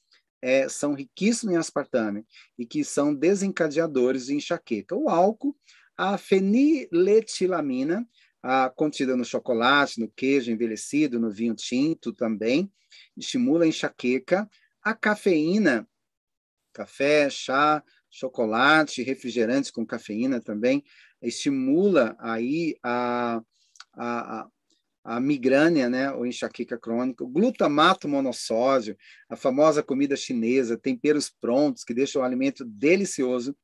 [0.45, 2.25] É, são riquíssimos em aspartame
[2.59, 4.93] e que são desencadeadores de enxaqueca.
[4.93, 5.55] O álcool,
[5.95, 8.05] a feniletilamina,
[8.41, 12.69] a, contida no chocolate, no queijo envelhecido, no vinho tinto também,
[13.15, 14.49] estimula a enxaqueca.
[14.83, 15.87] A cafeína,
[16.73, 20.83] café, chá, chocolate, refrigerantes com cafeína também,
[21.21, 23.41] estimula aí a,
[23.93, 24.49] a, a
[25.19, 28.97] migrânia, né, ou enxaqueca crônica, o glutamato monossódio,
[29.29, 33.55] a famosa comida chinesa, temperos prontos que deixam o alimento delicioso,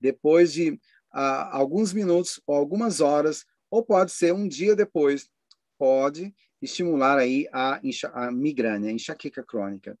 [0.00, 5.28] depois de uh, alguns minutos ou algumas horas, ou pode ser um dia depois,
[5.78, 7.80] pode estimular aí a,
[8.14, 9.98] a migrânia, a enxaqueca crônica.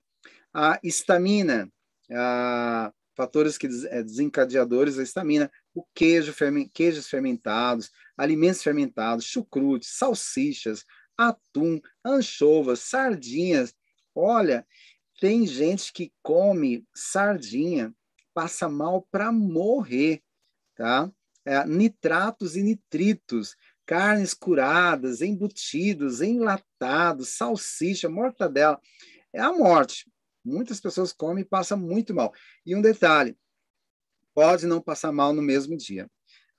[0.54, 1.70] A histamina,
[2.10, 9.86] a fatores que é, desencadeadores da estamina, o queijo, ferment, queijos fermentados, alimentos fermentados, chucrute,
[9.86, 10.84] salsichas,
[11.16, 13.74] atum, anchovas, sardinhas.
[14.14, 14.66] Olha,
[15.18, 17.94] tem gente que come sardinha,
[18.34, 20.22] passa mal para morrer,
[20.74, 21.10] tá?
[21.44, 23.56] É, nitratos e nitritos,
[23.86, 28.80] carnes curadas, embutidos, enlatados, salsicha, mortadela.
[29.32, 30.06] É a morte.
[30.46, 32.32] Muitas pessoas comem e passam muito mal.
[32.64, 33.36] E um detalhe:
[34.32, 36.08] pode não passar mal no mesmo dia.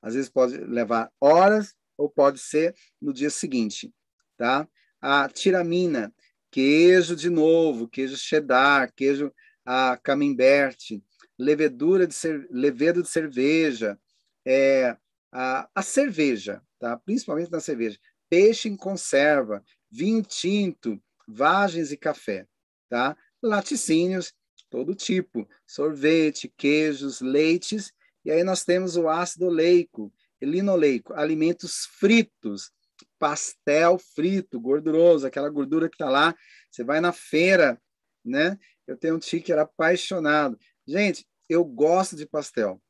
[0.02, 3.94] Às vezes pode levar horas ou pode ser no dia seguinte,
[4.38, 4.68] tá?
[5.02, 6.14] A tiramina,
[6.52, 9.34] queijo de novo, queijo cheddar, queijo
[9.66, 11.02] a camembert,
[11.38, 12.16] levedura de
[12.50, 14.00] levedo de cerveja,
[14.46, 14.98] é,
[15.32, 16.98] a, a cerveja, tá?
[16.98, 18.00] principalmente na cerveja,
[18.30, 22.48] peixe em conserva, vinho tinto, vagens e café,
[22.90, 23.16] tá?
[23.42, 24.34] Laticínios,
[24.70, 27.92] todo tipo, sorvete, queijos, leites,
[28.26, 30.12] e aí nós temos o ácido oleico,
[30.42, 32.72] linoleico, alimentos fritos,
[33.18, 36.36] pastel frito, gorduroso, aquela gordura que está lá.
[36.70, 37.82] Você vai na feira,
[38.24, 38.58] né?
[38.86, 40.58] Eu tenho um tio que era apaixonado.
[40.86, 42.82] Gente, eu gosto de pastel,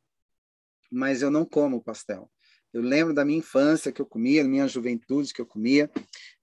[0.92, 2.30] mas eu não como pastel.
[2.74, 5.90] Eu lembro da minha infância que eu comia, da minha juventude que eu comia.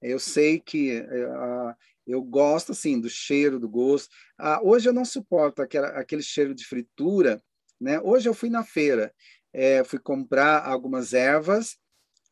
[0.01, 1.75] Eu sei que uh,
[2.07, 4.11] eu gosto, assim, do cheiro, do gosto.
[4.41, 7.43] Uh, hoje eu não suporto aquela, aquele cheiro de fritura,
[7.81, 8.01] né?
[8.01, 9.13] Hoje eu fui na feira,
[9.53, 11.77] é, fui comprar algumas ervas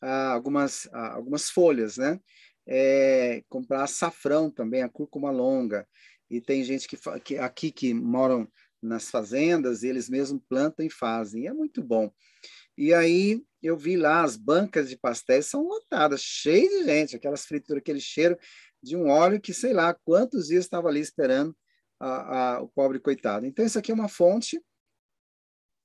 [0.03, 2.21] ah, algumas, ah, algumas folhas, né?
[2.67, 5.87] É, comprar açafrão também, a cúrcuma longa.
[6.29, 8.49] E tem gente que, que aqui que moram
[8.83, 11.45] nas fazendas, eles mesmos plantam e fazem.
[11.45, 12.13] E é muito bom.
[12.77, 17.45] E aí eu vi lá as bancas de pastéis são lotadas, cheias de gente, aquelas
[17.45, 18.37] frituras, aquele cheiro
[18.83, 21.57] de um óleo que sei lá quantos dias estava ali esperando
[22.01, 23.47] a, a, o pobre coitado.
[23.47, 24.61] Então isso aqui é uma fonte,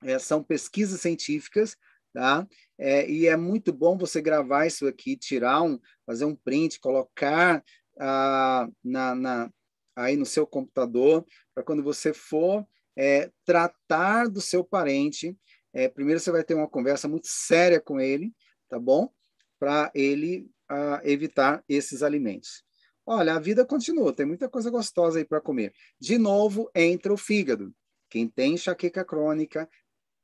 [0.03, 1.75] é, são pesquisas científicas
[2.17, 2.47] tá?
[2.79, 7.63] É, e é muito bom você gravar isso aqui, tirar um, fazer um print, colocar
[7.99, 9.51] ah, na, na,
[9.95, 12.65] aí no seu computador, para quando você for
[12.95, 15.37] é, tratar do seu parente,
[15.71, 18.33] é, primeiro você vai ter uma conversa muito séria com ele,
[18.67, 19.11] tá bom?
[19.59, 22.63] Para ele ah, evitar esses alimentos.
[23.09, 25.73] Olha, a vida continua, tem muita coisa gostosa aí para comer.
[25.97, 27.73] De novo, entra o fígado.
[28.09, 29.69] Quem tem enxaqueca crônica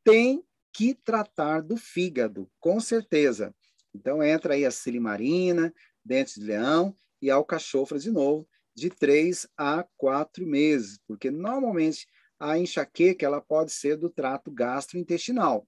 [0.03, 0.43] tem
[0.73, 3.55] que tratar do fígado, com certeza.
[3.95, 5.73] Então entra aí a silimarina,
[6.03, 8.45] dente de leão e alcachofra de novo,
[8.75, 12.05] de três a quatro meses, porque normalmente
[12.37, 15.65] a enxaqueca ela pode ser do trato gastrointestinal.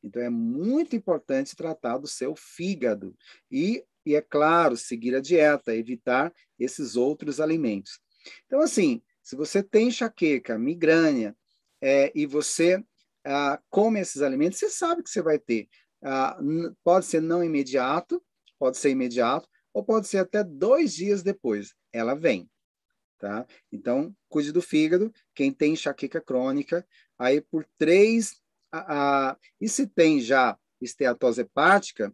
[0.00, 3.16] Então é muito importante tratar do seu fígado
[3.50, 8.00] e, e é claro, seguir a dieta, evitar esses outros alimentos.
[8.46, 11.36] Então assim, se você tem enxaqueca, migrânia,
[11.80, 12.82] é, e você
[13.24, 15.68] ah, come esses alimentos, você sabe que você vai ter.
[16.02, 16.38] Ah,
[16.82, 18.22] pode ser não imediato,
[18.58, 21.74] pode ser imediato, ou pode ser até dois dias depois.
[21.92, 22.50] Ela vem.
[23.18, 23.46] Tá?
[23.70, 25.12] Então, cuide do fígado.
[25.34, 26.86] Quem tem enxaqueca crônica,
[27.18, 28.40] aí por três.
[28.72, 32.12] Ah, e se tem já esteatose hepática,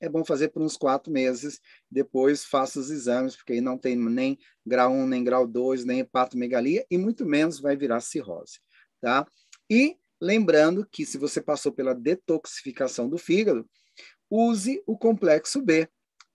[0.00, 1.60] é bom fazer por uns quatro meses,
[1.90, 6.00] depois faça os exames, porque aí não tem nem grau 1, nem grau 2, nem
[6.00, 8.58] hepatomegalia, e muito menos vai virar cirrose,
[9.00, 9.26] tá?
[9.68, 13.66] E Lembrando que se você passou pela detoxificação do fígado,
[14.28, 15.88] use o complexo B,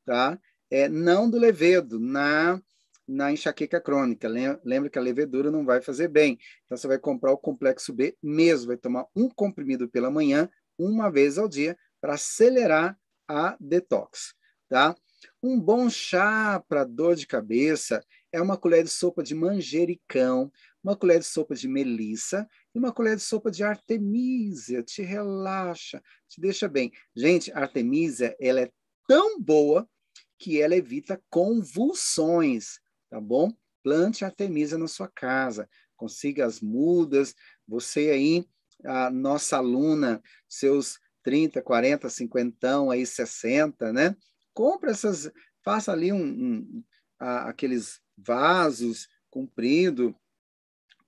[0.03, 0.39] tá?
[0.71, 2.59] É, não do levedo, na,
[3.07, 4.27] na enxaqueca crônica.
[4.63, 6.39] Lembra que a levedura não vai fazer bem.
[6.65, 11.11] Então, você vai comprar o complexo B mesmo, vai tomar um comprimido pela manhã, uma
[11.11, 12.97] vez ao dia, para acelerar
[13.27, 14.33] a detox,
[14.69, 14.95] tá?
[15.41, 20.51] Um bom chá para dor de cabeça é uma colher de sopa de manjericão,
[20.83, 24.83] uma colher de sopa de melissa e uma colher de sopa de artemisia.
[24.83, 26.91] Te relaxa, te deixa bem.
[27.15, 28.71] Gente, a artemisia, ela é
[29.07, 29.89] tão boa
[30.37, 32.79] que ela evita convulsões,
[33.09, 33.51] tá bom?
[33.83, 37.33] Plante artemisia na sua casa, consiga as mudas.
[37.67, 38.45] Você aí,
[38.83, 44.15] a nossa aluna, seus 30, 40, 50, aí 60, né?
[44.53, 45.31] Compra essas,
[45.63, 46.83] faça ali um, um
[47.19, 50.15] a, aqueles vasos comprido,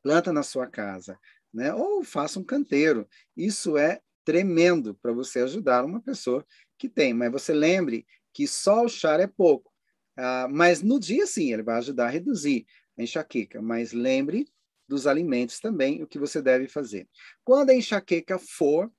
[0.02, 1.20] planta na sua casa,
[1.54, 1.72] né?
[1.72, 3.08] Ou faça um canteiro.
[3.36, 6.44] Isso é tremendo para você ajudar uma pessoa
[6.80, 7.14] que tem.
[7.14, 9.72] Mas você lembre que só o chá é pouco.
[10.18, 12.66] Ah, mas no dia, sim, ele vai ajudar a reduzir
[12.98, 13.62] a enxaqueca.
[13.62, 14.48] Mas lembre
[14.88, 17.08] dos alimentos também, o que você deve fazer.
[17.44, 18.92] Quando a enxaqueca for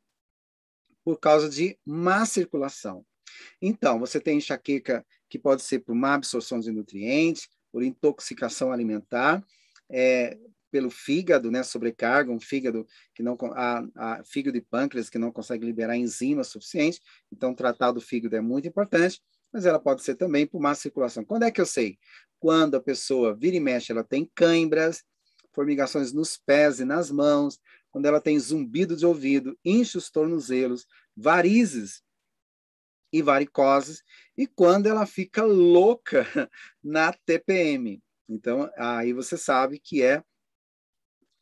[1.09, 3.03] por causa de má circulação.
[3.63, 9.43] Então, você tem enxaqueca que pode ser por má absorção de nutrientes, por intoxicação alimentar,
[9.91, 10.37] é,
[10.71, 15.33] pelo fígado, né, sobrecarga, um fígado que não a, a fígado e pâncreas que não
[15.33, 17.01] consegue liberar enzimas suficientes,
[17.33, 19.19] então tratar do fígado é muito importante,
[19.51, 21.25] mas ela pode ser também por má circulação.
[21.25, 21.97] Quando é que eu sei?
[22.39, 25.03] Quando a pessoa vira e mexe, ela tem cãibras,
[25.55, 27.59] formigações nos pés e nas mãos,
[27.99, 32.01] quando ela tem zumbido de ouvido, incha os tornozelos, varizes
[33.13, 34.05] e varicoses,
[34.37, 36.25] e quando ela fica louca
[36.81, 38.01] na TPM.
[38.29, 40.23] Então, aí você sabe que é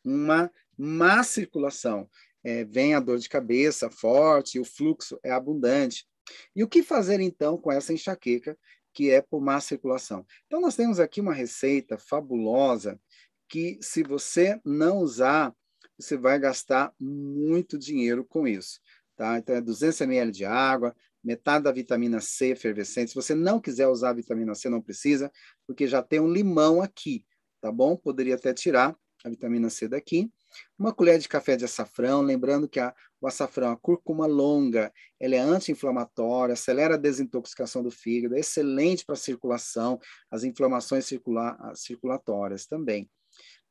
[0.03, 2.09] uma má circulação.
[2.43, 6.09] É, vem a dor de cabeça forte, o fluxo é abundante.
[6.55, 8.59] E o que fazer então com essa enxaqueca
[8.95, 10.25] que é por má circulação?
[10.47, 12.99] Então, nós temos aqui uma receita fabulosa
[13.47, 15.55] que, se você não usar,
[15.99, 18.81] você vai gastar muito dinheiro com isso.
[19.17, 19.39] Tá?
[19.39, 20.95] Então, é 200 ml de água,
[21.25, 23.09] metade da vitamina C efervescente.
[23.09, 25.33] Se você não quiser usar a vitamina C, não precisa,
[25.67, 27.25] porque já tem um limão aqui,
[27.61, 27.97] tá bom?
[27.97, 30.31] Poderia até tirar a vitamina C daqui.
[30.79, 35.35] Uma colher de café de açafrão, lembrando que a, o açafrão, a cúrcuma longa, ela
[35.35, 39.99] é anti-inflamatória, acelera a desintoxicação do fígado, é excelente para a circulação,
[40.31, 43.11] as inflamações circula, circulatórias também.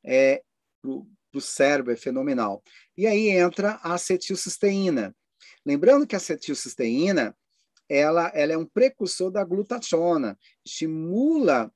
[0.03, 0.43] É,
[1.35, 2.63] para o cérebro é fenomenal.
[2.97, 5.15] E aí entra a acetilcisteína.
[5.65, 7.35] Lembrando que a acetilcisteína
[7.89, 11.71] ela, ela é um precursor da glutationa, estimula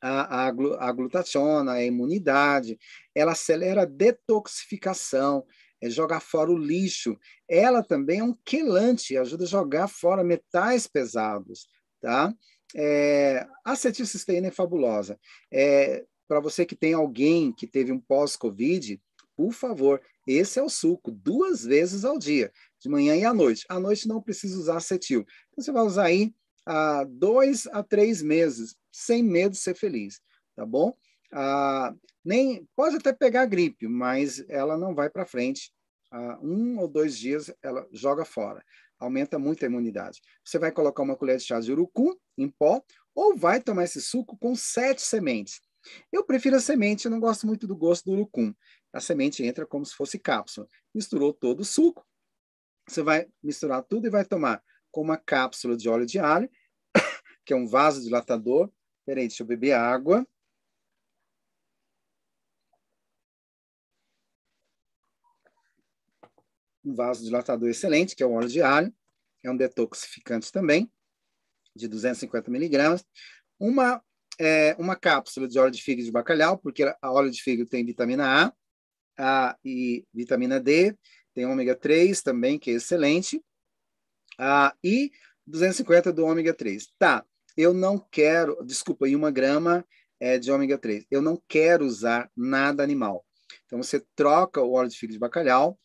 [0.00, 2.78] a, a, a glutationa, a imunidade,
[3.14, 5.46] ela acelera a detoxificação,
[5.80, 7.16] é jogar fora o lixo.
[7.48, 11.68] Ela também é um quelante, ajuda a jogar fora metais pesados,
[12.00, 12.34] tá?
[12.74, 15.18] É, a acetilcisteína é fabulosa.
[15.52, 19.00] É, Para você que tem alguém que teve um pós-Covid,
[19.36, 23.64] por favor, esse é o suco, duas vezes ao dia, de manhã e à noite.
[23.68, 25.24] À noite não precisa usar acetil.
[25.50, 26.32] Então, você vai usar aí
[26.64, 30.20] há dois a três meses, sem medo de ser feliz,
[30.56, 30.96] tá bom?
[31.32, 31.94] Ah,
[32.24, 35.72] nem pode até pegar gripe, mas ela não vai para frente.
[36.10, 38.64] Ah, um ou dois dias ela joga fora,
[38.98, 40.20] aumenta muito a imunidade.
[40.44, 42.80] Você vai colocar uma colher de chá de urucum em pó
[43.14, 45.60] ou vai tomar esse suco com sete sementes.
[46.12, 48.54] Eu prefiro a semente, eu não gosto muito do gosto do urucum.
[48.92, 50.66] A semente entra como se fosse cápsula.
[50.94, 52.06] Misturou todo o suco,
[52.88, 56.50] você vai misturar tudo e vai tomar com uma cápsula de óleo de alho,
[57.44, 58.70] que é um vaso dilatador.
[59.06, 60.26] Peraí, deixa eu beber água.
[66.84, 68.94] Um vaso dilatador excelente, que é o óleo de alho.
[69.42, 70.90] É um detoxificante também,
[71.74, 73.04] de 250 miligramas.
[73.58, 74.02] Uma,
[74.38, 77.84] é, uma cápsula de óleo de fígado de bacalhau, porque a óleo de fígado tem
[77.84, 78.52] vitamina A,
[79.18, 80.96] A e vitamina D,
[81.34, 83.42] tem ômega 3 também, que é excelente.
[84.38, 85.10] Ah, e
[85.46, 86.88] 250 do ômega 3.
[86.98, 87.24] Tá,
[87.56, 89.84] eu não quero, desculpa, e uma grama
[90.18, 91.06] é, de ômega 3.
[91.10, 93.24] Eu não quero usar nada animal.
[93.66, 95.78] Então, você troca o óleo de fígado de bacalhau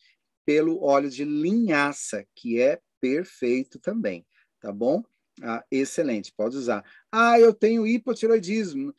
[0.44, 4.26] pelo óleo de linhaça, que é perfeito também,
[4.60, 5.02] tá bom?
[5.42, 6.84] Ah, excelente, pode usar.
[7.10, 8.94] Ah, eu tenho hipotiroidismo.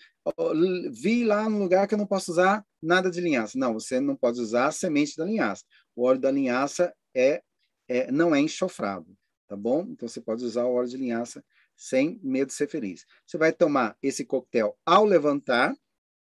[0.91, 3.57] Vi lá no lugar que eu não posso usar nada de linhaça.
[3.57, 5.63] Não, você não pode usar a semente da linhaça.
[5.95, 7.41] O óleo da linhaça é,
[7.87, 9.15] é não é enxofrado
[9.51, 9.85] tá bom?
[9.89, 11.43] Então você pode usar o óleo de linhaça
[11.75, 13.05] sem medo de ser feliz.
[13.27, 15.75] Você vai tomar esse coquetel ao levantar,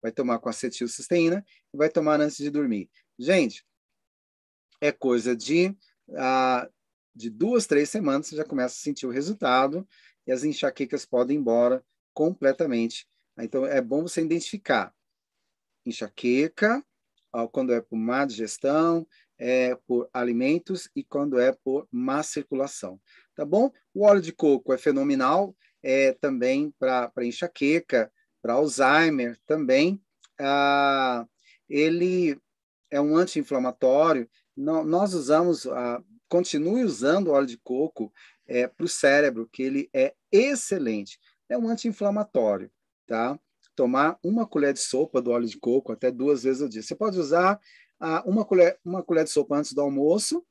[0.00, 2.88] vai tomar com acetilcisteína e vai tomar antes de dormir.
[3.18, 3.66] Gente,
[4.80, 5.76] é coisa de,
[6.16, 6.66] ah,
[7.14, 9.86] de duas, três semanas, você já começa a sentir o resultado
[10.26, 11.84] e as enxaquecas podem ir embora
[12.14, 13.06] completamente.
[13.39, 14.94] Então, é bom você identificar
[15.84, 16.84] enxaqueca,
[17.51, 19.06] quando é por má digestão,
[19.39, 23.01] é por alimentos e quando é por má circulação,
[23.34, 23.72] tá bom?
[23.93, 30.01] O óleo de coco é fenomenal, é também para enxaqueca, para Alzheimer também.
[30.39, 31.26] Ah,
[31.68, 32.39] ele
[32.90, 34.28] é um anti-inflamatório.
[34.56, 36.01] Nós usamos, ah,
[36.32, 38.10] continue usando o óleo de coco
[38.46, 41.20] é, para o cérebro, que ele é excelente.
[41.46, 42.70] É um anti-inflamatório,
[43.06, 43.38] tá?
[43.76, 46.82] Tomar uma colher de sopa do óleo de coco até duas vezes ao dia.
[46.82, 47.60] Você pode usar
[48.24, 50.42] uma, colher, uma colher de sopa antes do almoço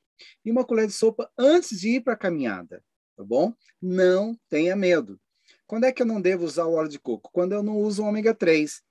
[0.46, 2.84] e uma colher de sopa antes de ir para a caminhada,
[3.18, 3.52] tá bom?
[3.82, 5.20] Não tenha medo.
[5.66, 7.32] Quando é que eu não devo usar o óleo de coco?
[7.34, 8.84] Quando eu não uso o ômega 3.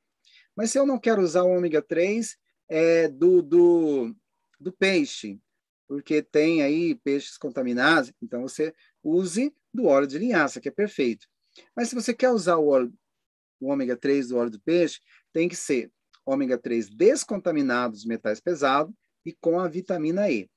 [0.56, 2.36] Mas se eu não quero usar o ômega 3
[2.68, 4.12] é, do, do,
[4.58, 5.40] do peixe,
[5.90, 8.72] porque tem aí peixes contaminados, então você
[9.02, 11.26] use do óleo de linhaça, que é perfeito.
[11.74, 12.94] Mas se você quer usar o óleo,
[13.60, 15.00] o ômega 3 do óleo do peixe,
[15.32, 15.90] tem que ser
[16.24, 18.94] ômega 3 descontaminados metais pesados
[19.26, 20.48] e com a vitamina E.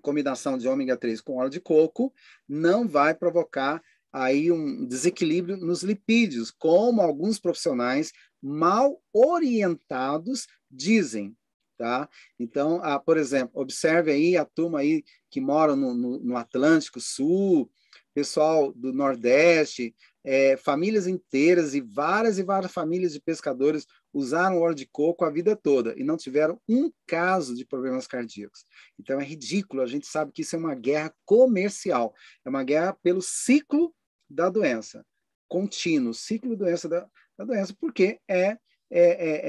[0.00, 2.14] Combinação de ômega 3 com óleo de coco
[2.48, 3.82] não vai provocar
[4.12, 11.36] aí um desequilíbrio nos lipídios, como alguns profissionais mal orientados dizem,
[11.76, 12.08] tá?
[12.38, 17.00] Então, ah, por exemplo, observe aí a turma aí que mora no, no, no Atlântico
[17.00, 17.70] Sul,
[18.14, 19.94] pessoal do Nordeste,
[20.24, 25.30] é, famílias inteiras e várias e várias famílias de pescadores usaram óleo de coco a
[25.30, 28.64] vida toda e não tiveram um caso de problemas cardíacos.
[28.98, 32.14] Então é ridículo, a gente sabe que isso é uma guerra comercial,
[32.44, 33.94] é uma guerra pelo ciclo
[34.30, 35.04] da doença,
[35.48, 37.06] contínuo, ciclo doença da,
[37.36, 38.58] da doença, porque é, é,
[38.90, 39.40] é,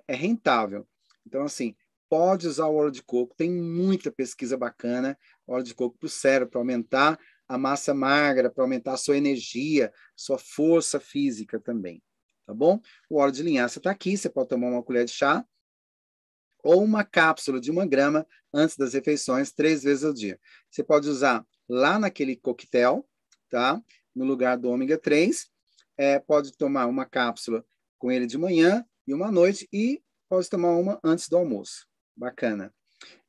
[0.00, 0.86] é, é rentável.
[1.26, 1.74] Então, assim,
[2.08, 6.10] pode usar o óleo de coco, tem muita pesquisa bacana, óleo de coco para o
[6.10, 7.18] cérebro, para aumentar
[7.48, 12.02] a massa magra, para aumentar a sua energia, sua força física também
[12.46, 12.80] tá bom?
[13.08, 15.44] O óleo de linhaça está aqui, você pode tomar uma colher de chá
[16.62, 20.40] ou uma cápsula de uma grama antes das refeições, três vezes ao dia.
[20.70, 23.06] Você pode usar lá naquele coquetel,
[23.50, 23.80] tá?
[24.14, 25.50] No lugar do ômega 3.
[25.96, 27.64] É, pode tomar uma cápsula
[27.98, 30.02] com ele de manhã e uma noite e
[30.34, 31.86] pode tomar uma antes do almoço.
[32.16, 32.72] Bacana.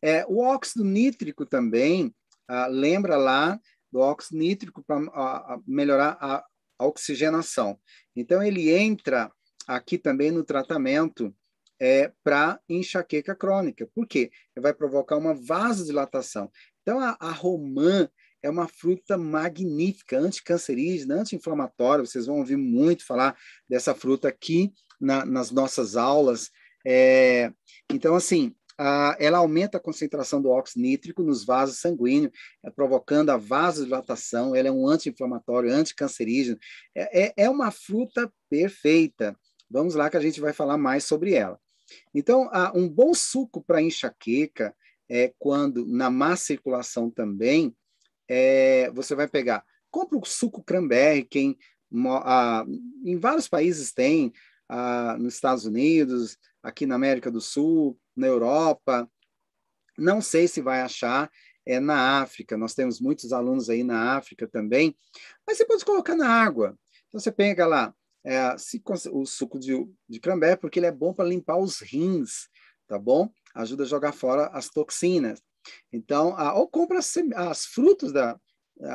[0.01, 2.13] É, o óxido nítrico também,
[2.47, 3.59] ah, lembra lá
[3.91, 6.43] do óxido nítrico para ah, melhorar a
[6.77, 7.79] a oxigenação.
[8.15, 9.31] Então, ele entra
[9.67, 11.33] aqui também no tratamento
[11.79, 13.89] é, para enxaqueca crônica.
[13.93, 14.31] Por quê?
[14.55, 16.51] Ele vai provocar uma vasodilatação.
[16.81, 18.09] Então, a, a romã
[18.41, 22.05] é uma fruta magnífica, anticancerígena, anti-inflamatória.
[22.05, 23.35] Vocês vão ouvir muito falar
[23.67, 24.71] dessa fruta aqui
[25.01, 26.51] na, nas nossas aulas.
[26.85, 27.51] É,
[27.91, 32.33] então, assim, ah, ela aumenta a concentração do óxido nítrico nos vasos sanguíneos,
[32.63, 34.55] é, provocando a vasodilatação.
[34.55, 36.57] Ela é um anti-inflamatório, anticancerígeno.
[36.93, 39.37] É, é, é uma fruta perfeita.
[39.69, 41.59] Vamos lá que a gente vai falar mais sobre ela.
[42.13, 44.75] Então, ah, um bom suco para enxaqueca
[45.07, 47.75] é quando na má circulação também,
[48.27, 51.57] é, você vai pegar, compra o suco cranberry, quem
[52.23, 52.65] ah,
[53.05, 54.33] em vários países tem,
[55.19, 59.09] nos Estados Unidos, aqui na América do Sul, na Europa.
[59.97, 61.31] Não sei se vai achar
[61.65, 62.57] é, na África.
[62.57, 64.97] Nós temos muitos alunos aí na África também.
[65.47, 66.77] Mas você pode colocar na água.
[67.07, 67.93] Então você pega lá
[68.23, 68.81] é, se,
[69.11, 72.49] o suco de, de cranberry, porque ele é bom para limpar os rins,
[72.87, 73.29] tá bom?
[73.53, 75.39] Ajuda a jogar fora as toxinas.
[75.93, 78.39] Então, ou compra as, as frutas da,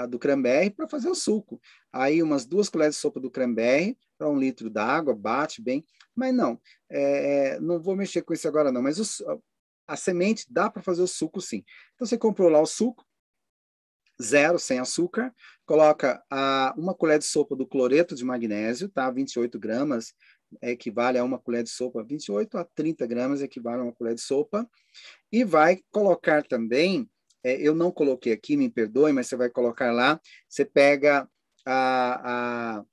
[0.09, 1.61] do cranberry para fazer o suco.
[1.93, 5.85] Aí, umas duas colheres de sopa do cranberry para um litro d'água, bate bem.
[6.15, 9.43] Mas não, é, é, não vou mexer com isso agora não, mas o,
[9.87, 11.65] a semente dá para fazer o suco sim.
[11.95, 13.05] Então você comprou lá o suco,
[14.23, 15.35] zero, sem açúcar,
[15.65, 19.11] coloca a, uma colher de sopa do cloreto de magnésio, tá?
[19.11, 20.15] 28 gramas,
[20.63, 24.21] equivale a uma colher de sopa, 28 a 30 gramas equivale a uma colher de
[24.21, 24.69] sopa,
[25.31, 27.09] e vai colocar também,
[27.43, 31.29] é, eu não coloquei aqui, me perdoe, mas você vai colocar lá, você pega
[31.67, 32.85] a, a,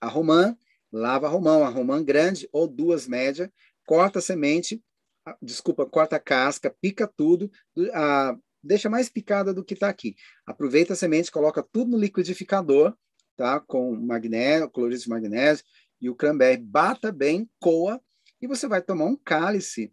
[0.00, 0.56] a romã,
[0.92, 3.48] lava romão, a romã grande ou duas médias,
[3.86, 4.82] corta a semente,
[5.42, 7.50] desculpa, corta a casca, pica tudo,
[7.92, 10.14] a, deixa mais picada do que está aqui.
[10.46, 12.94] Aproveita a semente, coloca tudo no liquidificador,
[13.36, 13.60] tá?
[13.60, 15.64] Com magnésio, cloreto de magnésio
[16.00, 18.00] e o cranberry, bata bem, coa,
[18.40, 19.92] e você vai tomar um cálice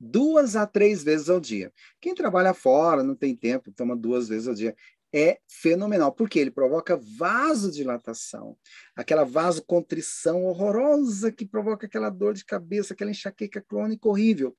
[0.00, 1.72] duas a três vezes ao dia.
[2.00, 4.74] Quem trabalha fora, não tem tempo, toma duas vezes ao dia
[5.12, 8.58] é fenomenal, porque ele provoca vasodilatação,
[8.94, 14.56] aquela vasocontrição horrorosa que provoca aquela dor de cabeça, aquela enxaqueca crônica horrível.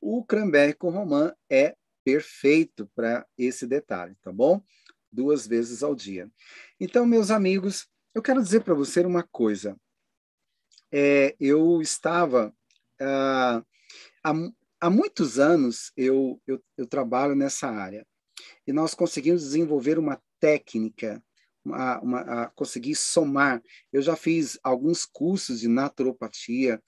[0.00, 4.62] O cranberry com romã é perfeito para esse detalhe, tá bom?
[5.12, 6.30] Duas vezes ao dia.
[6.80, 9.76] Então, meus amigos, eu quero dizer para você uma coisa.
[10.90, 12.54] É, eu estava
[13.00, 13.62] ah,
[14.84, 18.06] há muitos anos eu, eu, eu trabalho nessa área
[18.66, 21.24] e nós conseguimos desenvolver uma técnica,
[21.64, 23.62] uma, uma, a conseguir somar.
[23.90, 26.82] Eu já fiz alguns cursos de naturopatia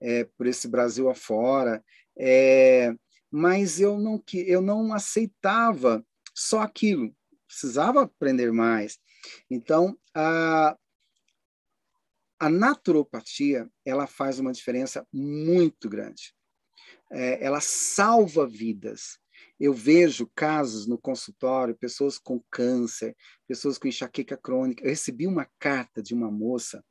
[0.00, 1.84] é, por esse Brasil afora,
[2.16, 2.94] é,
[3.28, 7.12] mas eu não, eu não aceitava só aquilo,
[7.48, 8.96] precisava aprender mais.
[9.50, 10.76] Então, a,
[12.38, 16.32] a naturopatia ela faz uma diferença muito grande.
[17.10, 19.18] É, ela salva vidas.
[19.58, 23.16] Eu vejo casos no consultório, pessoas com câncer,
[23.46, 24.84] pessoas com enxaqueca crônica.
[24.84, 26.84] Eu recebi uma carta de uma moça.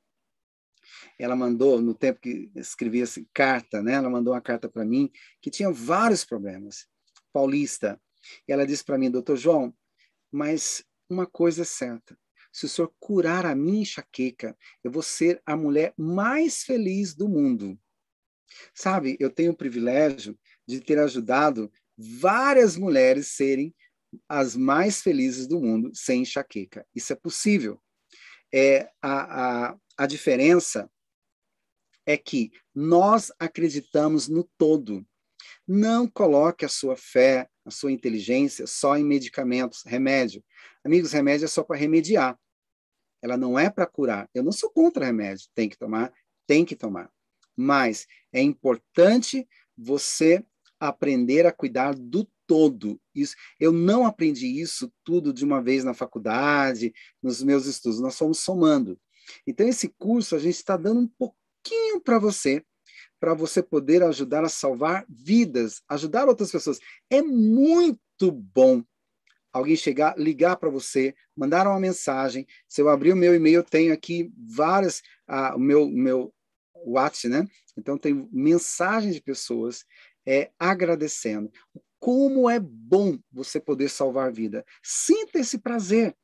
[1.17, 3.93] Ela mandou, no tempo que escrevia assim, carta, né?
[3.93, 6.87] Ela mandou uma carta para mim que tinha vários problemas.
[7.31, 7.99] Paulista.
[8.47, 9.73] E ela disse para mim, doutor João,
[10.31, 12.17] mas uma coisa é certa.
[12.51, 17.29] Se o senhor curar a minha enxaqueca, eu vou ser a mulher mais feliz do
[17.29, 17.79] mundo.
[18.73, 23.73] Sabe, eu tenho o privilégio de ter ajudado várias mulheres serem
[24.27, 26.85] as mais felizes do mundo sem enxaqueca.
[26.95, 27.81] Isso é possível.
[28.53, 30.89] É, a, a, a diferença
[32.05, 35.05] é que nós acreditamos no todo.
[35.67, 40.43] Não coloque a sua fé, a sua inteligência só em medicamentos, remédio.
[40.83, 42.39] Amigos, remédio é só para remediar.
[43.21, 44.27] Ela não é para curar.
[44.33, 45.47] Eu não sou contra remédio.
[45.53, 46.11] Tem que tomar,
[46.47, 47.11] tem que tomar.
[47.55, 49.47] Mas é importante
[49.77, 50.43] você
[50.79, 52.99] aprender a cuidar do todo.
[53.13, 57.99] Isso, eu não aprendi isso tudo de uma vez na faculdade, nos meus estudos.
[57.99, 58.99] Nós fomos somando.
[59.45, 62.63] Então, esse curso a gente está dando um pouquinho para você,
[63.19, 66.79] para você poder ajudar a salvar vidas, ajudar outras pessoas.
[67.09, 68.83] É muito bom
[69.51, 72.47] alguém chegar, ligar para você, mandar uma mensagem.
[72.67, 76.33] Se eu abrir o meu e-mail, eu tenho aqui várias, ah, o meu, meu
[76.85, 77.47] WhatsApp, né?
[77.77, 79.85] Então, tem mensagens de pessoas
[80.25, 81.51] é, agradecendo.
[81.99, 84.65] Como é bom você poder salvar vida.
[84.83, 86.15] Sinta esse prazer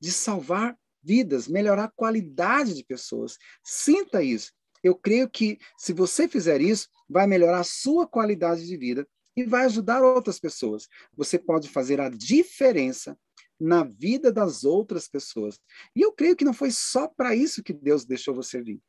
[0.00, 3.38] de salvar vidas, melhorar a qualidade de pessoas.
[3.62, 4.52] Sinta isso.
[4.82, 9.06] Eu creio que se você fizer isso, vai melhorar a sua qualidade de vida
[9.36, 10.88] e vai ajudar outras pessoas.
[11.16, 13.18] Você pode fazer a diferença
[13.58, 15.58] na vida das outras pessoas.
[15.94, 18.80] E eu creio que não foi só para isso que Deus deixou você vir.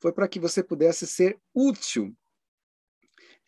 [0.00, 2.16] Foi para que você pudesse ser útil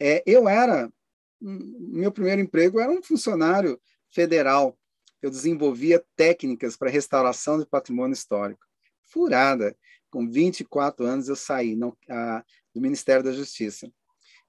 [0.05, 0.93] é, eu era,
[1.41, 3.81] meu primeiro emprego era um funcionário
[4.11, 4.77] federal.
[5.23, 8.67] Eu desenvolvia técnicas para restauração de patrimônio histórico.
[9.05, 9.77] Furada.
[10.11, 11.79] Com 24 anos eu saí
[12.11, 13.93] a, do Ministério da Justiça.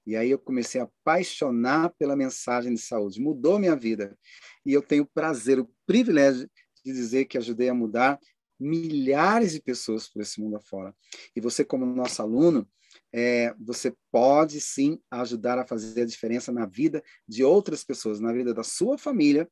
[0.04, 3.20] E aí eu comecei a apaixonar pela mensagem de saúde.
[3.20, 4.18] Mudou minha vida.
[4.66, 6.50] E eu tenho o prazer, o privilégio
[6.84, 8.18] de dizer que ajudei a mudar
[8.64, 10.94] milhares de pessoas por esse mundo afora.
[11.36, 12.66] E você, como nosso aluno,
[13.12, 18.32] é, você pode sim ajudar a fazer a diferença na vida de outras pessoas, na
[18.32, 19.48] vida da sua família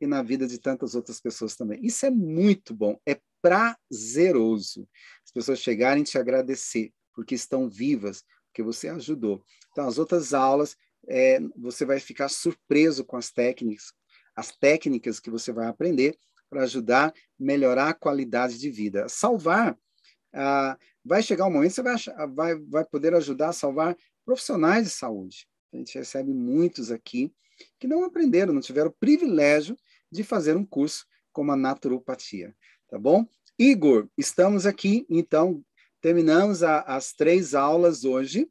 [0.00, 1.84] e na vida de tantas outras pessoas também.
[1.84, 4.88] Isso é muito bom, é prazeroso.
[5.24, 9.42] As pessoas chegarem te agradecer porque estão vivas, porque você ajudou.
[9.70, 10.76] Então, as outras aulas,
[11.08, 13.92] é, você vai ficar surpreso com as técnicas,
[14.34, 19.08] as técnicas que você vai aprender para ajudar a melhorar a qualidade de vida.
[19.08, 19.76] Salvar
[20.34, 24.84] ah, vai chegar um momento que você vai, vai, vai poder ajudar a salvar profissionais
[24.84, 25.48] de saúde.
[25.72, 27.32] A gente recebe muitos aqui
[27.78, 29.76] que não aprenderam, não tiveram o privilégio
[30.10, 32.54] de fazer um curso como a naturopatia,
[32.88, 33.26] tá bom?
[33.58, 35.64] Igor, estamos aqui, então,
[36.00, 38.50] terminamos a, as três aulas hoje.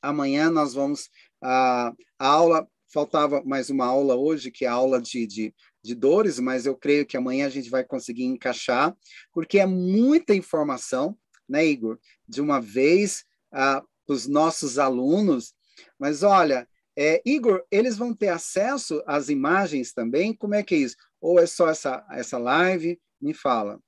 [0.00, 1.10] Amanhã nós vamos,
[1.42, 5.54] a, a aula, faltava mais uma aula hoje, que é a aula de, de
[5.86, 8.94] de dores, mas eu creio que amanhã a gente vai conseguir encaixar,
[9.32, 11.16] porque é muita informação,
[11.48, 11.98] né, Igor?
[12.28, 15.54] De uma vez ah, para os nossos alunos.
[15.98, 20.34] Mas olha, é, Igor, eles vão ter acesso às imagens também?
[20.34, 20.96] Como é que é isso?
[21.20, 22.98] Ou é só essa, essa live?
[23.20, 23.78] Me fala.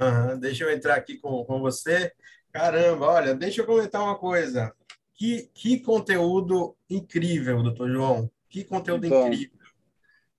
[0.00, 2.12] Uhum, deixa eu entrar aqui com, com você.
[2.52, 4.74] Caramba, olha, deixa eu comentar uma coisa.
[5.14, 8.30] Que, que conteúdo incrível, doutor João.
[8.48, 9.28] Que conteúdo Bom.
[9.28, 9.58] incrível.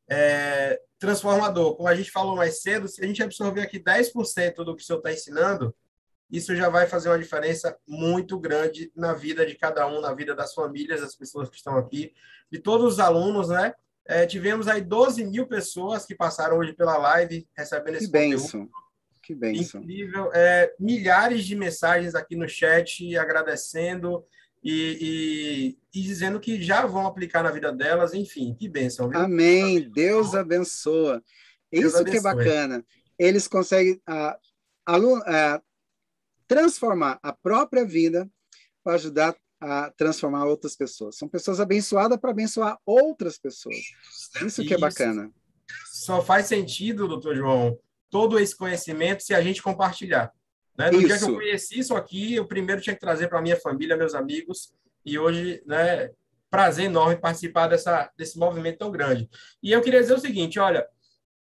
[0.09, 1.75] É, transformador.
[1.75, 4.85] Como a gente falou mais cedo, se a gente absorver aqui 10% do que o
[4.85, 5.75] senhor está ensinando,
[6.31, 10.34] isso já vai fazer uma diferença muito grande na vida de cada um, na vida
[10.34, 12.13] das famílias, das pessoas que estão aqui,
[12.49, 13.73] de todos os alunos, né?
[14.05, 18.61] É, tivemos aí 12 mil pessoas que passaram hoje pela live recebendo que esse benção.
[18.61, 18.71] conteúdo.
[19.21, 19.81] Que bênção.
[19.81, 20.31] Incrível.
[20.34, 24.25] É, milhares de mensagens aqui no chat agradecendo
[24.64, 29.10] e, e, e, dizendo que já vão aplicar na vida delas, enfim, que bênção.
[29.10, 29.19] Viu?
[29.19, 29.90] Amém.
[29.91, 31.22] Deus abençoa.
[31.72, 32.11] Deus Isso abençoe.
[32.11, 32.85] que é bacana.
[33.19, 34.38] Eles conseguem a,
[34.85, 35.61] a,
[36.48, 38.30] transformar a própria vida
[38.84, 41.18] para ajudar a transformar outras pessoas.
[41.18, 43.77] São pessoas abençoadas para abençoar outras pessoas.
[44.45, 45.31] Isso que é bacana.
[45.85, 47.80] Só faz sentido, doutor João,
[48.10, 50.34] todo esse conhecimento se a gente compartilhar.
[50.77, 50.91] Né?
[50.91, 51.07] No isso.
[51.07, 54.15] dia que eu conheci isso aqui, eu primeiro tinha que trazer para minha família, meus
[54.15, 54.73] amigos,
[55.05, 56.09] e hoje, né,
[56.49, 59.29] prazer enorme participar dessa, desse movimento tão grande.
[59.61, 60.85] E eu queria dizer o seguinte, olha,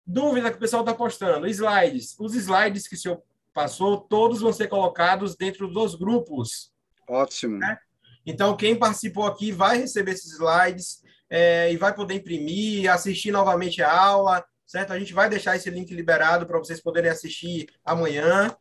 [0.06, 2.16] dúvida que o pessoal está postando, slides.
[2.20, 3.22] Os slides que o senhor
[3.54, 6.72] passou, todos vão ser colocados dentro dos grupos.
[7.08, 7.58] Ótimo.
[7.58, 7.78] Né?
[8.26, 13.82] Então, quem participou aqui vai receber esses slides é, e vai poder imprimir, assistir novamente
[13.82, 14.94] a aula, certo?
[14.94, 18.56] A gente vai deixar esse link liberado para vocês poderem assistir amanhã.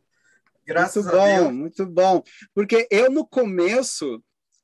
[0.73, 1.53] Graças muito a bom, Deus.
[1.53, 2.23] Muito bom.
[2.53, 4.23] Porque eu, no começo,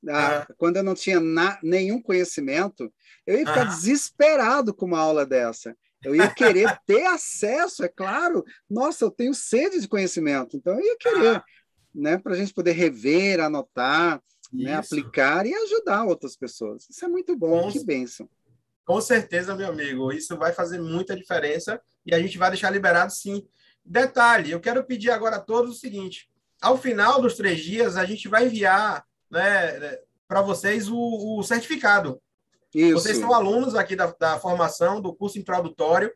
[0.10, 0.54] ah, ah.
[0.58, 2.92] quando eu não tinha na, nenhum conhecimento,
[3.26, 3.66] eu ia ficar ah.
[3.66, 5.76] desesperado com uma aula dessa.
[6.04, 8.44] Eu ia querer ter acesso, é claro.
[8.70, 11.44] Nossa, eu tenho sede de conhecimento, então eu ia querer,
[11.94, 14.22] né, para a gente poder rever, anotar,
[14.54, 16.88] né, aplicar e ajudar outras pessoas.
[16.90, 18.30] Isso é muito bom, com, que bênção.
[18.86, 23.12] Com certeza, meu amigo, isso vai fazer muita diferença e a gente vai deixar liberado
[23.12, 23.46] sim
[23.88, 26.30] Detalhe, eu quero pedir agora a todos o seguinte:
[26.62, 29.98] ao final dos três dias, a gente vai enviar né,
[30.28, 32.22] para vocês o, o certificado.
[32.76, 32.94] Isso.
[32.94, 36.12] Vocês são alunos aqui da, da formação do curso introdutório,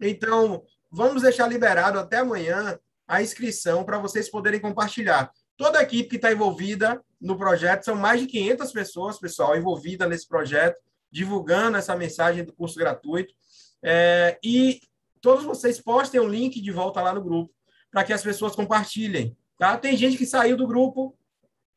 [0.00, 5.30] então vamos deixar liberado até amanhã a inscrição para vocês poderem compartilhar.
[5.58, 10.08] Toda a equipe que está envolvida no projeto, são mais de 500 pessoas, pessoal, envolvida
[10.08, 10.78] nesse projeto,
[11.10, 13.34] divulgando essa mensagem do curso gratuito.
[13.82, 14.80] É, e
[15.20, 17.52] todos vocês postem o um link de volta lá no grupo,
[17.90, 19.36] para que as pessoas compartilhem.
[19.58, 19.76] Tá?
[19.76, 21.16] Tem gente que saiu do grupo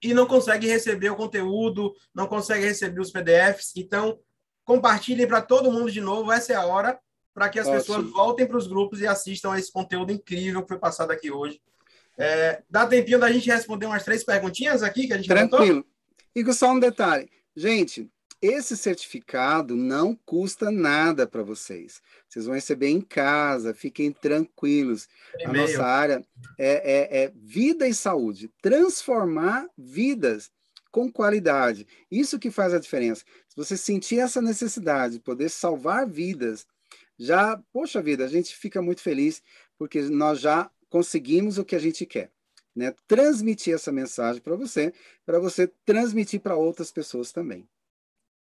[0.02, 3.74] e não consegue receber o conteúdo, não consegue receber os PDFs.
[3.76, 4.20] Então,
[4.64, 6.32] compartilhem para todo mundo de novo.
[6.32, 7.00] Essa é a hora
[7.34, 7.80] para que as Ótimo.
[7.80, 11.32] pessoas voltem para os grupos e assistam a esse conteúdo incrível que foi passado aqui
[11.32, 11.60] hoje.
[12.18, 15.84] É, dá tempinho da gente responder umas três perguntinhas aqui que a gente Tranquilo.
[16.36, 17.30] E só um detalhe.
[17.56, 18.10] Gente,
[18.46, 22.02] esse certificado não custa nada para vocês.
[22.28, 25.08] Vocês vão receber em casa, fiquem tranquilos.
[25.46, 26.22] A nossa área
[26.60, 30.52] é, é, é vida e saúde transformar vidas
[30.92, 31.88] com qualidade.
[32.12, 33.24] Isso que faz a diferença.
[33.48, 36.68] Se você sentir essa necessidade de poder salvar vidas,
[37.18, 39.42] já, poxa vida, a gente fica muito feliz
[39.78, 42.30] porque nós já conseguimos o que a gente quer.
[42.76, 42.94] Né?
[43.08, 44.94] Transmitir essa mensagem para você,
[45.26, 47.66] para você transmitir para outras pessoas também.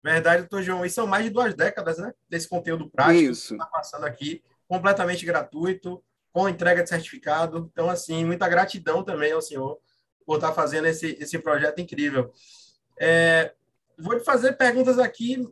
[0.03, 0.85] Verdade, doutor João.
[0.85, 3.49] E são mais de duas décadas né, desse conteúdo prático Isso.
[3.49, 7.69] que está passando aqui, completamente gratuito, com entrega de certificado.
[7.71, 9.79] Então, assim, muita gratidão também ao senhor
[10.25, 12.31] por estar tá fazendo esse, esse projeto incrível.
[12.99, 13.53] É,
[13.97, 15.47] vou te fazer perguntas aqui.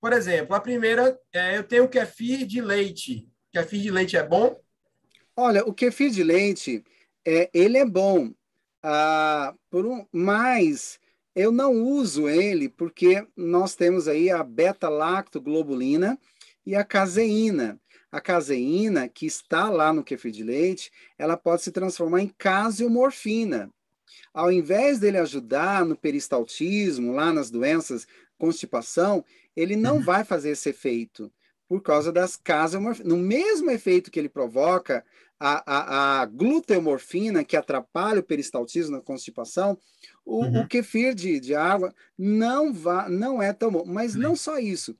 [0.00, 3.28] Por exemplo, a primeira, é, eu tenho kefir de leite.
[3.52, 4.58] Kefir de leite é bom?
[5.36, 6.82] Olha, o kefir de leite,
[7.26, 8.32] é, ele é bom,
[8.82, 10.98] ah, por um, mas
[11.34, 16.18] eu não uso ele porque nós temos aí a beta-lactoglobulina
[16.66, 17.80] e a caseína.
[18.10, 23.70] A caseína, que está lá no kefir de leite, ela pode se transformar em caseomorfina.
[24.34, 29.24] Ao invés dele ajudar no peristaltismo, lá nas doenças, constipação,
[29.54, 30.02] ele não uhum.
[30.02, 31.32] vai fazer esse efeito
[31.68, 33.08] por causa das caseomorfinas.
[33.08, 35.04] No mesmo efeito que ele provoca,
[35.40, 39.78] a, a, a gluteomorfina, que atrapalha o peristaltismo na constipação,
[40.24, 40.60] o, uhum.
[40.60, 43.84] o kefir de, de água não, vá, não é tão bom.
[43.86, 44.96] Mas não só isso.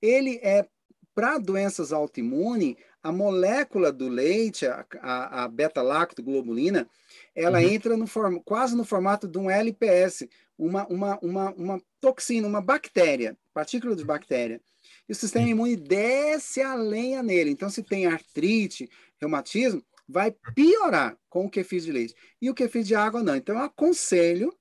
[0.00, 0.66] Ele é,
[1.14, 6.88] para doenças autoimunes, a molécula do leite, a, a, a beta-lactoglobulina,
[7.34, 7.68] ela uhum.
[7.68, 10.28] entra no form, quase no formato de um LPS,
[10.58, 14.60] uma, uma, uma, uma toxina, uma bactéria, partícula de bactéria.
[15.08, 17.50] E o sistema imune desce a lenha nele.
[17.50, 18.88] Então, se tem artrite,
[19.20, 22.14] reumatismo, vai piorar com o kefir de leite.
[22.40, 23.36] E o kefir de água não.
[23.36, 24.54] Então, eu aconselho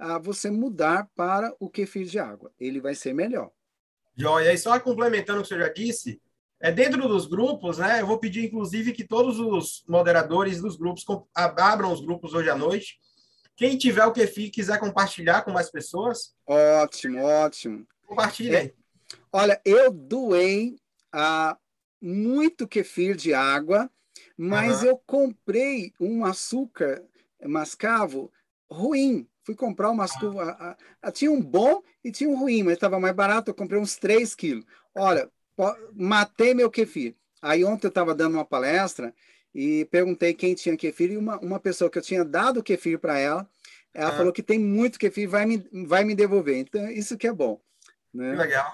[0.00, 2.50] a você mudar para o kefir de água.
[2.58, 3.50] Ele vai ser melhor.
[4.16, 4.52] Joia.
[4.52, 6.20] E só complementando o que você já disse,
[6.60, 8.00] é dentro dos grupos, né?
[8.00, 11.04] Eu vou pedir, inclusive, que todos os moderadores dos grupos
[11.34, 12.98] abram os grupos hoje à noite.
[13.56, 16.34] Quem tiver o kefir quiser compartilhar com mais pessoas.
[16.46, 17.86] Ótimo, ótimo.
[18.06, 18.56] Compartilhe.
[18.56, 18.74] É,
[19.32, 20.76] olha, eu doei
[21.12, 21.56] a
[22.00, 23.90] muito kefir de água
[24.42, 24.88] mas uhum.
[24.88, 27.04] eu comprei um açúcar
[27.44, 28.32] mascavo
[28.70, 29.28] ruim.
[29.42, 30.00] Fui comprar um.
[30.00, 30.06] Ah.
[31.02, 33.50] A, a, tinha um bom e tinha um ruim, mas estava mais barato.
[33.50, 34.64] Eu comprei uns 3 quilos.
[34.94, 35.30] Olha,
[35.94, 37.14] matei meu kefir.
[37.40, 39.14] Aí ontem eu estava dando uma palestra
[39.54, 43.18] e perguntei quem tinha kefir e uma, uma pessoa que eu tinha dado kefir para
[43.18, 43.48] ela,
[43.92, 44.16] ela ah.
[44.16, 46.56] falou que tem muito kefir vai me vai me devolver.
[46.56, 47.60] Então isso que é bom.
[48.12, 48.34] Né?
[48.34, 48.72] Legal.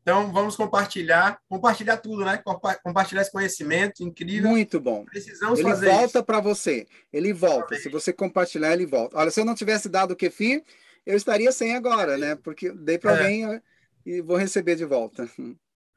[0.00, 2.42] Então, vamos compartilhar, compartilhar tudo, né?
[2.82, 4.50] Compartilhar esse conhecimento incrível.
[4.50, 5.04] Muito bom.
[5.04, 6.86] Precisamos ele fazer volta para você.
[7.12, 7.76] Ele volta.
[7.76, 9.16] Se você compartilhar, ele volta.
[9.16, 10.64] Olha, se eu não tivesse dado o kefir,
[11.06, 12.34] eu estaria sem agora, né?
[12.34, 13.18] Porque dei para é.
[13.18, 13.62] alguém
[14.04, 15.28] e vou receber de volta.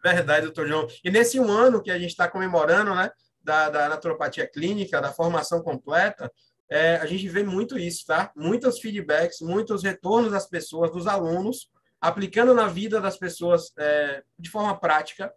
[0.04, 0.88] Verdade, doutor João.
[1.04, 3.10] E nesse um ano que a gente está comemorando, né?
[3.42, 6.32] Da, da naturopatia clínica, da formação completa,
[6.70, 8.32] é, a gente vê muito isso, tá?
[8.36, 11.70] Muitos feedbacks, muitos retornos das pessoas, dos alunos,
[12.06, 15.34] aplicando na vida das pessoas é, de forma prática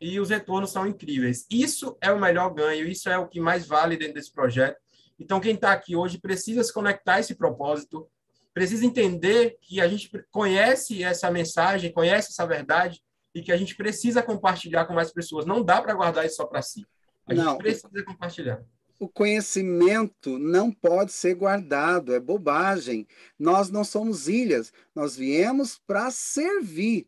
[0.00, 1.46] e os retornos são incríveis.
[1.50, 4.78] Isso é o melhor ganho, isso é o que mais vale dentro desse projeto.
[5.18, 8.08] Então, quem está aqui hoje precisa se conectar a esse propósito,
[8.54, 13.02] precisa entender que a gente conhece essa mensagem, conhece essa verdade
[13.34, 15.44] e que a gente precisa compartilhar com mais pessoas.
[15.44, 16.86] Não dá para guardar isso só para si.
[17.26, 17.58] A gente Não.
[17.58, 18.62] precisa compartilhar
[18.98, 23.06] o conhecimento não pode ser guardado, é bobagem.
[23.38, 27.06] Nós não somos ilhas, nós viemos para servir.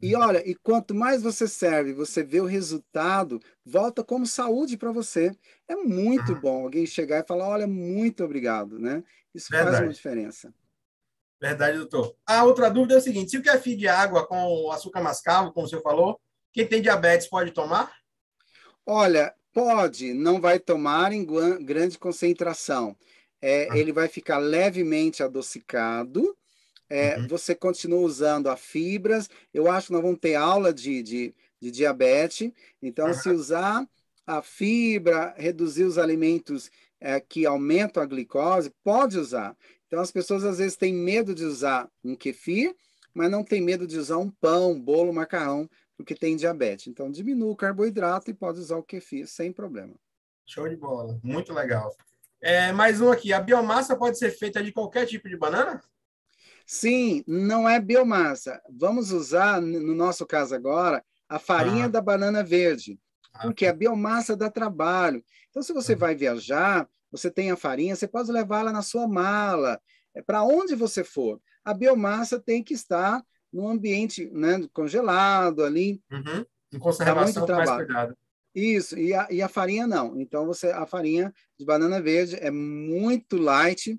[0.00, 0.22] E uhum.
[0.22, 5.30] olha, e quanto mais você serve, você vê o resultado, volta como saúde para você.
[5.68, 6.40] É muito uhum.
[6.40, 9.04] bom alguém chegar e falar: olha, muito obrigado, né?
[9.32, 9.76] Isso Verdade.
[9.76, 10.52] faz uma diferença.
[11.40, 12.16] Verdade, doutor.
[12.26, 15.66] A outra dúvida é o seguinte: se o kefir de água com açúcar mascavo, como
[15.66, 16.20] o senhor falou,
[16.52, 17.92] quem tem diabetes pode tomar?
[18.84, 21.26] Olha, Pode, não vai tomar em
[21.62, 22.96] grande concentração.
[23.42, 23.76] é, ah.
[23.76, 26.36] ele vai ficar levemente adocicado.
[26.88, 27.26] É, uhum.
[27.26, 29.28] Você continua usando as fibras.
[29.52, 32.52] Eu acho que nós vamos ter aula de, de, de diabetes.
[32.80, 33.14] Então, uhum.
[33.14, 33.88] se usar
[34.26, 36.70] a fibra, reduzir os alimentos
[37.00, 39.56] é, que aumentam a glicose, pode usar.
[39.86, 42.74] Então, as pessoas às vezes têm medo de usar um kefir,
[43.12, 45.68] mas não tem medo de usar um pão, bolo, macarrão,
[46.02, 46.88] porque tem diabetes.
[46.88, 49.94] Então, diminua o carboidrato e pode usar o kefir sem problema.
[50.44, 51.94] Show de bola, muito legal.
[52.40, 55.80] É, mais um aqui, a biomassa pode ser feita de qualquer tipo de banana?
[56.66, 58.60] Sim, não é biomassa.
[58.68, 61.88] Vamos usar, no nosso caso agora, a farinha ah.
[61.88, 62.98] da banana verde,
[63.32, 65.24] ah, porque a biomassa dá trabalho.
[65.50, 65.96] Então, se você ah.
[65.98, 69.80] vai viajar, você tem a farinha, você pode levá-la na sua mala,
[70.12, 71.40] é para onde você for.
[71.64, 73.22] A biomassa tem que estar
[73.52, 76.02] no ambiente né, congelado ali.
[76.10, 76.44] Uhum.
[76.72, 78.16] Em conservação com mais cuidado.
[78.54, 80.20] Isso, e a, e a farinha não.
[80.20, 83.98] Então, você a farinha de banana verde é muito light,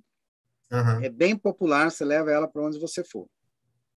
[0.71, 1.03] uhum.
[1.03, 3.27] é bem popular, você leva ela para onde você for.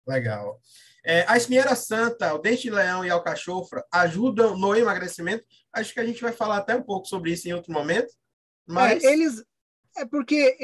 [0.07, 0.61] Legal.
[1.05, 5.45] É, a espinheira santa, o dente de leão e a alcachofra ajudam no emagrecimento?
[5.73, 8.13] Acho que a gente vai falar até um pouco sobre isso em outro momento.
[8.67, 9.05] Mas...
[9.05, 9.45] É, eles,
[9.97, 10.57] é porque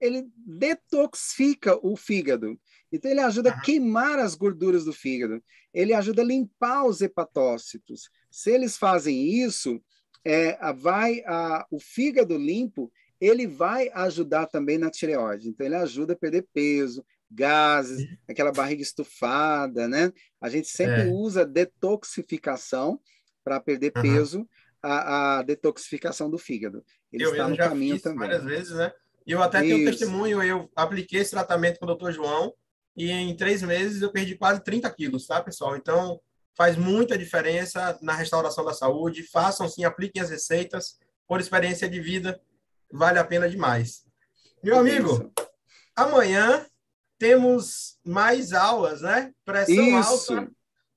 [0.00, 2.58] ele detoxifica o fígado.
[2.92, 5.42] Então, ele ajuda a queimar as gorduras do fígado.
[5.72, 8.10] Ele ajuda a limpar os hepatócitos.
[8.30, 9.82] Se eles fazem isso,
[10.24, 15.48] é, vai a, o fígado limpo, ele vai ajudar também na tireoide.
[15.48, 20.12] Então, ele ajuda a perder peso, gases, aquela barriga estufada, né?
[20.40, 21.06] A gente sempre é.
[21.06, 23.00] usa detoxificação
[23.42, 24.02] para perder uhum.
[24.02, 24.48] peso,
[24.82, 26.84] a, a, detoxificação do fígado.
[27.12, 28.28] Ele eu está no caminho também.
[28.28, 28.92] várias vezes, né?
[29.26, 29.68] E eu até Isso.
[29.68, 32.52] tenho um testemunho, eu apliquei esse tratamento com o doutor João,
[32.96, 35.76] e em três meses eu perdi quase 30 quilos, tá, pessoal?
[35.76, 36.20] Então,
[36.54, 39.22] faz muita diferença na restauração da saúde.
[39.22, 42.40] Façam sim, apliquem as receitas, por experiência de vida,
[42.92, 44.04] vale a pena demais.
[44.62, 45.32] Meu amigo,
[45.96, 46.66] amanhã
[47.18, 49.32] temos mais aulas, né?
[49.44, 50.34] Pressão Isso.
[50.34, 50.50] alta,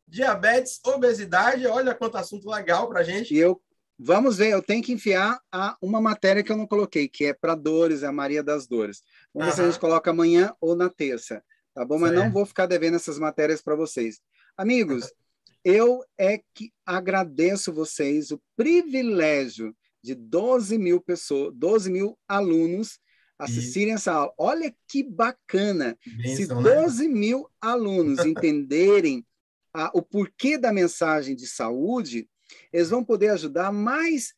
[0.08, 1.66] diabetes, obesidade.
[1.68, 3.34] Olha quanto assunto legal para gente.
[3.34, 3.62] E eu
[3.98, 7.34] Vamos ver, eu tenho que enfiar a, uma matéria que eu não coloquei, que é
[7.34, 9.02] para dores, é a Maria das Dores.
[9.34, 9.52] Vamos uhum.
[9.52, 11.42] ver se a gente coloca amanhã ou na terça
[11.76, 12.00] tá bom?
[12.00, 14.20] Mas não vou ficar devendo essas matérias para vocês.
[14.58, 15.12] Amigos,
[15.64, 23.00] eu é que agradeço vocês o privilégio de 12 mil pessoas, 12 mil alunos
[23.38, 24.34] assistirem essa aula.
[24.38, 25.98] Olha que bacana!
[26.24, 27.14] Se 12 né?
[27.14, 29.26] mil alunos entenderem
[29.74, 32.30] a, o porquê da mensagem de saúde,
[32.72, 34.34] eles vão poder ajudar mais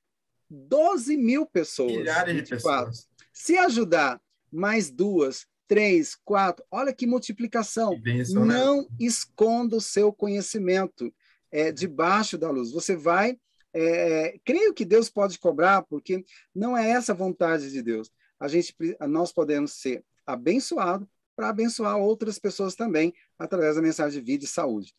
[0.50, 1.92] 12 mil pessoas.
[1.92, 3.08] Milhares de pessoas.
[3.32, 4.20] Se ajudar
[4.52, 6.66] mais duas, três, quatro.
[6.72, 8.00] Olha que multiplicação.
[8.02, 8.24] Que né?
[8.30, 8.88] Não né?
[9.00, 11.14] esconda o seu conhecimento
[11.52, 12.72] é, debaixo da luz.
[12.72, 13.38] Você vai.
[13.74, 16.26] É, creio que Deus pode cobrar, porque
[16.56, 18.10] não é essa a vontade de Deus.
[18.40, 18.76] A gente,
[19.08, 24.48] nós podemos ser abençoados para abençoar outras pessoas também através da mensagem de vida e
[24.48, 24.96] saúde.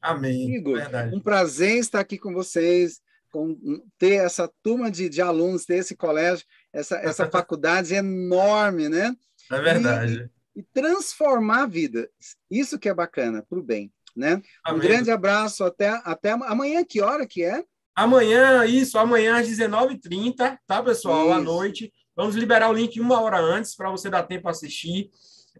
[0.00, 0.54] Amém.
[0.54, 1.16] Igor, Verdade.
[1.16, 3.00] um prazer estar aqui com vocês,
[3.30, 3.56] com
[3.98, 9.16] ter essa turma de, de alunos, ter esse colégio, essa, essa faculdade enorme, né?
[9.50, 10.30] É verdade.
[10.54, 12.08] E, e transformar a vida.
[12.50, 13.92] Isso que é bacana, para o bem.
[14.16, 14.42] Né?
[14.68, 17.64] Um grande abraço, até, até amanhã, que hora que é?
[17.94, 21.26] Amanhã, isso, amanhã às 19h30, tá, pessoal?
[21.26, 21.34] Isso.
[21.34, 21.92] À noite.
[22.14, 25.10] Vamos liberar o link uma hora antes para você dar tempo a assistir.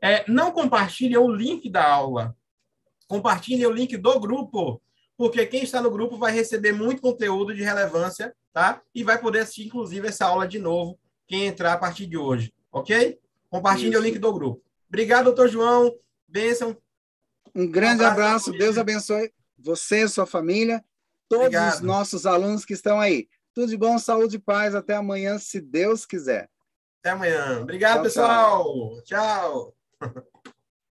[0.02, 2.36] É, não compartilhe o link da aula.
[3.06, 4.82] Compartilhe o link do grupo,
[5.16, 8.82] porque quem está no grupo vai receber muito conteúdo de relevância, tá?
[8.94, 12.52] E vai poder assistir, inclusive, essa aula de novo, quem entrar a partir de hoje,
[12.72, 13.18] ok?
[13.50, 13.98] Compartilhe Isso.
[13.98, 14.62] o link do grupo.
[14.88, 15.94] Obrigado, doutor João.
[16.26, 16.76] Bênção.
[17.54, 18.50] Um grande um abraço.
[18.50, 18.52] abraço.
[18.52, 20.84] Deus abençoe você, sua família,
[21.28, 21.74] todos Obrigado.
[21.74, 23.28] os nossos alunos que estão aí.
[23.52, 24.74] Tudo de bom, saúde e paz.
[24.74, 26.48] Até amanhã, se Deus quiser.
[27.00, 27.60] Até amanhã.
[27.60, 29.02] Obrigado, tchau, pessoal.
[29.02, 29.74] tchau.
[30.00, 30.28] tchau.